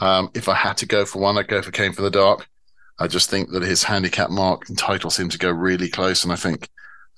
Um, 0.00 0.30
if 0.34 0.48
I 0.48 0.54
had 0.54 0.76
to 0.78 0.86
go 0.86 1.04
for 1.04 1.20
one, 1.20 1.38
I'd 1.38 1.48
go 1.48 1.62
for 1.62 1.70
Came 1.70 1.92
from 1.92 2.04
the 2.04 2.10
Dark. 2.10 2.48
I 2.98 3.08
just 3.08 3.28
think 3.28 3.50
that 3.50 3.62
his 3.62 3.82
handicap 3.82 4.30
mark 4.30 4.70
entitles 4.70 5.18
him 5.18 5.28
to 5.30 5.38
go 5.38 5.50
really 5.50 5.88
close, 5.88 6.22
and 6.22 6.32
I 6.32 6.36
think 6.36 6.68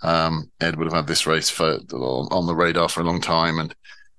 um, 0.02 0.50
Ed 0.60 0.76
would 0.76 0.86
have 0.86 0.94
had 0.94 1.06
this 1.06 1.26
race 1.26 1.50
for, 1.50 1.78
on 1.92 2.46
the 2.46 2.54
radar 2.54 2.88
for 2.88 3.00
a 3.00 3.04
long 3.04 3.20
time. 3.20 3.58
And 3.58 3.74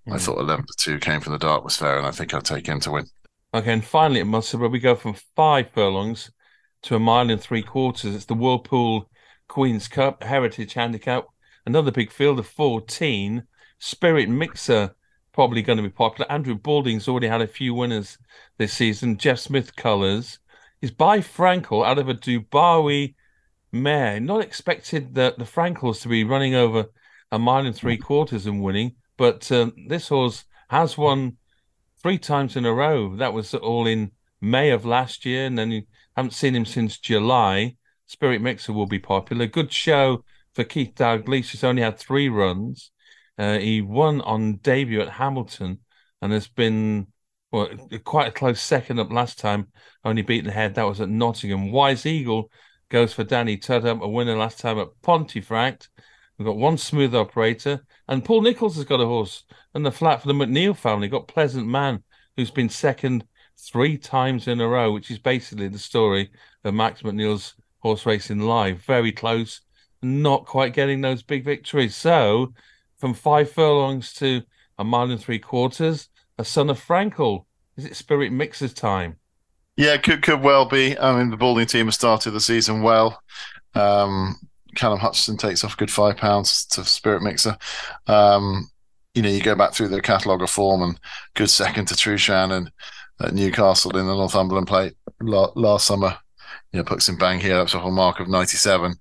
mm. 0.08 0.13
I 0.13 0.17
thought 0.17 0.39
eleven 0.39 0.65
to 0.65 0.74
two 0.78 1.00
came 1.00 1.22
from 1.22 1.34
the 1.34 1.39
dark 1.39 1.63
was 1.63 1.78
fair, 1.78 1.98
and 1.98 2.06
I 2.06 2.12
think 2.12 2.34
I'd 2.34 2.46
take 2.46 2.67
him 2.67 2.80
to 2.82 2.91
win. 2.91 3.06
Okay, 3.54 3.74
and 3.74 3.84
finally 3.84 4.20
at 4.20 4.28
Musselburgh, 4.28 4.72
we 4.72 4.80
go 4.80 4.96
from 4.96 5.15
five 5.36 5.72
furlongs 5.74 6.32
to 6.84 6.96
a 6.96 7.00
mile 7.00 7.30
and 7.30 7.41
three 7.41 7.63
quarters. 7.63 8.15
It's 8.15 8.26
the 8.26 8.34
Whirlpool 8.34 9.10
Queen's 9.48 9.88
Cup 9.88 10.24
Heritage 10.24 10.74
Handicap. 10.74 11.26
Another 11.65 11.91
big 11.91 12.12
field 12.12 12.39
of 12.39 12.48
14. 12.48 13.43
Spirit 13.80 14.30
Mixer 14.30 14.96
probably 15.34 15.62
going 15.62 15.78
to 15.78 15.84
be 15.84 15.89
popular. 15.89 16.32
Andrew 16.32 16.56
Balding's 16.56 17.08
already 17.08 17.28
had 17.28 17.41
a 17.41 17.48
few 17.48 17.74
winners 17.74 18.17
this 18.58 18.74
season. 18.74 19.17
Jeff 19.17 19.39
Smith 19.39 19.76
colours 19.76 20.39
is 20.82 20.92
by 20.92 21.20
Frankel 21.20 21.86
out 21.86 21.98
of 21.98 22.10
a 22.10 22.13
Dubawi 22.13 23.16
mare. 23.72 24.20
Not 24.20 24.42
expected 24.42 25.16
the, 25.16 25.36
the 25.38 25.46
Frankels 25.46 26.02
to 26.02 26.08
be 26.08 26.24
running 26.24 26.56
over 26.56 26.86
a 27.32 27.40
mile 27.40 27.66
and 27.66 27.76
three 27.76 27.98
quarters 27.98 28.46
and 28.46 28.62
winning, 28.62 28.96
but 29.18 29.52
um, 29.52 29.74
this 29.88 30.08
horse 30.10 30.46
has 30.70 30.98
won 30.98 31.38
three 32.02 32.18
times 32.18 32.56
in 32.56 32.66
a 32.66 32.74
row. 32.74 33.16
That 33.16 33.34
was 33.34 33.54
all 33.54 33.88
in 33.88 34.12
May 34.40 34.70
of 34.70 34.86
last 34.86 35.26
year, 35.26 35.46
and 35.46 35.58
then 35.58 35.72
you 35.72 35.84
haven't 36.16 36.34
seen 36.34 36.56
him 36.56 36.66
since 36.66 36.98
July. 36.98 37.76
Spirit 38.06 38.42
Mixer 38.42 38.74
will 38.74 38.86
be 38.86 39.00
popular. 39.00 39.48
Good 39.48 39.74
show 39.74 40.24
for 40.54 40.63
Keith 40.63 40.94
Dalglish. 40.96 41.52
He's 41.52 41.63
only 41.63 41.82
had 41.82 41.98
three 41.98 42.30
runs. 42.30 42.92
Uh, 43.38 43.58
he 43.60 43.82
won 43.82 44.22
on 44.22 44.58
debut 44.58 45.02
at 45.02 45.10
Hamilton 45.10 45.80
and 46.22 46.32
has 46.32 46.48
been 46.48 47.08
well, 47.52 47.70
quite 48.04 48.28
a 48.28 48.32
close 48.32 48.62
second 48.62 49.00
up 49.00 49.12
last 49.12 49.40
time, 49.40 49.68
only 50.04 50.22
beaten 50.22 50.50
ahead. 50.50 50.76
That 50.76 50.88
was 50.88 51.02
at 51.02 51.10
Nottingham. 51.10 51.72
Wise 51.72 52.06
Eagle 52.06 52.52
goes 52.90 53.14
for 53.14 53.24
Danny 53.24 53.58
Tudhope, 53.58 54.02
a 54.02 54.08
winner 54.08 54.38
last 54.38 54.60
time 54.60 54.80
at 54.80 54.90
Pontefract. 55.02 55.90
We've 56.38 56.46
got 56.46 56.58
one 56.58 56.78
smooth 56.78 57.16
operator, 57.16 57.82
and 58.08 58.24
Paul 58.24 58.42
Nicholls 58.42 58.76
has 58.76 58.86
got 58.86 59.02
a 59.02 59.06
horse 59.06 59.44
and 59.74 59.86
the 59.86 59.92
flat 59.92 60.22
for 60.22 60.28
the 60.28 60.34
McNeil 60.34 60.76
family. 60.76 61.08
Got 61.08 61.28
Pleasant 61.28 61.68
Man, 61.68 62.04
who's 62.36 62.52
been 62.52 62.70
second 62.70 63.26
three 63.58 63.98
times 63.98 64.48
in 64.48 64.62
a 64.62 64.68
row, 64.68 64.92
which 64.92 65.10
is 65.10 65.18
basically 65.18 65.68
the 65.68 65.80
story 65.80 66.30
of 66.64 66.74
Max 66.74 67.02
McNeil's 67.02 67.56
horse 67.80 68.06
racing 68.06 68.40
live. 68.40 68.80
Very 68.84 69.12
close, 69.12 69.62
not 70.02 70.46
quite 70.46 70.74
getting 70.74 71.02
those 71.02 71.24
big 71.24 71.44
victories. 71.44 71.96
So, 71.96 72.54
from 73.00 73.14
five 73.14 73.52
furlongs 73.52 74.14
to 74.16 74.44
a 74.78 74.84
mile 74.84 75.10
and 75.10 75.20
three 75.20 75.40
quarters, 75.40 76.10
a 76.38 76.45
son 76.45 76.69
of 76.69 76.84
Frankel. 76.84 77.45
Is 77.78 77.86
it 77.86 77.95
Spirit 77.95 78.32
Mixer's 78.32 78.73
time? 78.73 79.17
Yeah, 79.76 79.97
could 79.97 80.23
could 80.23 80.41
well 80.41 80.65
be. 80.65 80.97
I 80.97 81.17
mean, 81.17 81.30
the 81.30 81.38
Balding 81.38 81.67
team 81.67 81.86
has 81.86 81.95
started 81.95 82.32
the 82.32 82.41
season 82.41 82.82
well. 82.82 83.21
Um, 83.76 84.36
Callum 84.76 85.00
Hutchinson 85.00 85.38
takes 85.38 85.63
off 85.63 85.76
a 85.76 85.78
good 85.78 85.91
five 85.91 86.17
pounds 86.17 86.65
to 86.67 86.84
Spirit 86.84 87.21
Mixer. 87.21 87.58
Um, 88.08 88.69
you 89.13 89.21
know, 89.21 89.30
you 89.30 89.41
go 89.41 89.56
back 89.56 89.73
through 89.73 89.89
the 89.89 90.02
catalogue 90.02 90.41
of 90.41 90.50
form 90.50 90.82
and 90.82 91.00
good 91.36 91.50
second 91.50 91.88
to 91.88 91.95
Trueshan 91.95 92.52
and 92.52 92.71
at 93.19 93.34
Newcastle 93.34 93.97
in 93.97 94.06
the 94.06 94.15
Northumberland 94.15 94.67
plate 94.67 94.93
last 95.21 95.86
summer. 95.86 96.17
You 96.71 96.80
know, 96.80 96.84
puts 96.84 97.10
in 97.10 97.17
bang 97.17 97.39
here 97.39 97.58
up 97.58 97.67
to 97.69 97.80
a 97.80 97.91
mark 97.91 98.19
of 98.19 98.28
97. 98.28 98.95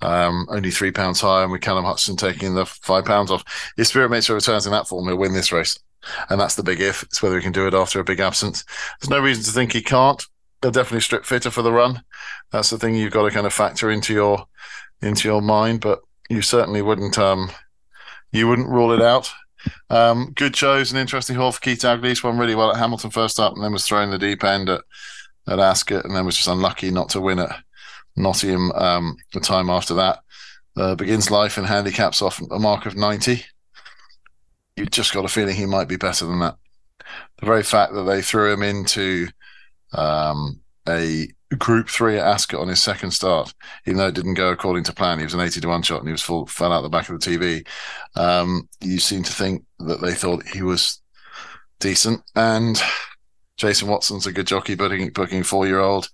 Um, 0.00 0.46
only 0.48 0.70
three 0.70 0.92
pounds 0.92 1.20
higher, 1.20 1.42
and 1.42 1.52
with 1.52 1.60
Callum 1.60 1.84
Hutchinson 1.84 2.16
taking 2.16 2.54
the 2.54 2.64
five 2.64 3.04
pounds 3.04 3.30
off. 3.30 3.44
If 3.76 3.88
Spirit 3.88 4.10
Mixer 4.10 4.34
returns 4.34 4.66
in 4.66 4.72
that 4.72 4.86
form, 4.86 5.08
he'll 5.08 5.16
win 5.16 5.32
this 5.32 5.52
race. 5.52 5.78
And 6.28 6.40
that's 6.40 6.54
the 6.54 6.62
big 6.62 6.80
if. 6.80 7.02
It's 7.02 7.22
whether 7.22 7.36
he 7.36 7.42
can 7.42 7.52
do 7.52 7.66
it 7.66 7.74
after 7.74 8.00
a 8.00 8.04
big 8.04 8.20
absence. 8.20 8.64
There's 9.00 9.10
no 9.10 9.20
reason 9.20 9.44
to 9.44 9.50
think 9.50 9.72
he 9.72 9.82
can't. 9.82 10.24
He'll 10.62 10.70
definitely 10.70 11.00
strip 11.00 11.24
fitter 11.24 11.50
for 11.50 11.62
the 11.62 11.72
run. 11.72 12.02
That's 12.50 12.70
the 12.70 12.78
thing 12.78 12.94
you've 12.94 13.12
got 13.12 13.24
to 13.24 13.30
kind 13.30 13.46
of 13.46 13.52
factor 13.52 13.90
into 13.90 14.12
your 14.12 14.46
into 15.00 15.28
your 15.28 15.40
mind, 15.40 15.80
but 15.80 16.00
you 16.28 16.42
certainly 16.42 16.82
wouldn't 16.82 17.18
um 17.18 17.50
you 18.32 18.48
wouldn't 18.48 18.68
rule 18.68 18.92
it 18.92 19.02
out. 19.02 19.30
Um, 19.90 20.32
good 20.34 20.56
shows, 20.56 20.92
an 20.92 20.98
interesting 20.98 21.36
haul 21.36 21.52
for 21.52 21.60
Keith 21.60 21.80
Dalglish. 21.80 22.22
Won 22.22 22.38
really 22.38 22.54
well 22.54 22.70
at 22.70 22.78
Hamilton 22.78 23.10
first 23.10 23.38
up, 23.38 23.54
and 23.54 23.62
then 23.62 23.72
was 23.72 23.86
thrown 23.86 24.10
the 24.10 24.18
deep 24.18 24.44
end 24.44 24.68
at 24.68 24.82
at 25.46 25.58
Ascot, 25.58 26.04
and 26.04 26.14
then 26.14 26.26
was 26.26 26.36
just 26.36 26.48
unlucky 26.48 26.90
not 26.90 27.08
to 27.10 27.20
win 27.20 27.38
at 27.38 27.62
Nottingham 28.16 28.72
um, 28.72 29.16
the 29.32 29.40
time 29.40 29.70
after 29.70 29.94
that. 29.94 30.20
Uh, 30.76 30.94
begins 30.94 31.30
life 31.30 31.58
in 31.58 31.64
handicaps 31.64 32.22
off 32.22 32.40
a 32.50 32.58
mark 32.58 32.86
of 32.86 32.96
90 32.96 33.44
you 34.78 34.86
just 34.86 35.12
got 35.12 35.24
a 35.24 35.28
feeling 35.28 35.56
he 35.56 35.66
might 35.66 35.88
be 35.88 35.96
better 35.96 36.24
than 36.24 36.38
that. 36.38 36.56
The 37.40 37.46
very 37.46 37.62
fact 37.62 37.92
that 37.94 38.04
they 38.04 38.22
threw 38.22 38.52
him 38.52 38.62
into 38.62 39.28
um, 39.92 40.60
a 40.88 41.28
Group 41.56 41.88
Three 41.88 42.18
at 42.18 42.26
Ascot 42.26 42.60
on 42.60 42.68
his 42.68 42.80
second 42.80 43.10
start, 43.10 43.52
even 43.86 43.98
though 43.98 44.08
it 44.08 44.14
didn't 44.14 44.34
go 44.34 44.50
according 44.50 44.84
to 44.84 44.92
plan, 44.92 45.18
he 45.18 45.24
was 45.24 45.34
an 45.34 45.40
eighty 45.40 45.60
to 45.60 45.68
one 45.68 45.82
shot 45.82 46.00
and 46.00 46.08
he 46.08 46.12
was 46.12 46.22
full 46.22 46.46
fell 46.46 46.72
out 46.72 46.82
the 46.82 46.88
back 46.88 47.08
of 47.08 47.18
the 47.18 47.26
TV. 47.26 47.66
Um, 48.14 48.68
you 48.80 48.98
seem 48.98 49.22
to 49.22 49.32
think 49.32 49.64
that 49.80 50.00
they 50.00 50.14
thought 50.14 50.46
he 50.46 50.62
was 50.62 51.00
decent, 51.80 52.22
and 52.34 52.80
Jason 53.56 53.88
Watson's 53.88 54.26
a 54.26 54.32
good 54.32 54.46
jockey, 54.46 54.74
booking 54.74 55.10
booking 55.10 55.42
four 55.42 55.66
year 55.66 55.80
old, 55.80 56.08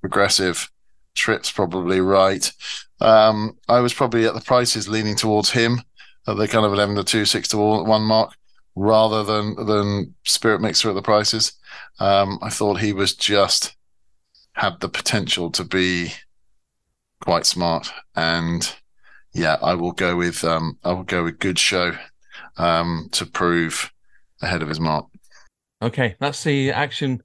progressive. 0.00 0.70
Trips 1.14 1.50
probably 1.50 2.00
right. 2.00 2.50
Um, 3.00 3.58
I 3.68 3.80
was 3.80 3.92
probably 3.92 4.24
at 4.26 4.34
the 4.34 4.40
prices 4.40 4.88
leaning 4.88 5.16
towards 5.16 5.50
him 5.50 5.82
at 6.28 6.36
the 6.36 6.46
kind 6.46 6.66
of 6.66 6.72
11 6.72 6.96
to 6.96 7.04
2, 7.04 7.24
6 7.24 7.48
to 7.48 7.56
1 7.56 8.02
mark. 8.02 8.34
rather 8.76 9.24
than 9.24 9.56
than 9.66 10.14
Spirit 10.24 10.60
Mixer 10.60 10.90
at 10.90 10.94
the 10.94 11.02
prices. 11.02 11.52
Um, 11.98 12.38
I 12.42 12.50
thought 12.50 12.80
he 12.80 12.92
was 12.92 13.16
just 13.16 13.74
had 14.52 14.78
the 14.80 14.88
potential 14.88 15.50
to 15.52 15.64
be 15.64 16.12
quite 17.20 17.44
smart, 17.44 17.90
and 18.14 18.76
yeah, 19.32 19.56
I 19.62 19.74
will 19.74 19.92
go 19.92 20.16
with 20.16 20.44
um, 20.44 20.78
I 20.84 20.92
will 20.92 21.02
go 21.02 21.24
with 21.24 21.40
Good 21.40 21.58
Show 21.58 21.92
um, 22.56 23.08
to 23.12 23.26
prove 23.26 23.92
ahead 24.42 24.62
of 24.62 24.68
his 24.68 24.78
mark. 24.78 25.06
Okay, 25.82 26.14
that's 26.20 26.44
the 26.44 26.70
action 26.70 27.22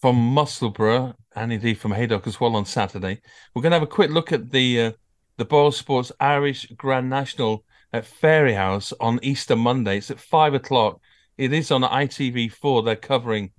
from 0.00 0.16
Musselburgh 0.16 1.14
and 1.34 1.52
indeed 1.52 1.78
from 1.78 1.92
Haydock 1.92 2.26
as 2.26 2.40
well 2.40 2.56
on 2.56 2.66
Saturday. 2.66 3.20
We're 3.54 3.62
going 3.62 3.70
to 3.70 3.76
have 3.76 3.82
a 3.82 3.86
quick 3.86 4.10
look 4.10 4.32
at 4.32 4.50
the 4.50 4.80
uh, 4.80 4.92
the 5.38 5.44
Boyle 5.46 5.72
Sports 5.72 6.12
Irish 6.20 6.66
Grand 6.76 7.08
National 7.08 7.64
at 7.92 8.04
Fairyhouse 8.04 8.92
on 9.00 9.20
Easter 9.22 9.56
Monday. 9.56 9.98
It's 9.98 10.10
at 10.10 10.20
five 10.20 10.54
o'clock. 10.54 11.00
It 11.36 11.52
is 11.52 11.70
on 11.70 11.82
ITV4. 11.82 12.84
They're 12.84 12.96
covering 12.96 13.50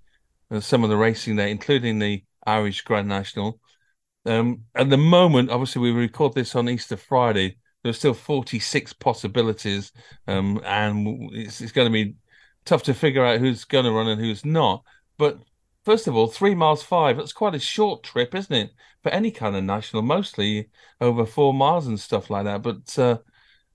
uh, 0.49 0.59
some 0.59 0.83
of 0.83 0.89
the 0.89 0.97
racing 0.97 1.35
there, 1.35 1.47
including 1.47 1.99
the 1.99 2.23
Irish 2.45 2.81
Grand 2.81 3.07
National. 3.07 3.59
Um, 4.25 4.63
at 4.75 4.89
the 4.89 4.97
moment, 4.97 5.49
obviously, 5.49 5.81
we 5.81 5.91
record 5.91 6.33
this 6.33 6.55
on 6.55 6.69
Easter 6.69 6.97
Friday. 6.97 7.57
There's 7.83 7.97
still 7.97 8.13
46 8.13 8.93
possibilities, 8.93 9.91
um, 10.27 10.61
and 10.63 11.29
it's, 11.33 11.59
it's 11.59 11.73
going 11.73 11.87
to 11.87 11.91
be 11.91 12.15
tough 12.65 12.83
to 12.83 12.93
figure 12.93 13.25
out 13.25 13.39
who's 13.39 13.65
going 13.65 13.85
to 13.85 13.91
run 13.91 14.07
and 14.07 14.21
who's 14.21 14.45
not. 14.45 14.83
But 15.17 15.39
first 15.83 16.07
of 16.07 16.15
all, 16.15 16.27
three 16.27 16.55
miles 16.55 16.81
five, 16.81 17.17
that's 17.17 17.33
quite 17.33 17.55
a 17.55 17.59
short 17.59 18.03
trip, 18.03 18.33
isn't 18.33 18.55
it? 18.55 18.71
For 19.01 19.09
any 19.09 19.31
kind 19.31 19.55
of 19.55 19.65
national, 19.65 20.01
mostly 20.03 20.69
over 21.01 21.25
four 21.25 21.53
miles 21.53 21.87
and 21.87 21.99
stuff 21.99 22.29
like 22.29 22.45
that. 22.45 22.61
But 22.61 22.97
uh, 22.97 23.17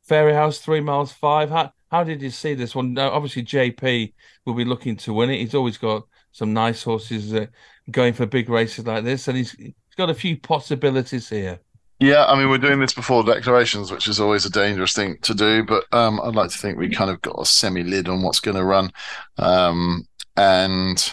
Fairyhouse, 0.09 0.61
three 0.61 0.81
miles 0.81 1.13
five. 1.13 1.51
How 1.51 1.73
how 1.91 2.05
did 2.05 2.23
you 2.23 2.31
see 2.31 2.55
this 2.55 2.75
one? 2.75 2.95
Now, 2.95 3.11
obviously, 3.11 3.43
JP 3.43 4.13
will 4.45 4.55
be 4.55 4.65
looking 4.65 4.97
to 4.97 5.13
win 5.13 5.31
it. 5.31 5.39
He's 5.39 5.55
always 5.55 5.79
got 5.79 6.05
some 6.33 6.53
nice 6.53 6.83
horses 6.83 7.35
uh, 7.35 7.47
going 7.91 8.13
for 8.13 8.27
big 8.27 8.49
races 8.49 8.87
like 8.87 9.05
this, 9.05 9.29
and 9.29 9.37
he's, 9.37 9.53
he's 9.53 9.75
got 9.97 10.11
a 10.11 10.15
few 10.15 10.39
possibilities 10.39 11.29
here. 11.29 11.61
Yeah, 12.01 12.27
I 12.27 12.39
mean, 12.39 12.49
we're 12.49 12.59
doing 12.59 12.79
this 12.79 12.95
before 12.95 13.25
declarations, 13.25 13.91
which 13.91 14.07
is 14.07 14.21
always 14.21 14.45
a 14.45 14.51
dangerous 14.51 14.93
thing 14.93 15.19
to 15.23 15.35
do. 15.35 15.65
But 15.65 15.85
um, 15.93 16.21
I'd 16.23 16.37
like 16.37 16.51
to 16.51 16.59
think 16.59 16.79
we 16.79 16.91
kind 16.91 17.11
of 17.11 17.21
got 17.23 17.41
a 17.41 17.45
semi 17.45 17.83
lid 17.83 18.09
on 18.09 18.23
what's 18.23 18.41
going 18.41 18.57
to 18.57 18.65
run. 18.65 18.93
Um, 19.37 20.07
and 20.37 21.13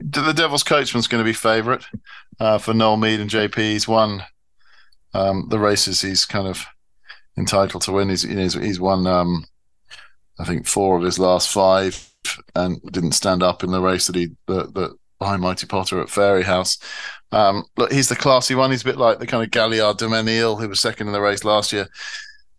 the 0.00 0.32
Devil's 0.32 0.64
Coachman's 0.64 1.06
going 1.06 1.22
to 1.22 1.28
be 1.28 1.32
favourite 1.32 1.84
uh, 2.40 2.58
for 2.58 2.74
Noel 2.74 2.96
Meade 2.96 3.20
and 3.20 3.30
JP. 3.30 3.56
He's 3.56 3.86
won 3.86 4.24
um, 5.14 5.46
the 5.48 5.60
races 5.60 6.00
he's 6.00 6.24
kind 6.24 6.48
of 6.48 6.66
entitled 7.36 7.82
to 7.84 7.92
win. 7.92 8.08
He's 8.08 8.22
he's, 8.22 8.54
he's 8.54 8.80
won, 8.80 9.06
um, 9.06 9.44
I 10.38 10.44
think, 10.44 10.66
four 10.66 10.96
of 10.96 11.02
his 11.02 11.18
last 11.18 11.50
five, 11.50 12.10
and 12.54 12.80
didn't 12.90 13.12
stand 13.12 13.42
up 13.42 13.64
in 13.64 13.70
the 13.70 13.80
race 13.80 14.06
that 14.06 14.16
he 14.16 14.28
that, 14.46 14.74
that 14.74 14.96
behind 15.18 15.42
Mighty 15.42 15.66
Potter 15.66 16.00
at 16.00 16.08
Fairyhouse. 16.08 16.82
Um, 17.30 17.64
look, 17.76 17.92
he's 17.92 18.08
the 18.08 18.16
classy 18.16 18.54
one. 18.54 18.70
He's 18.70 18.82
a 18.82 18.86
bit 18.86 18.98
like 18.98 19.18
the 19.18 19.26
kind 19.26 19.42
of 19.42 19.50
Gaillard 19.50 19.96
du 19.98 20.08
Mesnil 20.08 20.60
who 20.60 20.68
was 20.68 20.80
second 20.80 21.06
in 21.06 21.12
the 21.12 21.20
race 21.20 21.44
last 21.44 21.72
year. 21.72 21.88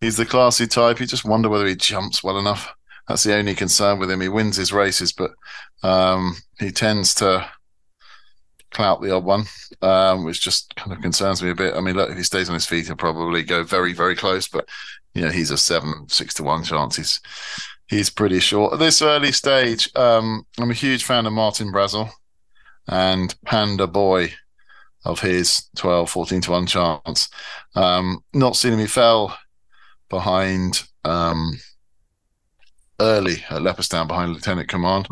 He's 0.02 0.18
the 0.18 0.26
classy 0.26 0.66
type. 0.66 1.00
You 1.00 1.06
just 1.06 1.26
wonder 1.26 1.50
whether 1.50 1.68
he 1.68 1.76
jumps 1.76 2.24
well 2.24 2.40
enough. 2.40 2.74
That's 3.08 3.24
the 3.24 3.36
only 3.36 3.54
concern 3.54 4.00
with 4.00 4.10
him. 4.10 4.22
He 4.22 4.30
wins 4.30 4.56
his 4.56 4.74
races, 4.74 5.12
but 5.12 5.32
um, 5.84 6.38
he 6.60 6.72
tends 6.72 7.14
to 7.16 7.50
clout 8.74 9.02
the 9.02 9.16
odd 9.16 9.24
one, 9.24 9.46
um, 9.82 10.26
which 10.26 10.42
just 10.42 10.76
kind 10.76 10.92
of 10.92 11.02
concerns 11.02 11.42
me 11.42 11.50
a 11.50 11.56
bit. 11.56 11.76
I 11.76 11.82
mean, 11.82 11.96
look, 11.96 12.10
if 12.10 12.18
he 12.18 12.24
stays 12.24 12.50
on 12.50 12.56
his 12.56 12.66
feet, 12.66 12.88
he'll 12.88 12.96
probably 12.96 13.44
go 13.44 13.64
very, 13.64 13.94
very 13.94 14.16
close. 14.16 14.48
But 14.48 14.68
you 15.14 15.22
know, 15.22 15.30
he's 15.30 15.52
a 15.52 15.58
seven, 15.58 16.08
six 16.10 16.34
to 16.36 16.44
one 16.44 16.64
chance. 16.64 16.98
He's 16.98 17.20
he's 17.88 18.10
pretty 18.10 18.40
short 18.40 18.74
at 18.74 18.80
this 18.80 19.02
early 19.02 19.32
stage. 19.32 19.90
Um, 19.96 20.46
I'm 20.60 20.72
a 20.72 20.76
huge 20.76 21.04
fan 21.04 21.26
of 21.26 21.34
Martin 21.34 21.72
Brassil 21.72 22.10
and 22.88 23.34
Panda 23.46 23.88
Boy 23.88 24.34
of 25.06 25.20
his 25.20 25.70
12, 25.76 26.10
14 26.10 26.42
to 26.42 26.52
one 26.52 26.66
chance. 26.66 27.30
Um, 27.76 28.24
not 28.34 28.56
seeing 28.56 28.74
him, 28.74 28.80
he 28.80 28.88
fell 28.88 29.38
behind 30.10 30.84
um, 31.04 31.60
early 33.00 33.44
at 33.50 33.62
Leopardstown 33.62 34.08
behind 34.08 34.34
Lieutenant 34.34 34.70
Command 34.70 35.08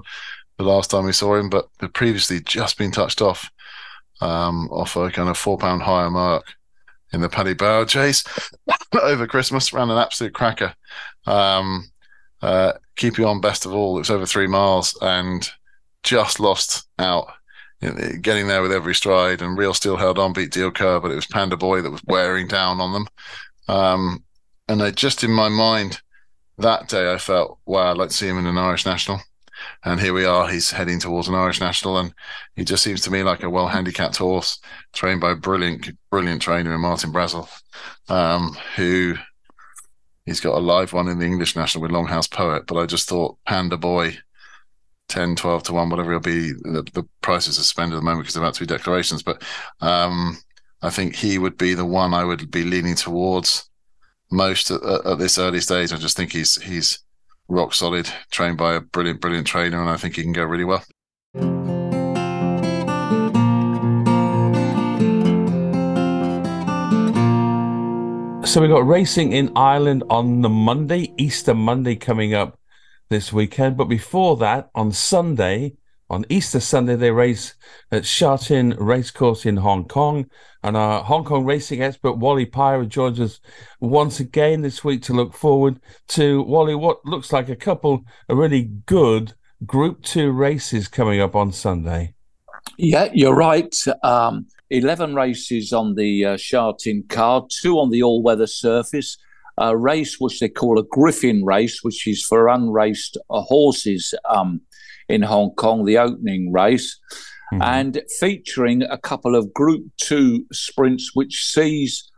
the 0.61 0.67
last 0.67 0.91
time 0.91 1.05
we 1.05 1.11
saw 1.11 1.35
him, 1.35 1.49
but 1.49 1.67
had 1.79 1.93
previously 1.93 2.39
just 2.39 2.77
been 2.77 2.91
touched 2.91 3.21
off 3.21 3.49
um, 4.21 4.69
off 4.71 4.95
a 4.95 5.09
kind 5.09 5.29
of 5.29 5.37
four 5.37 5.57
pound 5.57 5.81
higher 5.81 6.09
mark 6.09 6.53
in 7.11 7.21
the 7.21 7.29
Paddy 7.29 7.55
Power 7.55 7.85
chase 7.85 8.23
over 9.01 9.27
Christmas. 9.27 9.73
Ran 9.73 9.89
an 9.89 9.97
absolute 9.97 10.33
cracker. 10.33 10.73
Um, 11.25 11.91
uh, 12.41 12.73
keep 12.95 13.17
you 13.17 13.27
on 13.27 13.41
best 13.41 13.65
of 13.65 13.73
all. 13.73 13.97
It 13.97 14.01
was 14.01 14.09
over 14.09 14.25
three 14.25 14.47
miles 14.47 14.97
and 15.01 15.49
just 16.03 16.39
lost 16.39 16.87
out. 16.99 17.33
Getting 18.21 18.47
there 18.47 18.61
with 18.61 18.71
every 18.71 18.93
stride, 18.93 19.41
and 19.41 19.57
Real 19.57 19.73
Steel 19.73 19.97
held 19.97 20.19
on, 20.19 20.33
beat 20.33 20.51
Deal 20.51 20.69
Kerr, 20.69 20.99
but 20.99 21.09
it 21.09 21.15
was 21.15 21.25
Panda 21.25 21.57
Boy 21.57 21.81
that 21.81 21.89
was 21.89 22.03
wearing 22.05 22.47
down 22.47 22.79
on 22.79 22.93
them. 22.93 23.07
Um, 23.67 24.23
and 24.67 24.83
I 24.83 24.91
just 24.91 25.23
in 25.23 25.31
my 25.31 25.49
mind 25.49 25.99
that 26.59 26.89
day, 26.89 27.11
I 27.11 27.17
felt, 27.17 27.57
wow, 27.65 27.89
I'd 27.89 27.97
like 27.97 28.09
to 28.09 28.15
see 28.15 28.27
him 28.27 28.37
in 28.37 28.45
an 28.45 28.59
Irish 28.59 28.85
national 28.85 29.21
and 29.83 29.99
here 29.99 30.13
we 30.13 30.25
are. 30.25 30.47
He's 30.47 30.71
heading 30.71 30.99
towards 30.99 31.27
an 31.27 31.35
Irish 31.35 31.59
national, 31.59 31.97
and 31.97 32.13
he 32.55 32.63
just 32.63 32.83
seems 32.83 33.01
to 33.01 33.11
me 33.11 33.23
like 33.23 33.43
a 33.43 33.49
well 33.49 33.67
handicapped 33.67 34.17
horse, 34.17 34.59
trained 34.93 35.21
by 35.21 35.31
a 35.31 35.35
brilliant, 35.35 35.89
brilliant 36.09 36.41
trainer 36.41 36.73
in 36.73 36.81
Martin 36.81 37.11
Brassil, 37.11 37.49
um, 38.09 38.57
who 38.75 39.15
he's 40.25 40.39
got 40.39 40.57
a 40.57 40.59
live 40.59 40.93
one 40.93 41.07
in 41.07 41.19
the 41.19 41.25
English 41.25 41.55
national 41.55 41.81
with 41.81 41.91
Longhouse 41.91 42.29
Poet. 42.29 42.65
But 42.67 42.77
I 42.77 42.85
just 42.85 43.07
thought 43.07 43.37
Panda 43.45 43.77
Boy. 43.77 44.17
10, 45.07 45.35
12 45.35 45.63
to 45.63 45.73
1, 45.73 45.89
whatever 45.89 46.11
it'll 46.11 46.21
be. 46.21 46.53
The, 46.53 46.87
the 46.93 47.03
price 47.19 47.45
is 47.45 47.57
suspended 47.57 47.97
at 47.97 47.99
the 47.99 48.05
moment 48.05 48.23
because 48.23 48.35
there 48.35 48.43
about 48.43 48.53
to 48.53 48.61
be 48.61 48.65
declarations. 48.65 49.21
But 49.21 49.43
um, 49.81 50.37
I 50.81 50.89
think 50.89 51.15
he 51.15 51.37
would 51.37 51.57
be 51.57 51.73
the 51.73 51.85
one 51.85 52.13
I 52.13 52.23
would 52.23 52.49
be 52.49 52.63
leaning 52.63 52.95
towards 52.95 53.69
most 54.31 54.71
at, 54.71 54.81
at, 55.05 55.19
this 55.19 55.37
early 55.37 55.59
stage. 55.59 55.93
I 55.93 55.97
just 55.97 56.17
think 56.17 56.31
he's 56.31 56.61
he's 56.61 56.99
rock 57.51 57.73
solid, 57.73 58.09
trained 58.31 58.57
by 58.57 58.73
a 58.75 58.79
brilliant, 58.79 59.19
brilliant 59.19 59.45
trainer, 59.45 59.79
and 59.79 59.89
I 59.89 59.97
think 59.97 60.15
he 60.15 60.23
can 60.23 60.31
go 60.31 60.43
really 60.43 60.63
well. 60.63 60.83
So 68.45 68.61
we 68.61 68.67
got 68.67 68.87
racing 68.87 69.33
in 69.33 69.51
Ireland 69.55 70.03
on 70.09 70.41
the 70.41 70.49
Monday, 70.49 71.13
Easter 71.17 71.53
Monday 71.53 71.95
coming 71.95 72.33
up 72.33 72.57
this 73.09 73.31
weekend. 73.31 73.77
But 73.77 73.85
before 73.85 74.37
that, 74.37 74.69
on 74.73 74.91
Sunday, 74.91 75.75
on 76.11 76.25
Easter 76.27 76.59
Sunday, 76.59 76.97
they 76.97 77.09
race 77.09 77.55
at 77.89 78.05
Sha 78.05 78.35
Tin 78.35 78.75
Racecourse 78.77 79.45
in 79.45 79.55
Hong 79.55 79.87
Kong. 79.87 80.29
And 80.61 80.75
our 80.75 81.01
Hong 81.01 81.23
Kong 81.23 81.45
racing 81.45 81.81
expert, 81.81 82.17
Wally 82.17 82.45
Pyrah, 82.45 82.87
joins 82.87 83.17
us 83.21 83.39
once 83.79 84.19
again 84.19 84.61
this 84.61 84.83
week 84.83 85.03
to 85.03 85.13
look 85.13 85.33
forward 85.33 85.79
to, 86.09 86.43
Wally, 86.43 86.75
what 86.75 87.03
looks 87.05 87.31
like 87.31 87.47
a 87.47 87.55
couple 87.55 88.03
of 88.27 88.37
really 88.37 88.63
good 88.85 89.33
Group 89.65 90.03
2 90.03 90.31
races 90.31 90.89
coming 90.89 91.21
up 91.21 91.33
on 91.33 91.53
Sunday. 91.53 92.13
Yeah, 92.77 93.09
you're 93.13 93.35
right. 93.35 93.73
Um, 94.03 94.47
11 94.69 95.15
races 95.15 95.71
on 95.71 95.95
the 95.95 96.25
uh, 96.25 96.37
Sha 96.37 96.73
Tin 96.73 97.05
card, 97.07 97.45
two 97.49 97.79
on 97.79 97.89
the 97.89 98.03
all 98.03 98.21
weather 98.21 98.47
surface, 98.47 99.17
a 99.57 99.77
race 99.77 100.19
which 100.19 100.41
they 100.41 100.49
call 100.49 100.77
a 100.77 100.83
Griffin 100.83 101.45
race, 101.45 101.83
which 101.83 102.05
is 102.05 102.21
for 102.25 102.49
unraced 102.49 103.17
uh, 103.29 103.41
horses 103.41 104.13
um, 104.29 104.61
in 105.11 105.21
Hong 105.21 105.51
Kong, 105.55 105.85
the 105.85 105.97
opening 105.97 106.51
race 106.51 106.97
mm-hmm. 107.53 107.61
and 107.61 108.01
featuring 108.19 108.83
a 108.83 108.97
couple 108.97 109.35
of 109.35 109.53
Group 109.53 109.85
Two 109.97 110.45
sprints, 110.51 111.11
which 111.13 111.45
sees, 111.45 112.09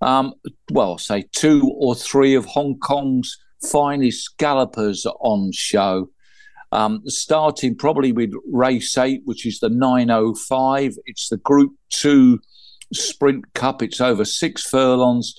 um, 0.00 0.34
well, 0.70 0.98
say 0.98 1.24
two 1.32 1.72
or 1.78 1.94
three 1.94 2.34
of 2.34 2.44
Hong 2.44 2.78
Kong's 2.78 3.36
finest 3.70 4.36
gallopers 4.38 5.06
on 5.20 5.50
show. 5.52 6.10
Um, 6.72 7.02
starting 7.06 7.76
probably 7.76 8.12
with 8.12 8.32
race 8.52 8.98
eight, 8.98 9.22
which 9.24 9.46
is 9.46 9.60
the 9.60 9.68
905. 9.68 10.96
It's 11.06 11.28
the 11.28 11.36
Group 11.38 11.72
Two 11.90 12.40
Sprint 12.92 13.54
Cup. 13.54 13.82
It's 13.82 14.00
over 14.00 14.24
six 14.24 14.68
furlongs, 14.68 15.34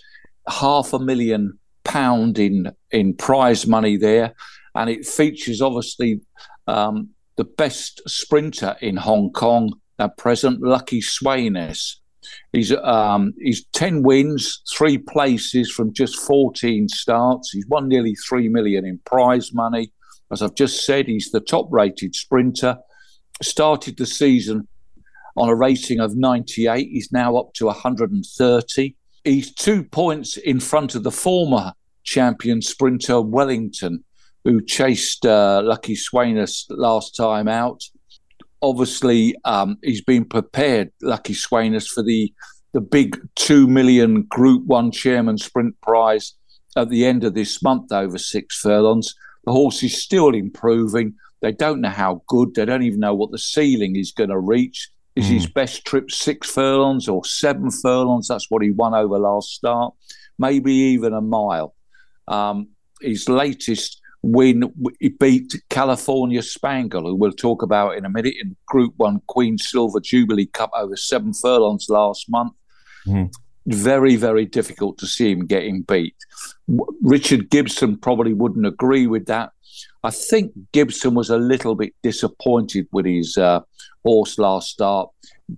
half 0.47 0.93
a 0.93 0.99
million 0.99 1.59
pound 1.83 2.39
in 2.39 2.71
in 2.91 3.13
prize 3.13 3.67
money 3.67 3.97
there, 3.97 4.33
and 4.73 4.89
it 4.89 5.05
features 5.05 5.61
obviously 5.61 6.21
um, 6.67 7.09
the 7.35 7.43
best 7.43 8.01
sprinter 8.07 8.75
in 8.81 8.97
Hong 8.97 9.31
Kong 9.31 9.73
at 9.99 10.17
present, 10.17 10.61
Lucky 10.61 11.01
Sweynesse. 11.01 11.95
He's 12.51 12.73
um, 12.73 13.33
he's 13.39 13.65
ten 13.73 14.03
wins, 14.03 14.61
three 14.75 14.97
places 14.97 15.71
from 15.71 15.93
just 15.93 16.17
fourteen 16.17 16.89
starts. 16.89 17.51
He's 17.51 17.67
won 17.67 17.87
nearly 17.87 18.15
three 18.15 18.49
million 18.49 18.85
in 18.85 18.99
prize 19.05 19.53
money. 19.53 19.91
As 20.31 20.41
I've 20.41 20.55
just 20.55 20.85
said, 20.85 21.07
he's 21.07 21.31
the 21.31 21.39
top-rated 21.39 22.13
sprinter. 22.13 22.77
Started 23.41 23.97
the 23.97 24.05
season 24.05 24.67
on 25.37 25.47
a 25.47 25.55
rating 25.55 25.99
of 25.99 26.17
98. 26.17 26.89
He's 26.89 27.11
now 27.11 27.37
up 27.37 27.53
to 27.53 27.67
130. 27.67 28.95
He's 29.23 29.53
two 29.53 29.83
points 29.83 30.35
in 30.35 30.59
front 30.59 30.95
of 30.95 31.03
the 31.03 31.11
former 31.11 31.73
champion 32.03 32.61
sprinter 32.61 33.21
Wellington, 33.21 34.03
who 34.47 34.61
chased 34.61 35.25
uh, 35.25 35.61
Lucky 35.61 35.93
Sweynesse 35.93 36.67
last 36.69 37.17
time 37.17 37.49
out. 37.49 37.83
Obviously, 38.61 39.35
um, 39.43 39.77
he's 39.83 40.01
been 40.01 40.23
prepared, 40.23 40.89
Lucky 41.01 41.33
Sweynesse, 41.33 41.89
for 41.89 42.01
the 42.01 42.33
the 42.73 42.79
big 42.79 43.19
two 43.35 43.67
million 43.67 44.23
Group 44.23 44.65
One 44.65 44.89
Chairman 44.91 45.37
Sprint 45.37 45.79
Prize 45.81 46.33
at 46.77 46.89
the 46.89 47.05
end 47.05 47.25
of 47.25 47.33
this 47.33 47.61
month 47.61 47.91
over 47.91 48.17
six 48.17 48.59
furlongs. 48.59 49.13
The 49.45 49.51
horse 49.51 49.83
is 49.83 50.01
still 50.01 50.33
improving. 50.33 51.15
They 51.41 51.51
don't 51.51 51.81
know 51.81 51.89
how 51.89 52.21
good. 52.27 52.55
They 52.55 52.65
don't 52.65 52.83
even 52.83 53.01
know 53.01 53.15
what 53.15 53.31
the 53.31 53.37
ceiling 53.37 53.97
is 53.97 54.13
going 54.13 54.29
to 54.29 54.39
reach. 54.39 54.89
Is 55.17 55.25
mm. 55.25 55.31
his 55.31 55.47
best 55.47 55.85
trip 55.85 56.09
six 56.09 56.49
furlongs 56.49 57.09
or 57.09 57.25
seven 57.25 57.69
furlongs? 57.69 58.29
That's 58.29 58.49
what 58.49 58.63
he 58.63 58.71
won 58.71 58.93
over 58.93 59.19
last 59.19 59.49
start. 59.49 59.93
Maybe 60.39 60.73
even 60.73 61.13
a 61.13 61.21
mile. 61.21 61.75
Um, 62.27 62.69
his 63.01 63.27
latest 63.27 64.01
win, 64.21 64.71
he 64.99 65.09
beat 65.09 65.61
California 65.69 66.41
Spangle, 66.41 67.03
who 67.03 67.15
we'll 67.15 67.31
talk 67.31 67.61
about 67.61 67.97
in 67.97 68.05
a 68.05 68.09
minute, 68.09 68.35
in 68.41 68.55
Group 68.65 68.93
One 68.97 69.21
Queen 69.27 69.57
Silver 69.57 69.99
Jubilee 69.99 70.47
Cup 70.47 70.71
over 70.75 70.95
seven 70.95 71.33
furlongs 71.33 71.87
last 71.89 72.29
month. 72.29 72.53
Mm. 73.07 73.31
Very, 73.67 74.15
very 74.15 74.45
difficult 74.45 74.97
to 74.99 75.07
see 75.07 75.31
him 75.31 75.45
getting 75.45 75.81
beat. 75.81 76.15
Richard 77.01 77.49
Gibson 77.49 77.97
probably 77.97 78.33
wouldn't 78.33 78.65
agree 78.65 79.07
with 79.07 79.25
that. 79.25 79.51
I 80.03 80.09
think 80.09 80.53
Gibson 80.71 81.13
was 81.13 81.29
a 81.29 81.37
little 81.37 81.75
bit 81.75 81.93
disappointed 82.01 82.87
with 82.91 83.05
his 83.05 83.37
uh, 83.37 83.61
horse 84.03 84.39
last 84.39 84.69
start 84.69 85.09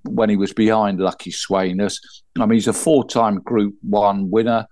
when 0.06 0.30
he 0.30 0.36
was 0.36 0.54
behind 0.54 1.00
Lucky 1.00 1.32
Sweynesse. 1.32 2.00
I 2.38 2.46
mean, 2.46 2.56
he's 2.56 2.68
a 2.68 2.74
four 2.74 3.08
time 3.08 3.42
Group 3.42 3.76
One 3.82 4.30
winner. 4.30 4.68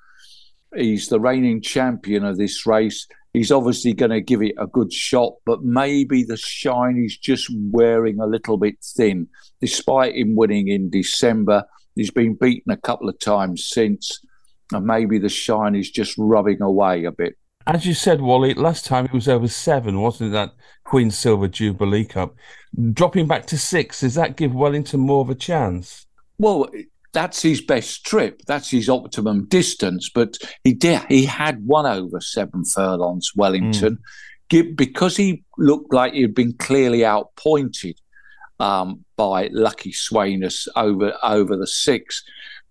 He's 0.76 1.08
the 1.08 1.20
reigning 1.20 1.62
champion 1.62 2.26
of 2.26 2.38
this 2.38 2.66
race. 2.66 3.08
He's 3.38 3.52
obviously 3.52 3.94
going 3.94 4.10
to 4.10 4.20
give 4.20 4.42
it 4.42 4.56
a 4.58 4.66
good 4.66 4.92
shot, 4.92 5.34
but 5.46 5.62
maybe 5.62 6.24
the 6.24 6.38
shine 6.38 6.98
is 6.98 7.16
just 7.16 7.48
wearing 7.70 8.20
a 8.20 8.26
little 8.26 8.58
bit 8.58 8.78
thin. 8.84 9.28
Despite 9.62 10.16
him 10.16 10.36
winning 10.36 10.70
in 10.70 10.90
December, 10.90 11.64
he's 11.94 12.10
been 12.10 12.34
beaten 12.34 12.72
a 12.72 12.78
couple 12.78 13.08
of 13.08 13.20
times 13.20 13.68
since, 13.68 14.22
and 14.72 14.88
maybe 14.88 15.20
the 15.20 15.30
shine 15.30 15.76
is 15.76 15.92
just 15.92 16.16
rubbing 16.18 16.64
away 16.64 17.04
a 17.04 17.12
bit. 17.12 17.36
As 17.68 17.86
you 17.86 17.94
said, 17.94 18.22
Wally, 18.22 18.56
last 18.56 18.86
time 18.86 19.06
it 19.06 19.14
was 19.14 19.28
over 19.28 19.48
seven, 19.48 20.02
wasn't 20.02 20.32
it? 20.32 20.34
That 20.34 20.54
Queen 20.84 21.12
Silver 21.12 21.48
Jubilee 21.48 22.06
Cup. 22.06 22.34
Dropping 22.92 23.28
back 23.28 23.46
to 23.48 23.58
six, 23.60 24.00
does 24.00 24.16
that 24.16 24.36
give 24.36 24.56
Wellington 24.56 25.02
more 25.02 25.22
of 25.22 25.30
a 25.30 25.36
chance? 25.36 26.08
Well, 26.40 26.72
that's 27.18 27.42
his 27.42 27.62
best 27.62 28.06
trip. 28.06 28.44
That's 28.46 28.70
his 28.70 28.88
optimum 28.90 29.48
distance. 29.48 30.08
But 30.14 30.38
he 30.64 30.76
did. 30.76 31.02
He 31.10 31.26
had 31.26 31.66
one 31.66 31.88
over 31.88 32.22
seven 32.22 32.64
furlongs, 32.64 33.32
Wellington, 33.36 33.98
mm. 34.52 34.76
because 34.76 35.18
he 35.18 35.44
looked 35.58 35.92
like 35.92 36.14
he'd 36.14 36.36
been 36.36 36.54
clearly 36.54 37.04
outpointed 37.04 38.00
um, 38.60 39.04
by 39.16 39.50
Lucky 39.52 39.92
Sweynesse 39.92 40.68
over 40.76 41.18
over 41.24 41.58
the 41.58 41.66
six. 41.66 42.24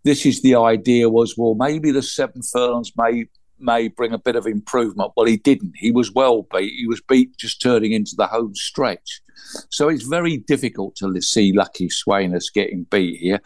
This 0.04 0.24
is 0.24 0.42
the 0.42 0.54
idea 0.54 1.10
was 1.10 1.34
well 1.36 1.56
maybe 1.56 1.90
the 1.90 2.02
seven 2.02 2.42
furlongs 2.42 2.92
may 2.96 3.24
may 3.58 3.88
bring 3.88 4.12
a 4.12 4.18
bit 4.18 4.36
of 4.36 4.46
improvement. 4.46 5.10
Well, 5.16 5.26
he 5.26 5.38
didn't. 5.38 5.72
He 5.74 5.90
was 5.90 6.12
well 6.12 6.46
beat. 6.54 6.72
He 6.78 6.86
was 6.86 7.00
beat 7.00 7.36
just 7.36 7.60
turning 7.60 7.90
into 7.90 8.14
the 8.16 8.28
home 8.28 8.54
stretch. 8.54 9.22
So 9.70 9.88
it's 9.88 10.04
very 10.04 10.36
difficult 10.36 10.94
to 10.96 11.20
see 11.20 11.52
Lucky 11.52 11.88
Sweynesse 11.88 12.52
getting 12.54 12.86
beat 12.88 13.18
here. 13.18 13.40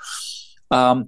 Um, 0.70 1.06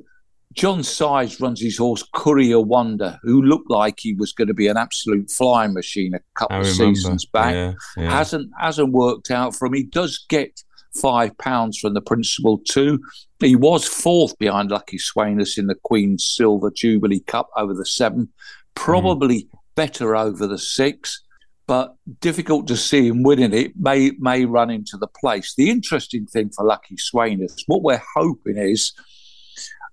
John 0.52 0.82
Size 0.82 1.40
runs 1.40 1.60
his 1.60 1.78
horse 1.78 2.04
Courier 2.14 2.60
Wonder, 2.60 3.18
who 3.22 3.42
looked 3.42 3.70
like 3.70 3.98
he 3.98 4.14
was 4.14 4.32
going 4.32 4.48
to 4.48 4.54
be 4.54 4.68
an 4.68 4.76
absolute 4.76 5.30
flying 5.30 5.72
machine 5.72 6.14
a 6.14 6.20
couple 6.34 6.60
of 6.60 6.66
seasons 6.66 7.24
back. 7.24 7.54
Yeah, 7.54 7.72
yeah. 7.96 8.10
Hasn't 8.10 8.50
hasn't 8.60 8.92
worked 8.92 9.30
out 9.30 9.54
for 9.54 9.66
him. 9.66 9.74
He 9.74 9.84
does 9.84 10.24
get 10.28 10.62
five 11.00 11.36
pounds 11.38 11.78
from 11.78 11.94
the 11.94 12.02
principal 12.02 12.58
too. 12.58 13.00
He 13.40 13.56
was 13.56 13.86
fourth 13.86 14.36
behind 14.38 14.70
Lucky 14.70 14.98
Sweynesse 14.98 15.58
in 15.58 15.66
the 15.66 15.74
Queen's 15.74 16.24
Silver 16.24 16.70
Jubilee 16.70 17.20
Cup 17.20 17.48
over 17.56 17.72
the 17.72 17.86
seven, 17.86 18.28
probably 18.74 19.44
mm. 19.44 19.48
better 19.74 20.14
over 20.14 20.46
the 20.46 20.58
six, 20.58 21.22
but 21.66 21.94
difficult 22.20 22.66
to 22.66 22.76
see 22.76 23.08
him 23.08 23.22
winning 23.22 23.54
it. 23.54 23.72
May 23.78 24.12
may 24.18 24.44
run 24.44 24.70
into 24.70 24.98
the 24.98 25.08
place. 25.08 25.54
The 25.56 25.70
interesting 25.70 26.26
thing 26.26 26.50
for 26.50 26.64
Lucky 26.64 26.96
Sweynesse, 26.96 27.62
what 27.66 27.82
we're 27.82 28.02
hoping 28.14 28.58
is 28.58 28.92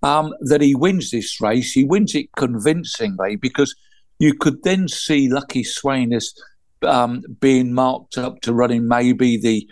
um, 0.04 0.34
that 0.42 0.62
he 0.62 0.76
wins 0.76 1.12
this 1.12 1.40
race. 1.42 1.72
He 1.72 1.84
wins 1.84 2.16
it 2.16 2.30
convincingly 2.38 3.36
because 3.36 3.76
you 4.20 4.34
could 4.34 4.64
then 4.64 4.88
see 4.88 5.30
Lucky 5.30 5.64
Sweynesse 5.64 6.38
um, 6.84 7.24
being 7.40 7.74
marked 7.74 8.18
up 8.18 8.42
to 8.42 8.54
running 8.54 8.88
maybe 8.88 9.38
the 9.38 9.68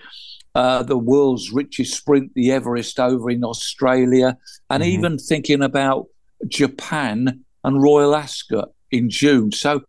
uh, 0.55 0.81
the 0.81 0.97
world's 0.97 1.51
richest 1.51 1.95
sprint, 1.95 2.31
the 2.33 2.51
Everest 2.51 2.99
over 2.99 3.29
in 3.29 3.43
Australia, 3.43 4.35
and 4.71 4.81
mm-hmm. 4.81 4.91
even 4.91 5.17
thinking 5.19 5.61
about 5.61 6.07
Japan 6.47 7.43
and 7.63 7.83
Royal 7.83 8.15
Ascot 8.15 8.69
in 8.89 9.09
June. 9.09 9.51
So, 9.51 9.81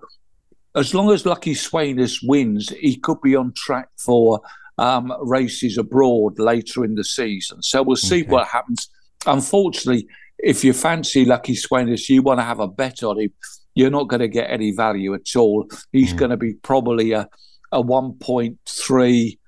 as 0.75 0.93
long 0.93 1.11
as 1.11 1.25
Lucky 1.25 1.55
Sweynesse 1.55 2.19
wins, 2.23 2.69
he 2.69 2.97
could 2.97 3.21
be 3.23 3.35
on 3.35 3.55
track 3.55 3.89
for 3.97 4.43
um, 4.79 5.13
races 5.23 5.77
abroad 5.77 6.39
later 6.39 6.85
in 6.85 6.95
the 6.95 7.05
season. 7.05 7.63
So 7.63 7.83
we'll 7.83 7.97
see 7.97 8.23
okay. 8.23 8.31
what 8.31 8.49
happens. 8.49 8.89
Unfortunately, 9.27 10.07
if 10.39 10.65
you 10.65 10.73
fancy 10.73 11.25
Lucky 11.25 11.55
Sweynesse, 11.55 12.09
you 12.09 12.23
want 12.23 12.41
to 12.41 12.45
have 12.45 12.61
a 12.61 12.69
bet 12.69 13.03
on 13.03 13.21
him. 13.21 13.33
You're 13.75 13.91
not 13.91 14.09
going 14.09 14.21
to 14.21 14.29
get 14.29 14.51
any 14.51 14.73
value 14.73 15.15
at 15.15 15.37
all. 15.37 15.69
He's 15.93 16.13
mm. 16.13 16.19
going 16.19 16.31
to 16.31 16.37
be 16.37 16.55
probably 16.55 17.13
a 17.13 17.29
a 17.71 17.83
1.3 17.83 19.39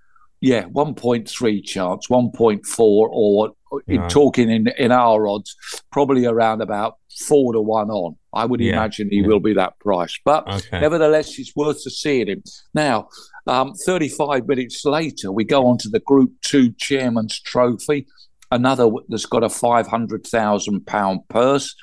yeah, 0.41 0.64
1.3 0.64 1.64
chance, 1.64 2.07
1.4, 2.09 2.78
or 2.78 3.53
in 3.86 4.09
talking 4.09 4.51
in, 4.51 4.68
in 4.78 4.91
our 4.91 5.28
odds, 5.28 5.55
probably 5.93 6.24
around 6.24 6.62
about 6.62 6.97
four 7.26 7.53
to 7.53 7.61
one 7.61 7.91
on. 7.91 8.16
I 8.32 8.47
would 8.47 8.61
yeah. 8.61 8.72
imagine 8.72 9.11
he 9.11 9.20
yeah. 9.20 9.26
will 9.26 9.41
be 9.41 9.55
that 9.55 9.78
price. 9.80 10.18
But 10.24 10.49
okay. 10.49 10.80
nevertheless, 10.80 11.38
it's 11.38 11.55
worth 11.55 11.82
to 11.82 11.91
seeing 11.91 12.28
him. 12.28 12.43
Now, 12.72 13.09
um, 13.47 13.74
35 13.74 14.47
minutes 14.47 14.84
later, 14.84 15.30
we 15.30 15.45
go 15.45 15.66
on 15.66 15.78
to 15.78 15.88
the 15.88 16.01
Group 16.01 16.32
2 16.43 16.72
Chairman's 16.78 17.38
Trophy, 17.41 18.07
another 18.51 18.91
that's 19.09 19.27
got 19.27 19.45
a 19.45 19.49
£500,000 19.49 21.29
purse. 21.29 21.75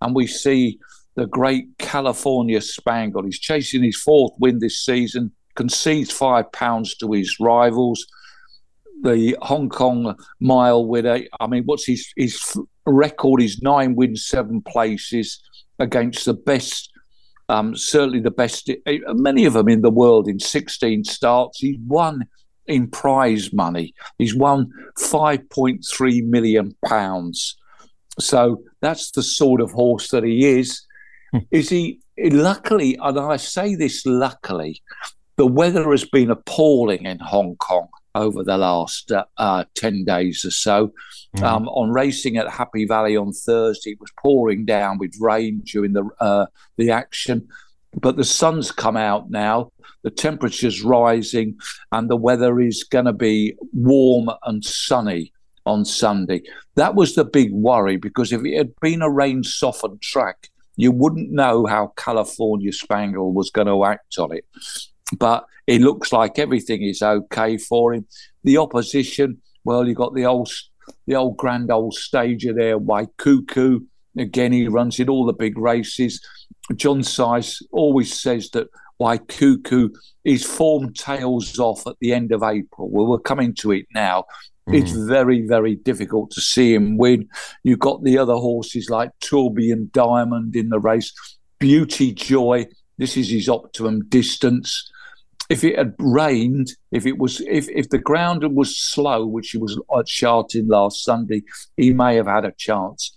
And 0.00 0.14
we 0.14 0.26
see 0.26 0.78
the 1.16 1.26
great 1.26 1.66
California 1.78 2.60
Spangle. 2.60 3.24
He's 3.24 3.38
chasing 3.38 3.82
his 3.82 3.96
fourth 3.96 4.32
win 4.38 4.58
this 4.58 4.78
season 4.78 5.32
concedes 5.60 6.10
five 6.10 6.50
pounds 6.52 6.96
to 6.96 7.12
his 7.12 7.38
rivals. 7.38 8.06
The 9.02 9.36
Hong 9.42 9.68
Kong 9.68 10.16
mile 10.40 10.86
winner. 10.86 11.20
I 11.38 11.46
mean, 11.46 11.64
what's 11.64 11.86
his 11.86 12.10
his 12.16 12.56
record? 12.86 13.42
Is 13.42 13.62
nine 13.62 13.94
wins, 13.94 14.26
seven 14.26 14.62
places 14.62 15.40
against 15.78 16.24
the 16.24 16.34
best. 16.34 16.90
Um, 17.48 17.76
certainly 17.76 18.20
the 18.20 18.30
best. 18.30 18.70
Eh, 18.86 18.98
many 19.08 19.44
of 19.44 19.54
them 19.54 19.68
in 19.68 19.82
the 19.82 19.90
world 19.90 20.28
in 20.28 20.38
16 20.38 21.04
starts. 21.04 21.58
He's 21.58 21.78
won 21.86 22.26
in 22.70 22.88
prize 22.88 23.52
money. 23.52 23.94
He's 24.18 24.34
won 24.34 24.72
5.3 24.98 26.24
million 26.24 26.74
pounds. 26.86 27.56
So 28.18 28.62
that's 28.80 29.10
the 29.10 29.22
sort 29.22 29.60
of 29.60 29.72
horse 29.72 30.08
that 30.10 30.24
he 30.24 30.46
is. 30.46 30.86
Hmm. 31.32 31.38
is 31.50 31.68
he? 31.68 32.00
Luckily, 32.18 32.98
and 33.00 33.18
I 33.18 33.36
say 33.36 33.74
this 33.74 34.04
luckily, 34.04 34.82
the 35.36 35.46
weather 35.46 35.90
has 35.90 36.04
been 36.04 36.30
appalling 36.30 37.06
in 37.06 37.18
Hong 37.18 37.56
Kong 37.56 37.88
over 38.14 38.42
the 38.42 38.58
last 38.58 39.10
uh, 39.10 39.24
uh, 39.38 39.64
10 39.74 40.04
days 40.04 40.44
or 40.44 40.50
so. 40.50 40.92
Mm. 41.36 41.42
Um, 41.42 41.68
on 41.68 41.90
racing 41.90 42.36
at 42.36 42.50
Happy 42.50 42.84
Valley 42.84 43.16
on 43.16 43.32
Thursday, 43.32 43.92
it 43.92 44.00
was 44.00 44.12
pouring 44.18 44.64
down 44.64 44.98
with 44.98 45.14
rain 45.20 45.62
during 45.64 45.92
the, 45.92 46.08
uh, 46.20 46.46
the 46.76 46.90
action. 46.90 47.48
But 47.94 48.16
the 48.16 48.24
sun's 48.24 48.70
come 48.70 48.96
out 48.96 49.30
now, 49.30 49.72
the 50.02 50.10
temperature's 50.10 50.82
rising, 50.82 51.58
and 51.92 52.08
the 52.08 52.16
weather 52.16 52.60
is 52.60 52.84
going 52.84 53.06
to 53.06 53.12
be 53.12 53.56
warm 53.72 54.30
and 54.44 54.64
sunny 54.64 55.32
on 55.66 55.84
Sunday. 55.84 56.42
That 56.76 56.94
was 56.94 57.14
the 57.14 57.24
big 57.24 57.52
worry 57.52 57.96
because 57.96 58.32
if 58.32 58.44
it 58.44 58.56
had 58.56 58.72
been 58.80 59.02
a 59.02 59.10
rain 59.10 59.42
softened 59.42 60.00
track, 60.02 60.48
you 60.76 60.92
wouldn't 60.92 61.30
know 61.30 61.66
how 61.66 61.92
California 61.96 62.72
Spangle 62.72 63.32
was 63.32 63.50
going 63.50 63.66
to 63.66 63.84
act 63.84 64.18
on 64.18 64.34
it 64.34 64.46
but 65.18 65.46
it 65.66 65.80
looks 65.80 66.12
like 66.12 66.38
everything 66.38 66.82
is 66.82 67.02
okay 67.02 67.56
for 67.56 67.94
him. 67.94 68.06
The 68.44 68.58
opposition, 68.58 69.40
well, 69.64 69.86
you've 69.86 69.96
got 69.96 70.14
the 70.14 70.26
old, 70.26 70.50
the 71.06 71.16
old 71.16 71.36
grand 71.36 71.70
old 71.70 71.94
stager 71.94 72.52
there, 72.52 72.78
Waikuku. 72.78 73.86
Again, 74.18 74.52
he 74.52 74.66
runs 74.68 74.98
in 74.98 75.08
all 75.08 75.26
the 75.26 75.32
big 75.32 75.56
races. 75.56 76.20
John 76.76 77.02
Size 77.02 77.60
always 77.72 78.18
says 78.18 78.50
that 78.50 78.68
Waikuku 79.00 79.90
is 80.24 80.44
form 80.44 80.92
tails 80.92 81.58
off 81.58 81.86
at 81.86 81.96
the 82.00 82.12
end 82.12 82.32
of 82.32 82.42
April. 82.42 82.90
Well, 82.90 83.06
we're 83.06 83.18
coming 83.18 83.54
to 83.56 83.72
it 83.72 83.86
now. 83.94 84.24
Mm. 84.68 84.80
It's 84.80 84.92
very, 84.92 85.46
very 85.46 85.76
difficult 85.76 86.30
to 86.32 86.40
see 86.40 86.74
him 86.74 86.98
win. 86.98 87.28
You've 87.64 87.78
got 87.78 88.04
the 88.04 88.18
other 88.18 88.34
horses 88.34 88.90
like 88.90 89.10
Tourbillon 89.20 89.90
Diamond 89.92 90.54
in 90.54 90.68
the 90.68 90.80
race, 90.80 91.12
Beauty 91.58 92.12
Joy. 92.12 92.66
This 92.98 93.16
is 93.16 93.30
his 93.30 93.48
optimum 93.48 94.06
distance 94.08 94.90
if 95.50 95.64
it 95.64 95.76
had 95.76 95.94
rained, 95.98 96.68
if 96.92 97.04
it 97.04 97.18
was 97.18 97.40
if 97.40 97.68
if 97.70 97.90
the 97.90 97.98
ground 97.98 98.44
was 98.54 98.78
slow, 98.78 99.26
which 99.26 99.50
he 99.50 99.58
was 99.58 99.78
at 99.98 100.08
Sha 100.08 100.42
Tin 100.44 100.68
last 100.68 101.02
Sunday, 101.02 101.42
he 101.76 101.92
may 101.92 102.14
have 102.14 102.28
had 102.28 102.44
a 102.44 102.52
chance. 102.56 103.12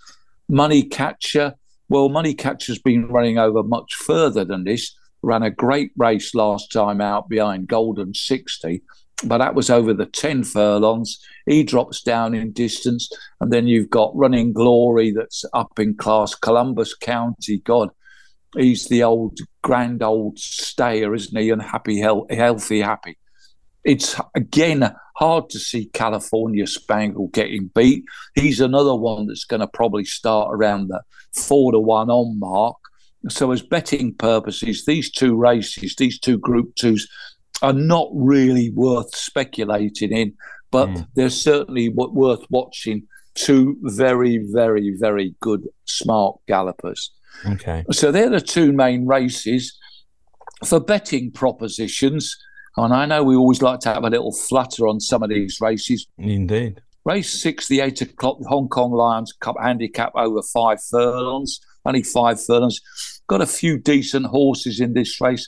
Money 0.49 0.83
Catcher, 0.83 1.53
well, 1.93 2.09
Money 2.09 2.33
Catcher's 2.33 2.79
been 2.79 3.07
running 3.07 3.37
over 3.37 3.61
much 3.61 3.93
further 3.93 4.43
than 4.43 4.63
this. 4.63 4.95
Ran 5.21 5.43
a 5.43 5.51
great 5.51 5.91
race 5.95 6.33
last 6.33 6.71
time 6.71 6.99
out 6.99 7.29
behind 7.29 7.67
Golden 7.67 8.15
60, 8.15 8.81
but 9.25 9.37
that 9.37 9.53
was 9.53 9.69
over 9.69 9.93
the 9.93 10.07
10 10.07 10.43
furlongs. 10.43 11.19
He 11.45 11.63
drops 11.63 12.01
down 12.01 12.33
in 12.33 12.51
distance. 12.51 13.11
And 13.39 13.53
then 13.53 13.67
you've 13.67 13.91
got 13.91 14.15
Running 14.15 14.53
Glory 14.53 15.11
that's 15.11 15.45
up 15.53 15.77
in 15.77 15.93
class, 15.93 16.33
Columbus 16.33 16.95
County. 16.95 17.59
God, 17.59 17.89
he's 18.57 18.87
the 18.87 19.03
old, 19.03 19.37
grand 19.61 20.01
old 20.01 20.39
stayer, 20.39 21.13
isn't 21.13 21.39
he? 21.39 21.51
And 21.51 21.61
happy, 21.61 21.99
healthy, 21.99 22.81
happy. 22.81 23.19
It's 23.83 24.19
again 24.35 24.93
hard 25.15 25.49
to 25.49 25.59
see 25.59 25.85
California 25.93 26.65
Spangle 26.67 27.27
getting 27.27 27.69
beat. 27.75 28.03
He's 28.35 28.59
another 28.59 28.95
one 28.95 29.27
that's 29.27 29.45
going 29.45 29.59
to 29.59 29.67
probably 29.67 30.05
start 30.05 30.49
around 30.51 30.87
the 30.87 31.01
four 31.33 31.71
to 31.71 31.79
one 31.79 32.09
on 32.09 32.39
mark. 32.39 32.77
So, 33.29 33.51
as 33.51 33.61
betting 33.61 34.15
purposes, 34.15 34.85
these 34.85 35.09
two 35.09 35.35
races, 35.35 35.95
these 35.95 36.19
two 36.19 36.37
Group 36.37 36.75
Twos, 36.75 37.07
are 37.61 37.73
not 37.73 38.09
really 38.13 38.69
worth 38.71 39.15
speculating 39.15 40.11
in, 40.11 40.33
but 40.71 40.89
mm. 40.89 41.07
they're 41.15 41.29
certainly 41.29 41.89
worth 41.89 42.45
watching. 42.49 43.07
Two 43.35 43.77
very, 43.81 44.37
very, 44.51 44.95
very 44.99 45.35
good, 45.39 45.67
smart 45.85 46.37
gallopers. 46.47 47.11
Okay. 47.45 47.83
So 47.91 48.11
they're 48.11 48.29
the 48.29 48.41
two 48.41 48.71
main 48.71 49.07
races 49.07 49.75
for 50.65 50.79
betting 50.79 51.31
propositions. 51.31 52.37
And 52.77 52.93
I 52.93 53.05
know 53.05 53.23
we 53.23 53.35
always 53.35 53.61
like 53.61 53.79
to 53.81 53.93
have 53.93 54.03
a 54.03 54.09
little 54.09 54.33
flutter 54.33 54.87
on 54.87 54.99
some 54.99 55.21
of 55.23 55.29
these 55.29 55.59
races. 55.61 56.07
Indeed. 56.17 56.81
Race 57.05 57.41
six, 57.41 57.67
the 57.67 57.81
eight 57.81 58.01
o'clock 58.01 58.37
Hong 58.47 58.69
Kong 58.69 58.91
Lions 58.91 59.33
Cup 59.33 59.55
handicap 59.61 60.13
over 60.15 60.41
five 60.41 60.81
furlongs, 60.81 61.59
only 61.85 62.01
five 62.01 62.43
furlongs. 62.43 62.79
Got 63.27 63.41
a 63.41 63.45
few 63.45 63.77
decent 63.77 64.27
horses 64.27 64.79
in 64.79 64.93
this 64.93 65.19
race, 65.19 65.47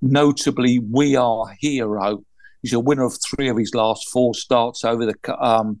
notably 0.00 0.78
We 0.78 1.14
Are 1.14 1.54
Hero. 1.60 2.24
He's 2.62 2.72
a 2.72 2.80
winner 2.80 3.04
of 3.04 3.16
three 3.24 3.48
of 3.48 3.58
his 3.58 3.74
last 3.74 4.08
four 4.10 4.34
starts 4.34 4.84
over 4.84 5.06
the 5.06 5.36
um, 5.38 5.80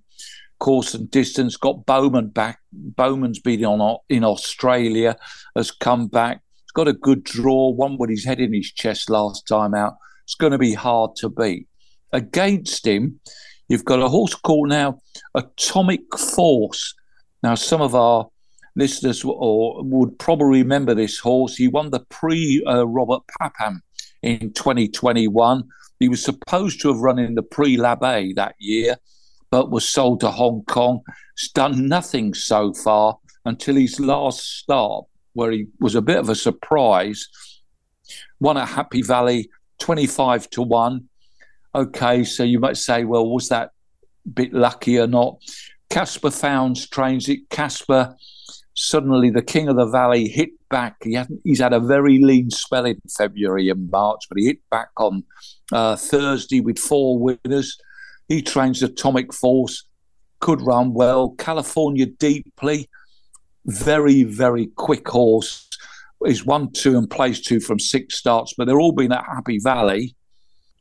course 0.60 0.94
and 0.94 1.10
distance. 1.10 1.56
Got 1.56 1.86
Bowman 1.86 2.28
back. 2.28 2.60
Bowman's 2.72 3.40
been 3.40 3.64
on 3.64 3.98
in 4.08 4.22
Australia, 4.22 5.16
has 5.56 5.70
come 5.70 6.08
back. 6.08 6.42
He's 6.62 6.72
got 6.72 6.88
a 6.88 6.92
good 6.92 7.24
draw. 7.24 7.70
One 7.70 7.96
with 7.98 8.10
his 8.10 8.24
head 8.24 8.38
in 8.38 8.52
his 8.52 8.70
chest 8.70 9.10
last 9.10 9.48
time 9.48 9.74
out. 9.74 9.94
It's 10.26 10.34
going 10.34 10.52
to 10.52 10.58
be 10.58 10.74
hard 10.74 11.14
to 11.16 11.28
beat. 11.28 11.68
Against 12.12 12.86
him, 12.86 13.20
you've 13.68 13.84
got 13.84 14.02
a 14.02 14.08
horse 14.08 14.34
called 14.34 14.68
now 14.68 14.98
Atomic 15.34 16.18
Force. 16.18 16.94
Now, 17.42 17.54
some 17.54 17.80
of 17.80 17.94
our 17.94 18.26
listeners 18.74 19.24
or 19.24 19.82
would 19.84 20.18
probably 20.18 20.62
remember 20.62 20.94
this 20.94 21.18
horse. 21.18 21.56
He 21.56 21.68
won 21.68 21.90
the 21.90 22.00
Prix 22.00 22.62
uh, 22.66 22.86
Robert 22.86 23.22
Papin 23.40 23.80
in 24.22 24.52
2021. 24.52 25.64
He 26.00 26.08
was 26.08 26.22
supposed 26.22 26.80
to 26.82 26.88
have 26.88 27.00
run 27.00 27.18
in 27.20 27.36
the 27.36 27.42
Prix 27.42 27.76
Labbe 27.76 28.34
that 28.34 28.56
year 28.58 28.96
but 29.50 29.70
was 29.70 29.88
sold 29.88 30.20
to 30.20 30.30
Hong 30.30 30.64
Kong. 30.64 31.00
He's 31.38 31.50
done 31.50 31.88
nothing 31.88 32.34
so 32.34 32.72
far 32.74 33.18
until 33.44 33.76
his 33.76 34.00
last 34.00 34.58
start, 34.58 35.04
where 35.34 35.50
he 35.52 35.66
was 35.80 35.94
a 35.94 36.02
bit 36.02 36.18
of 36.18 36.28
a 36.28 36.34
surprise. 36.34 37.28
Won 38.40 38.56
at 38.56 38.68
Happy 38.68 39.02
Valley 39.02 39.48
25 39.78 40.50
to 40.50 40.62
1. 40.62 41.08
Okay, 41.74 42.24
so 42.24 42.42
you 42.42 42.58
might 42.58 42.76
say, 42.76 43.04
well, 43.04 43.28
was 43.28 43.48
that 43.48 43.70
bit 44.32 44.52
lucky 44.52 44.98
or 44.98 45.06
not? 45.06 45.38
Caspar 45.90 46.30
Fownes 46.30 46.88
trains 46.88 47.28
it. 47.28 47.48
Casper, 47.50 48.14
suddenly 48.74 49.30
the 49.30 49.42
king 49.42 49.68
of 49.68 49.76
the 49.76 49.86
valley, 49.86 50.28
hit 50.28 50.50
back. 50.68 50.96
He 51.02 51.18
he's 51.44 51.60
had 51.60 51.72
a 51.72 51.80
very 51.80 52.18
lean 52.18 52.50
spell 52.50 52.86
in 52.86 53.00
February 53.16 53.68
and 53.68 53.90
March, 53.90 54.24
but 54.28 54.38
he 54.38 54.46
hit 54.46 54.58
back 54.70 54.90
on 54.96 55.24
uh, 55.72 55.96
Thursday 55.96 56.60
with 56.60 56.78
four 56.78 57.18
winners. 57.18 57.78
He 58.28 58.42
trains 58.42 58.82
Atomic 58.82 59.32
Force, 59.32 59.84
could 60.40 60.60
run 60.60 60.92
well. 60.92 61.30
California 61.38 62.06
deeply, 62.06 62.88
very, 63.66 64.24
very 64.24 64.66
quick 64.76 65.08
horse. 65.08 65.68
He's 66.24 66.44
one, 66.44 66.72
two, 66.72 66.96
and 66.96 67.08
placed 67.08 67.44
two 67.44 67.60
from 67.60 67.78
six 67.78 68.16
starts, 68.16 68.54
but 68.56 68.66
they're 68.66 68.80
all 68.80 68.92
been 68.92 69.12
at 69.12 69.24
Happy 69.24 69.58
Valley. 69.58 70.16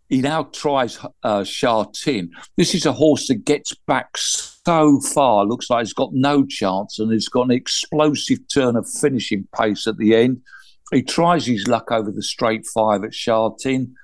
He 0.10 0.22
now 0.22 0.44
tries 0.44 1.00
uh, 1.24 1.44
Sha 1.44 1.86
Tin. 1.86 2.32
This 2.58 2.76
is 2.76 2.86
a 2.86 2.94
horse 2.94 3.28
that 3.28 3.46
gets 3.46 3.74
back 3.88 4.18
so 4.18 5.00
far, 5.02 5.46
looks 5.46 5.70
like 5.70 5.86
he's 5.86 5.94
got 5.94 6.14
no 6.14 6.46
chance, 6.46 7.00
and 7.00 7.12
he's 7.12 7.30
got 7.30 7.44
an 7.44 7.52
explosive 7.52 8.40
turn 8.54 8.76
of 8.76 8.88
finishing 8.88 9.48
pace 9.58 9.88
at 9.88 9.98
the 9.98 10.16
end. 10.16 10.42
He 10.92 11.02
tries 11.02 11.46
his 11.46 11.68
luck 11.68 11.92
over 11.92 12.12
the 12.12 12.22
straight 12.22 12.66
five 12.68 13.04
at 13.04 13.14
Sha 13.14 13.50
Tin. 13.60 13.96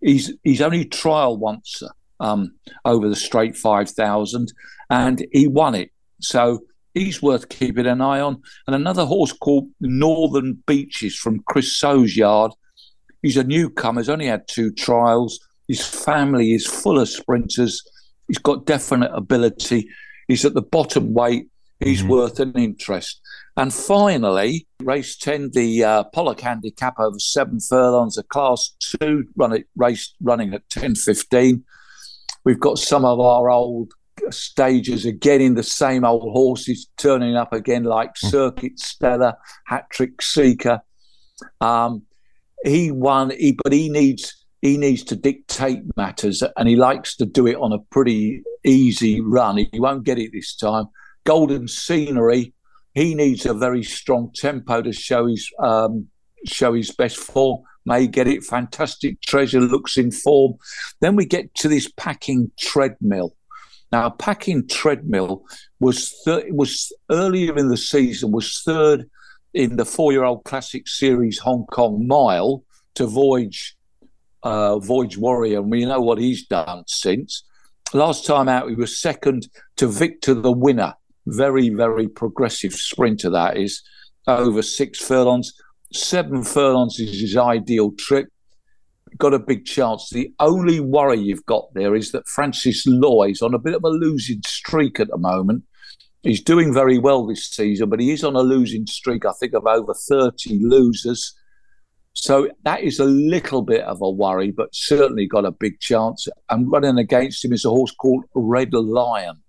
He's 0.00 0.32
he's 0.42 0.60
only 0.60 0.84
trial 0.84 1.36
once 1.36 1.82
um, 2.20 2.54
over 2.84 3.08
the 3.08 3.16
straight 3.16 3.56
5,000, 3.56 4.52
and 4.90 5.26
he 5.32 5.46
won 5.46 5.74
it. 5.74 5.90
So 6.20 6.64
he's 6.94 7.20
worth 7.20 7.48
keeping 7.48 7.86
an 7.86 8.00
eye 8.00 8.20
on. 8.20 8.40
And 8.66 8.74
another 8.74 9.04
horse 9.04 9.32
called 9.32 9.68
Northern 9.80 10.62
Beaches 10.66 11.16
from 11.16 11.42
Chris 11.46 11.76
So's 11.76 12.16
yard. 12.16 12.52
He's 13.22 13.36
a 13.36 13.44
newcomer, 13.44 14.00
he's 14.00 14.08
only 14.08 14.26
had 14.26 14.48
two 14.48 14.72
trials. 14.72 15.38
His 15.68 15.84
family 15.84 16.52
is 16.52 16.66
full 16.66 16.98
of 16.98 17.08
sprinters. 17.08 17.82
He's 18.28 18.38
got 18.38 18.66
definite 18.66 19.12
ability. 19.14 19.88
He's 20.28 20.44
at 20.44 20.54
the 20.54 20.62
bottom 20.62 21.14
weight. 21.14 21.48
He's 21.80 22.00
mm-hmm. 22.00 22.10
worth 22.10 22.40
an 22.40 22.52
interest. 22.52 23.20
And 23.56 23.72
finally, 23.72 24.66
race 24.82 25.16
10, 25.16 25.50
the 25.52 25.84
uh, 25.84 26.04
Pollock 26.04 26.40
handicap 26.40 26.98
over 26.98 27.18
seven 27.18 27.60
furlongs, 27.60 28.18
a 28.18 28.22
class 28.24 28.74
two 28.80 29.26
run 29.36 29.52
it, 29.52 29.66
race 29.76 30.14
running 30.20 30.54
at 30.54 30.68
10.15. 30.70 31.62
We've 32.44 32.60
got 32.60 32.78
some 32.78 33.04
of 33.04 33.20
our 33.20 33.48
old 33.50 33.92
stages 34.30 35.04
again 35.04 35.40
in 35.40 35.54
the 35.54 35.62
same 35.62 36.04
old 36.04 36.32
horses 36.32 36.88
turning 36.96 37.36
up 37.36 37.52
again, 37.52 37.84
like 37.84 38.14
mm. 38.14 38.30
Circuit 38.30 38.78
Stella, 38.78 39.36
Hat 39.66 39.86
Trick 39.90 40.20
Seeker. 40.22 40.80
Um, 41.60 42.02
he 42.64 42.90
won, 42.90 43.30
he, 43.30 43.56
but 43.62 43.72
he 43.72 43.88
needs 43.88 44.44
he 44.62 44.78
needs 44.78 45.02
to 45.04 45.16
dictate 45.16 45.82
matters, 45.96 46.42
and 46.56 46.68
he 46.68 46.76
likes 46.76 47.16
to 47.16 47.26
do 47.26 47.46
it 47.46 47.56
on 47.56 47.72
a 47.72 47.78
pretty 47.90 48.42
easy 48.64 49.20
run. 49.20 49.58
He 49.58 49.68
won't 49.74 50.04
get 50.04 50.18
it 50.18 50.30
this 50.32 50.56
time. 50.56 50.86
Golden 51.24 51.68
Scenery, 51.68 52.54
he 52.94 53.14
needs 53.14 53.44
a 53.44 53.52
very 53.52 53.82
strong 53.82 54.30
tempo 54.34 54.80
to 54.80 54.92
show 54.92 55.26
his 55.26 55.50
um, 55.58 56.08
show 56.46 56.72
his 56.72 56.90
best 56.90 57.16
form 57.16 57.62
may 57.86 58.06
get 58.06 58.26
it. 58.26 58.44
Fantastic 58.44 59.20
treasure 59.20 59.60
looks 59.60 59.96
in 59.96 60.10
form. 60.10 60.54
Then 61.00 61.16
we 61.16 61.26
get 61.26 61.54
to 61.56 61.68
this 61.68 61.90
packing 61.96 62.50
treadmill. 62.58 63.34
Now, 63.94 64.10
packing 64.10 64.66
treadmill 64.66 65.44
was 65.78 66.12
thir- 66.24 66.48
was 66.48 66.92
earlier 67.12 67.56
in 67.56 67.68
the 67.68 67.76
season 67.76 68.32
was 68.32 68.60
third 68.62 69.08
in 69.62 69.76
the 69.76 69.84
four-year-old 69.84 70.42
classic 70.42 70.88
series 70.88 71.38
Hong 71.38 71.64
Kong 71.66 72.04
Mile 72.04 72.64
to 72.96 73.06
Voyage 73.06 73.76
uh, 74.42 74.80
Voyage 74.80 75.16
Warrior, 75.16 75.60
and 75.60 75.70
we 75.70 75.84
know 75.84 76.00
what 76.00 76.18
he's 76.18 76.44
done 76.44 76.82
since. 76.88 77.44
Last 77.92 78.26
time 78.26 78.48
out, 78.48 78.68
he 78.68 78.74
was 78.74 79.00
second 79.00 79.46
to 79.76 79.86
Victor 79.86 80.34
the 80.34 80.50
Winner. 80.50 80.94
Very, 81.26 81.68
very 81.68 82.08
progressive 82.08 82.74
sprinter 82.74 83.30
that 83.30 83.56
is, 83.56 83.80
over 84.26 84.62
six 84.62 84.98
furlongs 84.98 85.52
seven 85.92 86.42
furlongs 86.42 86.98
is 86.98 87.20
his 87.20 87.36
ideal 87.36 87.92
trip. 87.92 88.26
Got 89.18 89.34
a 89.34 89.38
big 89.38 89.64
chance. 89.64 90.10
The 90.10 90.32
only 90.40 90.80
worry 90.80 91.20
you've 91.20 91.46
got 91.46 91.72
there 91.74 91.94
is 91.94 92.12
that 92.12 92.28
Francis 92.28 92.86
Lui 92.86 93.30
is 93.30 93.42
on 93.42 93.54
a 93.54 93.58
bit 93.58 93.74
of 93.74 93.84
a 93.84 93.88
losing 93.88 94.40
streak 94.44 94.98
at 94.98 95.08
the 95.08 95.18
moment. 95.18 95.64
He's 96.22 96.42
doing 96.42 96.72
very 96.72 96.98
well 96.98 97.26
this 97.26 97.44
season, 97.44 97.90
but 97.90 98.00
he 98.00 98.10
is 98.10 98.24
on 98.24 98.34
a 98.34 98.40
losing 98.40 98.86
streak, 98.86 99.26
I 99.26 99.32
think, 99.38 99.52
of 99.52 99.66
over 99.66 99.92
30 99.94 100.58
losers. 100.62 101.34
So 102.14 102.48
that 102.64 102.80
is 102.80 102.98
a 102.98 103.04
little 103.04 103.60
bit 103.60 103.82
of 103.82 104.00
a 104.00 104.10
worry, 104.10 104.50
but 104.50 104.74
certainly 104.74 105.26
got 105.26 105.44
a 105.44 105.50
big 105.50 105.80
chance. 105.80 106.26
And 106.48 106.70
running 106.70 106.96
against 106.96 107.44
him 107.44 107.52
is 107.52 107.64
a 107.64 107.70
horse 107.70 107.92
called 107.92 108.24
Red 108.34 108.72
Lion, 108.72 109.42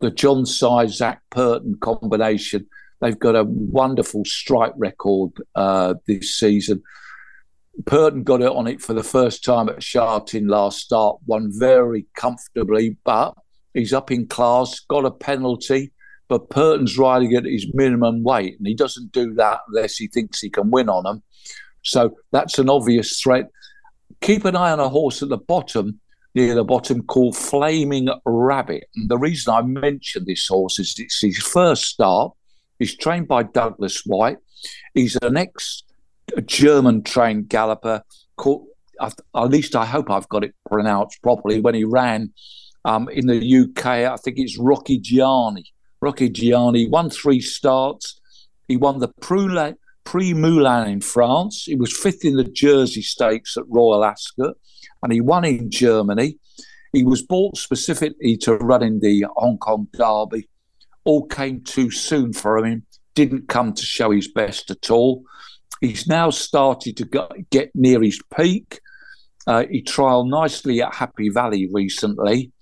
the 0.00 0.10
John 0.10 0.46
Size 0.46 0.96
Zac 0.96 1.20
Purton 1.30 1.76
combination. 1.80 2.66
They've 3.00 3.18
got 3.18 3.36
a 3.36 3.44
wonderful 3.44 4.24
strike 4.24 4.72
record 4.76 5.32
uh, 5.54 5.94
this 6.06 6.34
season. 6.34 6.82
Purton 7.84 8.22
got 8.22 8.40
it 8.40 8.50
on 8.50 8.66
it 8.66 8.80
for 8.80 8.94
the 8.94 9.02
first 9.02 9.44
time 9.44 9.68
at 9.68 9.82
Sha 9.82 10.20
last 10.32 10.78
start, 10.78 11.18
won 11.26 11.50
very 11.52 12.06
comfortably, 12.16 12.96
but 13.04 13.34
he's 13.74 13.92
up 13.92 14.10
in 14.10 14.26
class, 14.26 14.80
got 14.80 15.04
a 15.04 15.10
penalty, 15.10 15.92
but 16.28 16.48
Purton's 16.48 16.98
riding 16.98 17.34
at 17.34 17.44
his 17.44 17.66
minimum 17.74 18.22
weight, 18.22 18.58
and 18.58 18.66
he 18.66 18.74
doesn't 18.74 19.12
do 19.12 19.34
that 19.34 19.60
unless 19.68 19.96
he 19.96 20.08
thinks 20.08 20.40
he 20.40 20.50
can 20.50 20.70
win 20.70 20.88
on 20.88 21.04
them. 21.04 21.22
So 21.82 22.16
that's 22.32 22.58
an 22.58 22.70
obvious 22.70 23.20
threat. 23.20 23.48
keep 24.20 24.44
an 24.44 24.56
eye 24.56 24.72
on 24.72 24.80
a 24.80 24.88
horse 24.88 25.22
at 25.22 25.28
the 25.28 25.36
bottom, 25.36 26.00
near 26.34 26.54
the 26.54 26.64
bottom, 26.64 27.02
called 27.02 27.36
Flaming 27.36 28.08
Rabbit. 28.24 28.84
And 28.96 29.08
the 29.08 29.18
reason 29.18 29.52
I 29.52 29.62
mention 29.62 30.24
this 30.24 30.48
horse 30.48 30.78
is 30.78 30.94
it's 30.98 31.20
his 31.20 31.38
first 31.38 31.84
start. 31.84 32.32
He's 32.78 32.96
trained 32.96 33.28
by 33.28 33.44
Douglas 33.44 34.02
Whyte. 34.04 34.38
He's 34.94 35.16
an 35.22 35.36
ex 35.36 35.82
German 36.44 37.02
trained 37.02 37.48
galloper 37.48 38.02
called, 38.36 38.66
at 39.00 39.14
least 39.34 39.76
I 39.76 39.84
hope 39.84 40.10
I've 40.10 40.28
got 40.28 40.44
it 40.44 40.54
pronounced 40.68 41.22
properly, 41.22 41.60
when 41.60 41.74
he 41.74 41.84
ran 41.84 42.32
um, 42.84 43.08
in 43.08 43.26
the 43.26 43.36
UK. 43.36 43.86
I 43.86 44.16
think 44.16 44.38
it's 44.38 44.58
Rocchigiani. 44.58 45.64
Rocky 46.00 46.28
Gianni 46.28 46.88
won 46.88 47.10
three 47.10 47.40
starts. 47.40 48.20
He 48.68 48.76
won 48.76 48.98
the 48.98 49.08
Prix 50.04 50.34
Moulin 50.34 50.88
in 50.88 51.00
France. 51.00 51.64
He 51.64 51.74
was 51.74 51.96
fifth 51.96 52.24
in 52.24 52.36
the 52.36 52.44
Jersey 52.44 53.02
Stakes 53.02 53.56
at 53.56 53.64
Royal 53.68 54.04
Ascot, 54.04 54.56
and 55.02 55.12
he 55.12 55.20
won 55.20 55.44
in 55.44 55.70
Germany. 55.70 56.38
He 56.92 57.02
was 57.02 57.22
bought 57.22 57.56
specifically 57.56 58.36
to 58.38 58.56
run 58.56 58.82
in 58.82 59.00
the 59.00 59.26
Hong 59.36 59.58
Kong 59.58 59.88
Derby. 59.92 60.48
All 61.04 61.26
came 61.26 61.62
too 61.62 61.90
soon 61.90 62.32
for 62.32 62.64
him. 62.64 62.86
Didn't 63.14 63.48
come 63.48 63.72
to 63.72 63.82
show 63.82 64.10
his 64.10 64.28
best 64.28 64.70
at 64.70 64.90
all. 64.90 65.24
He's 65.80 66.06
now 66.06 66.30
started 66.30 66.96
to 66.96 67.44
get 67.50 67.70
near 67.74 68.02
his 68.02 68.20
peak. 68.36 68.80
Uh, 69.46 69.64
he 69.70 69.82
trialled 69.82 70.28
nicely 70.28 70.82
at 70.82 70.94
Happy 70.94 71.28
Valley 71.28 71.68
recently. 71.72 72.52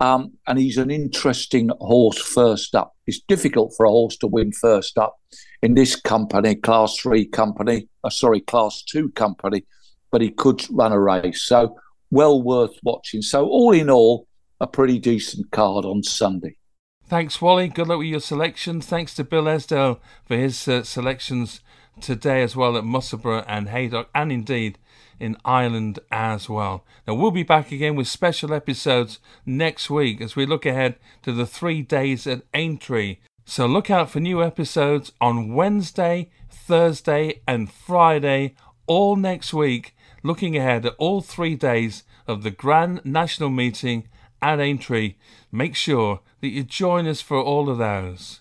Um, 0.00 0.34
and 0.46 0.58
he's 0.58 0.76
an 0.76 0.90
interesting 0.90 1.70
horse 1.80 2.18
first 2.20 2.74
up. 2.74 2.94
It's 3.06 3.20
difficult 3.20 3.74
for 3.76 3.86
a 3.86 3.90
horse 3.90 4.16
to 4.18 4.28
win 4.28 4.52
first 4.52 4.96
up 4.96 5.16
in 5.60 5.74
this 5.74 5.96
company, 5.96 6.54
class 6.54 6.96
three 6.96 7.26
company, 7.26 7.88
uh, 8.04 8.10
sorry, 8.10 8.40
class 8.40 8.82
two 8.82 9.10
company, 9.10 9.64
but 10.12 10.20
he 10.20 10.30
could 10.30 10.64
run 10.70 10.92
a 10.92 11.00
race. 11.00 11.42
So 11.42 11.76
well 12.10 12.40
worth 12.40 12.78
watching. 12.84 13.22
So 13.22 13.46
all 13.46 13.72
in 13.72 13.90
all, 13.90 14.26
a 14.60 14.66
pretty 14.66 14.98
decent 14.98 15.50
card 15.50 15.84
on 15.84 16.02
Sunday. 16.02 16.56
Thanks, 17.06 17.40
Wally. 17.40 17.68
Good 17.68 17.88
luck 17.88 17.98
with 17.98 18.08
your 18.08 18.20
selections. 18.20 18.86
Thanks 18.86 19.14
to 19.14 19.24
Bill 19.24 19.44
Esdaile 19.44 19.98
for 20.26 20.36
his 20.36 20.68
uh, 20.68 20.82
selections 20.82 21.60
today 22.02 22.42
as 22.42 22.56
well 22.56 22.76
at 22.76 22.84
Musselburgh 22.84 23.44
and 23.46 23.68
Haydock, 23.68 24.08
and 24.14 24.32
indeed 24.32 24.78
in 25.20 25.36
Ireland 25.44 25.98
as 26.10 26.48
well. 26.48 26.84
Now, 27.06 27.14
we'll 27.14 27.30
be 27.30 27.42
back 27.42 27.72
again 27.72 27.96
with 27.96 28.08
special 28.08 28.54
episodes 28.54 29.18
next 29.44 29.90
week 29.90 30.20
as 30.20 30.36
we 30.36 30.46
look 30.46 30.64
ahead 30.64 30.96
to 31.22 31.32
the 31.32 31.46
three 31.46 31.82
days 31.82 32.26
at 32.26 32.42
Aintree. 32.54 33.18
So, 33.44 33.66
look 33.66 33.90
out 33.90 34.10
for 34.10 34.20
new 34.20 34.42
episodes 34.42 35.12
on 35.20 35.54
Wednesday, 35.54 36.30
Thursday, 36.50 37.40
and 37.46 37.70
Friday, 37.70 38.54
all 38.86 39.16
next 39.16 39.52
week, 39.52 39.94
looking 40.22 40.56
ahead 40.56 40.86
at 40.86 40.94
all 40.98 41.20
three 41.20 41.54
days 41.54 42.04
of 42.26 42.42
the 42.42 42.50
Grand 42.50 43.00
National 43.04 43.50
Meeting 43.50 44.08
at 44.42 44.60
Aintree. 44.60 45.14
Make 45.50 45.74
sure 45.74 46.20
that 46.40 46.48
you 46.48 46.62
join 46.62 47.06
us 47.06 47.20
for 47.20 47.40
all 47.40 47.68
of 47.68 47.78
those. 47.78 48.40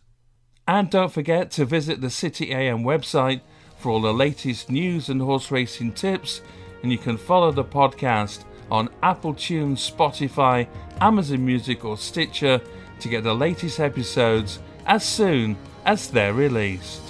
And 0.67 0.89
don't 0.89 1.11
forget 1.11 1.51
to 1.51 1.65
visit 1.65 2.01
the 2.01 2.09
City 2.09 2.51
AM 2.51 2.83
website 2.83 3.41
for 3.77 3.91
all 3.91 4.01
the 4.01 4.13
latest 4.13 4.69
news 4.69 5.07
and 5.07 5.21
horse 5.21 5.49
racing 5.49 5.93
tips 5.93 6.41
and 6.83 6.91
you 6.91 6.97
can 6.97 7.17
follow 7.17 7.51
the 7.51 7.63
podcast 7.63 8.43
on 8.69 8.89
Apple 9.01 9.33
Tunes, 9.33 9.89
Spotify, 9.89 10.67
Amazon 10.99 11.45
Music, 11.45 11.85
or 11.85 11.97
Stitcher 11.97 12.61
to 12.99 13.09
get 13.09 13.23
the 13.23 13.33
latest 13.33 13.79
episodes 13.79 14.59
as 14.85 15.03
soon 15.03 15.55
as 15.85 16.09
they're 16.09 16.33
released. 16.33 17.06